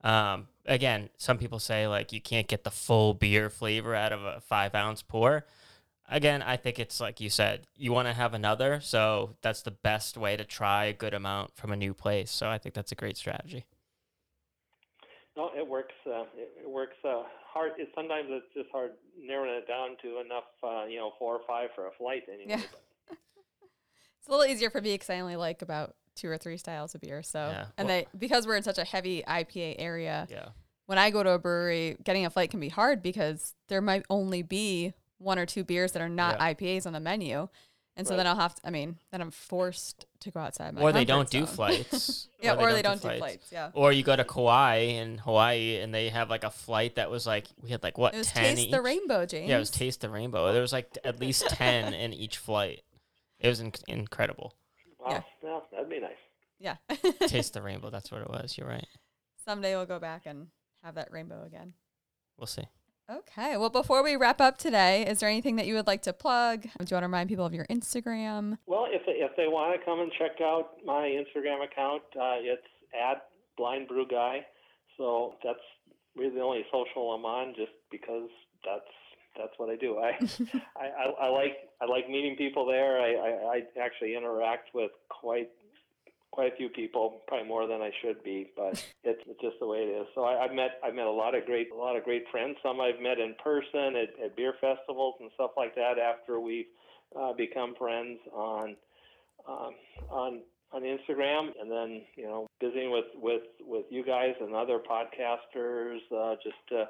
Um, 0.04 0.48
again, 0.66 1.10
some 1.16 1.38
people 1.38 1.58
say 1.58 1.86
like 1.88 2.12
you 2.12 2.20
can't 2.20 2.46
get 2.46 2.64
the 2.64 2.70
full 2.70 3.14
beer 3.14 3.50
flavor 3.50 3.94
out 3.94 4.12
of 4.12 4.22
a 4.24 4.40
five 4.40 4.74
ounce 4.74 5.02
pour. 5.02 5.44
Again, 6.10 6.40
I 6.40 6.56
think 6.56 6.78
it's 6.78 7.00
like 7.00 7.20
you 7.20 7.28
said, 7.28 7.66
you 7.76 7.92
want 7.92 8.08
to 8.08 8.14
have 8.14 8.32
another, 8.32 8.80
so 8.80 9.36
that's 9.42 9.60
the 9.62 9.70
best 9.70 10.16
way 10.16 10.36
to 10.36 10.44
try 10.44 10.86
a 10.86 10.92
good 10.94 11.12
amount 11.12 11.54
from 11.54 11.70
a 11.70 11.76
new 11.76 11.92
place. 11.92 12.30
So 12.30 12.48
I 12.48 12.56
think 12.56 12.74
that's 12.74 12.92
a 12.92 12.94
great 12.94 13.16
strategy. 13.18 13.66
no, 15.36 15.50
it 15.54 15.66
works. 15.66 15.94
Uh, 16.06 16.22
it, 16.34 16.50
it 16.62 16.70
works 16.70 16.96
uh, 17.04 17.24
hard. 17.46 17.72
It, 17.78 17.88
sometimes 17.94 18.28
it's 18.30 18.46
just 18.54 18.70
hard 18.72 18.92
narrowing 19.20 19.50
it 19.50 19.68
down 19.68 19.96
to 20.02 20.20
enough, 20.20 20.44
uh, 20.62 20.86
you 20.86 20.96
know, 20.96 21.12
four 21.18 21.34
or 21.34 21.40
five 21.46 21.68
for 21.74 21.86
a 21.86 21.90
flight. 21.98 22.22
Anyway. 22.28 22.46
Yeah. 22.50 22.62
It's 24.20 24.26
a 24.26 24.30
little 24.36 24.52
easier 24.52 24.68
for 24.68 24.80
me 24.80 24.94
because 24.94 25.08
I 25.08 25.20
only 25.20 25.36
like 25.36 25.62
about 25.62 25.94
two 26.18 26.28
or 26.28 26.36
three 26.38 26.56
styles 26.58 26.94
of 26.94 27.00
beer. 27.00 27.22
So, 27.22 27.38
Yeah. 27.38 27.66
and 27.78 27.88
Well- 27.88 27.98
they 28.00 28.06
because 28.18 28.46
we're 28.46 28.56
in 28.56 28.62
such 28.62 28.78
a 28.78 28.84
heavy 28.84 29.22
IPA 29.26 29.76
area, 29.78 30.26
Yeah. 30.30 30.48
when 30.86 30.98
I 30.98 31.10
go 31.10 31.22
to 31.22 31.30
a 31.30 31.38
brewery, 31.38 31.96
getting 32.02 32.26
a 32.26 32.30
flight 32.30 32.50
can 32.50 32.60
be 32.60 32.68
hard 32.68 33.02
because 33.02 33.54
there 33.68 33.80
might 33.80 34.04
only 34.10 34.42
be 34.42 34.92
one 35.18 35.38
or 35.38 35.46
two 35.46 35.64
beers 35.64 35.92
that 35.92 36.02
are 36.02 36.08
not 36.08 36.36
Yeah. 36.38 36.44
IPAs 36.46 36.86
on 36.86 36.92
the 36.92 37.00
menu. 37.00 37.48
And 37.96 38.06
so 38.06 38.12
Right. 38.12 38.18
then 38.18 38.26
I'll 38.28 38.36
have 38.36 38.54
to, 38.54 38.60
I 38.64 38.70
mean, 38.70 38.98
then 39.10 39.20
I'm 39.20 39.32
forced 39.32 40.06
to 40.20 40.30
go 40.30 40.38
outside 40.38 40.72
my 40.72 40.80
Or 40.80 40.92
they 40.92 41.04
don't 41.04 41.28
do 41.28 41.46
flights. 41.46 42.28
yeah, 42.40 42.54
or 42.54 42.72
they 42.72 42.80
don't 42.82 43.02
do 43.02 43.08
flights. 43.18 43.50
Yeah. 43.50 43.72
Or 43.74 43.90
you 43.92 44.04
go 44.04 44.14
to 44.14 44.24
Kauai 44.24 44.76
in 44.76 45.18
Hawaii 45.18 45.78
and 45.80 45.92
they 45.92 46.08
have 46.10 46.30
like 46.30 46.44
a 46.44 46.50
flight 46.50 46.94
that 46.94 47.10
was 47.10 47.26
like 47.26 47.48
we 47.60 47.70
had 47.70 47.82
like 47.82 47.98
what 47.98 48.14
It 48.14 48.18
was 48.18 48.28
ten 48.28 48.54
Taste 48.54 48.66
each? 48.66 48.70
the 48.70 48.80
Rainbow, 48.80 49.26
James. 49.26 49.48
Yeah, 49.48 49.56
it 49.56 49.58
was 49.58 49.70
Taste 49.70 50.00
the 50.02 50.10
Rainbow. 50.10 50.52
There 50.52 50.62
was 50.62 50.72
like 50.72 50.96
at 51.02 51.18
least 51.18 51.48
ten 51.48 51.92
in 51.92 52.12
each 52.12 52.36
flight. 52.36 52.82
It 53.40 53.48
was 53.48 53.60
inc- 53.60 53.82
incredible. 53.88 54.54
Wow, 54.98 55.10
Yeah. 55.10 55.22
well, 55.42 55.66
that'd 55.72 55.88
be 55.88 56.00
nice. 56.00 56.12
Yeah. 56.58 56.76
Taste 57.28 57.54
the 57.54 57.62
Rainbow. 57.68 57.90
That's 57.90 58.10
what 58.10 58.20
it 58.22 58.28
was. 58.30 58.56
You're 58.58 58.68
right. 58.68 58.86
Someday 59.44 59.76
we'll 59.76 59.86
go 59.86 59.98
back 59.98 60.22
and 60.26 60.48
have 60.82 60.94
that 60.96 61.10
rainbow 61.12 61.44
again. 61.44 61.74
We'll 62.36 62.46
see. 62.46 62.64
Okay. 63.10 63.56
Well, 63.56 63.70
before 63.70 64.02
we 64.02 64.16
wrap 64.16 64.40
up 64.40 64.58
today, 64.58 65.06
is 65.06 65.20
there 65.20 65.28
anything 65.30 65.56
that 65.56 65.66
you 65.66 65.74
would 65.74 65.86
like 65.86 66.02
to 66.02 66.12
plug? 66.12 66.62
Do 66.62 66.68
you 66.68 66.76
want 66.78 66.88
to 66.90 66.96
remind 67.06 67.28
people 67.30 67.46
of 67.46 67.54
your 67.54 67.64
Instagram? 67.66 68.58
Well, 68.66 68.86
if 68.90 69.06
they, 69.06 69.12
if 69.12 69.30
they 69.36 69.46
want 69.48 69.78
to 69.78 69.84
come 69.84 70.00
and 70.00 70.12
check 70.18 70.40
out 70.42 70.72
my 70.84 71.08
Instagram 71.08 71.64
account, 71.64 72.02
uh, 72.16 72.36
it's 72.40 72.62
at 72.92 73.28
Blind 73.56 73.88
Brew 73.88 74.06
Guy. 74.06 74.44
So 74.98 75.34
that's 75.42 75.58
really 76.16 76.34
the 76.34 76.42
only 76.42 76.64
social 76.70 77.12
I'm 77.14 77.24
on, 77.24 77.54
just 77.56 77.72
because 77.90 78.28
that's 78.64 78.84
that's 79.38 79.56
what 79.56 79.70
I 79.70 79.76
do. 79.76 79.98
I, 79.98 80.10
I, 80.76 80.86
I, 80.86 81.26
I 81.26 81.28
like 81.28 81.56
I 81.80 81.86
like 81.86 82.10
meeting 82.10 82.36
people 82.36 82.66
there. 82.66 83.00
I, 83.00 83.14
I, 83.14 83.30
I 83.56 83.80
actually 83.80 84.16
interact 84.16 84.74
with 84.74 84.90
quite 85.08 85.48
quite 86.30 86.52
a 86.52 86.56
few 86.56 86.68
people, 86.68 87.22
probably 87.26 87.48
more 87.48 87.66
than 87.66 87.80
I 87.80 87.90
should 88.02 88.22
be, 88.22 88.50
but 88.56 88.72
it's, 89.04 89.20
it's 89.26 89.40
just 89.40 89.56
the 89.60 89.66
way 89.66 89.78
it 89.78 89.90
is. 89.90 90.06
So 90.14 90.24
I, 90.24 90.44
I've 90.44 90.52
met 90.52 90.78
I've 90.84 90.94
met 90.94 91.06
a 91.06 91.10
lot 91.10 91.34
of 91.34 91.46
great 91.46 91.70
a 91.72 91.76
lot 91.76 91.96
of 91.96 92.04
great 92.04 92.24
friends. 92.30 92.56
Some 92.62 92.80
I've 92.80 93.00
met 93.00 93.18
in 93.18 93.34
person 93.42 93.96
at, 93.96 94.24
at 94.24 94.36
beer 94.36 94.54
festivals 94.60 95.14
and 95.20 95.30
stuff 95.34 95.52
like 95.56 95.74
that. 95.76 95.98
After 95.98 96.40
we've 96.40 96.66
uh, 97.18 97.32
become 97.32 97.74
friends 97.78 98.18
on 98.34 98.76
um, 99.48 99.74
on 100.10 100.40
on 100.72 100.82
Instagram, 100.82 101.50
and 101.60 101.70
then 101.70 102.02
you 102.16 102.24
know 102.24 102.46
visiting 102.60 102.90
with 102.90 103.06
with 103.16 103.42
with 103.60 103.86
you 103.90 104.04
guys 104.04 104.34
and 104.40 104.54
other 104.54 104.78
podcasters, 104.78 105.98
uh, 106.14 106.34
just 106.42 106.56
to 106.68 106.88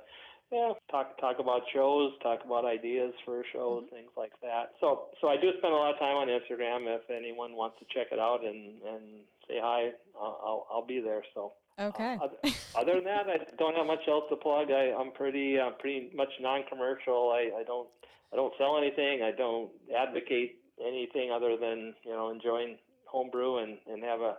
yeah, 0.53 0.73
talk 0.91 1.19
talk 1.21 1.39
about 1.39 1.63
shows, 1.75 2.13
talk 2.23 2.41
about 2.45 2.65
ideas 2.65 3.13
for 3.25 3.45
shows, 3.53 3.85
Mm-hmm. 3.85 3.95
things 3.95 4.11
like 4.17 4.33
that. 4.43 4.73
So 4.81 5.09
so 5.21 5.29
I 5.29 5.37
do 5.37 5.51
spend 5.59 5.73
a 5.73 5.77
lot 5.77 5.93
of 5.95 5.99
time 6.01 6.17
on 6.17 6.29
Instagram. 6.29 6.87
If 6.87 7.11
anyone 7.11 7.55
wants 7.55 7.77
to 7.81 7.87
check 7.93 8.09
it 8.13 8.19
out 8.19 8.45
and 8.45 8.81
and 8.83 9.03
say 9.47 9.59
hi, 9.61 9.91
I'll 10.19 10.41
I'll, 10.45 10.67
I'll 10.73 10.87
be 10.87 11.01
there. 11.01 11.23
So. 11.35 11.53
Okay. 11.81 12.19
Uh, 12.21 12.25
other, 12.25 12.37
other 12.75 12.95
than 12.97 13.05
that, 13.05 13.27
I 13.29 13.39
don't 13.57 13.77
have 13.77 13.87
much 13.87 14.03
else 14.09 14.25
to 14.31 14.37
plug. 14.37 14.73
I, 14.73 14.93
I'm 14.99 15.13
pretty 15.13 15.59
uh, 15.61 15.71
pretty 15.79 16.11
much 16.13 16.31
non-commercial. 16.41 17.31
I, 17.31 17.61
I 17.61 17.63
don't 17.65 17.87
I 18.33 18.37
don't 18.37 18.53
sell 18.59 18.77
anything. 18.77 19.23
I 19.23 19.31
don't 19.31 19.71
advocate 19.97 20.59
anything 20.85 21.31
other 21.31 21.57
than 21.57 21.95
you 22.05 22.11
know 22.11 22.31
enjoying 22.31 22.79
homebrew 23.07 23.59
and, 23.59 23.79
and 23.87 24.03
have 24.03 24.21
a 24.21 24.35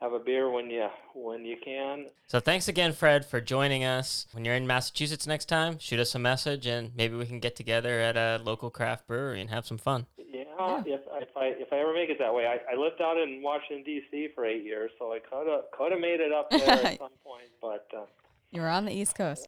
have 0.00 0.12
a 0.12 0.18
beer 0.18 0.50
when 0.50 0.70
you 0.70 0.88
when 1.14 1.44
you 1.44 1.56
can. 1.62 2.06
So 2.26 2.40
thanks 2.40 2.68
again, 2.68 2.92
Fred, 2.92 3.24
for 3.24 3.40
joining 3.40 3.84
us. 3.84 4.26
When 4.32 4.44
you're 4.44 4.54
in 4.54 4.66
Massachusetts 4.66 5.26
next 5.26 5.46
time, 5.46 5.78
shoot 5.78 6.00
us 6.00 6.14
a 6.14 6.18
message 6.18 6.66
and 6.66 6.92
maybe 6.96 7.16
we 7.16 7.26
can 7.26 7.40
get 7.40 7.56
together 7.56 8.00
at 8.00 8.16
a 8.16 8.40
local 8.42 8.70
craft 8.70 9.06
brewery 9.06 9.40
and 9.40 9.50
have 9.50 9.66
some 9.66 9.78
fun. 9.78 10.06
Yeah, 10.16 10.44
Yeah. 10.58 10.82
if 10.86 11.00
if 11.22 11.36
I 11.36 11.44
if 11.58 11.72
I 11.72 11.78
ever 11.80 11.92
make 11.92 12.08
it 12.10 12.18
that 12.18 12.32
way, 12.34 12.46
I, 12.46 12.72
I 12.72 12.76
lived 12.76 13.00
out 13.00 13.18
in 13.18 13.42
Washington 13.42 13.82
D.C. 13.84 14.28
for 14.34 14.44
eight 14.46 14.64
years, 14.64 14.90
so 14.98 15.12
I 15.12 15.18
could 15.18 15.46
have 15.46 15.62
could 15.76 15.92
have 15.92 16.00
made 16.00 16.20
it 16.20 16.32
up 16.32 16.50
there 16.50 16.60
at 16.68 16.98
some 16.98 17.10
point, 17.24 17.48
but. 17.60 17.86
Uh, 17.96 18.04
You're 18.52 18.68
on 18.68 18.84
the 18.84 18.92
East 18.92 19.14
Coast. 19.14 19.46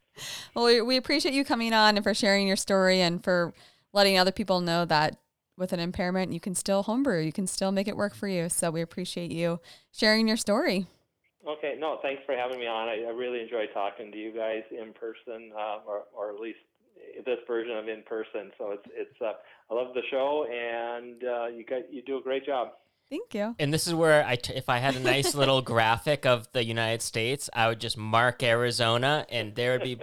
Well, 0.55 0.65
we, 0.65 0.81
we 0.81 0.95
appreciate 0.97 1.33
you 1.33 1.43
coming 1.43 1.73
on 1.73 1.97
and 1.97 2.03
for 2.03 2.13
sharing 2.13 2.47
your 2.47 2.55
story 2.55 3.01
and 3.01 3.21
for 3.23 3.53
letting 3.91 4.17
other 4.17 4.31
people 4.31 4.61
know 4.61 4.85
that 4.85 5.17
with 5.57 5.73
an 5.73 5.79
impairment, 5.79 6.31
you 6.31 6.39
can 6.39 6.55
still 6.55 6.83
homebrew. 6.83 7.21
You 7.21 7.31
can 7.31 7.47
still 7.47 7.71
make 7.71 7.87
it 7.87 7.95
work 7.95 8.15
for 8.15 8.27
you. 8.27 8.49
So 8.49 8.71
we 8.71 8.81
appreciate 8.81 9.31
you 9.31 9.59
sharing 9.91 10.27
your 10.27 10.37
story. 10.37 10.87
Okay, 11.47 11.75
no, 11.77 11.99
thanks 12.01 12.23
for 12.25 12.35
having 12.35 12.59
me 12.59 12.67
on. 12.67 12.87
I, 12.87 13.03
I 13.05 13.11
really 13.11 13.41
enjoy 13.41 13.65
talking 13.73 14.11
to 14.11 14.17
you 14.17 14.31
guys 14.31 14.63
in 14.71 14.93
person, 14.93 15.51
uh, 15.57 15.79
or, 15.85 16.03
or 16.15 16.33
at 16.33 16.39
least 16.39 16.59
this 17.25 17.39
version 17.45 17.77
of 17.77 17.87
in 17.87 18.01
person. 18.03 18.51
So 18.57 18.71
it's 18.71 18.87
it's 18.93 19.21
uh, 19.21 19.33
I 19.69 19.73
love 19.73 19.93
the 19.93 20.01
show, 20.09 20.45
and 20.49 21.23
uh, 21.23 21.47
you 21.47 21.65
guys 21.65 21.83
you 21.91 22.01
do 22.01 22.17
a 22.17 22.21
great 22.21 22.45
job. 22.45 22.69
Thank 23.09 23.33
you. 23.33 23.55
And 23.59 23.73
this 23.73 23.85
is 23.85 23.93
where 23.93 24.25
I, 24.25 24.37
t- 24.37 24.53
if 24.55 24.69
I 24.69 24.77
had 24.77 24.95
a 24.95 24.99
nice 24.99 25.35
little 25.35 25.61
graphic 25.73 26.25
of 26.25 26.51
the 26.53 26.63
United 26.63 27.01
States, 27.01 27.49
I 27.53 27.67
would 27.67 27.79
just 27.79 27.97
mark 27.97 28.41
Arizona, 28.41 29.25
and 29.29 29.53
there 29.53 29.73
would 29.73 29.83
be 29.83 29.99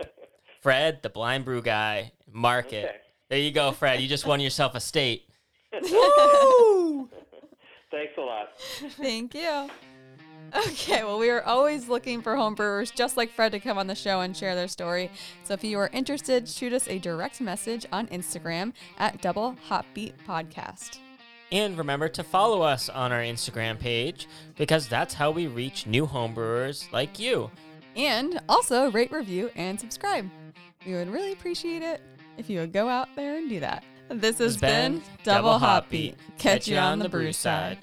Fred, 0.60 1.02
the 1.02 1.08
blind 1.08 1.44
brew 1.44 1.62
guy. 1.62 2.12
Mark 2.30 2.72
it. 2.72 3.00
There 3.28 3.38
you 3.38 3.50
go, 3.50 3.72
Fred. 3.72 4.00
You 4.00 4.08
just 4.08 4.26
won 4.26 4.40
yourself 4.40 4.74
a 4.74 4.80
state. 4.80 5.29
Thanks 7.90 8.12
a 8.16 8.20
lot. 8.20 8.58
Thank 8.96 9.34
you. 9.34 9.68
Okay, 10.54 11.04
well, 11.04 11.18
we 11.18 11.30
are 11.30 11.42
always 11.44 11.88
looking 11.88 12.20
for 12.22 12.34
homebrewers 12.34 12.92
just 12.92 13.16
like 13.16 13.30
Fred 13.30 13.52
to 13.52 13.60
come 13.60 13.78
on 13.78 13.86
the 13.86 13.94
show 13.94 14.20
and 14.20 14.36
share 14.36 14.56
their 14.56 14.66
story. 14.66 15.10
So 15.44 15.54
if 15.54 15.62
you 15.62 15.78
are 15.78 15.90
interested, 15.92 16.48
shoot 16.48 16.72
us 16.72 16.88
a 16.88 16.98
direct 16.98 17.40
message 17.40 17.86
on 17.92 18.08
Instagram 18.08 18.72
at 18.98 19.22
Double 19.22 19.54
Hopbeat 19.68 20.14
Podcast. 20.26 20.98
And 21.52 21.78
remember 21.78 22.08
to 22.08 22.24
follow 22.24 22.62
us 22.62 22.88
on 22.88 23.12
our 23.12 23.20
Instagram 23.20 23.78
page 23.78 24.28
because 24.56 24.88
that's 24.88 25.14
how 25.14 25.30
we 25.30 25.46
reach 25.46 25.86
new 25.86 26.06
homebrewers 26.06 26.90
like 26.92 27.18
you. 27.18 27.50
And 27.96 28.40
also 28.48 28.90
rate, 28.90 29.12
review, 29.12 29.50
and 29.56 29.78
subscribe. 29.78 30.28
We 30.86 30.94
would 30.94 31.08
really 31.08 31.32
appreciate 31.32 31.82
it 31.82 32.00
if 32.38 32.48
you 32.48 32.60
would 32.60 32.72
go 32.72 32.88
out 32.88 33.08
there 33.14 33.36
and 33.36 33.48
do 33.48 33.60
that. 33.60 33.84
This 34.10 34.38
has 34.38 34.56
been 34.56 35.02
Double 35.22 35.56
Hop 35.58 35.88
Beat. 35.88 36.16
Catch 36.36 36.66
you 36.66 36.76
on 36.76 36.98
the 36.98 37.08
brew 37.08 37.32
side. 37.32 37.78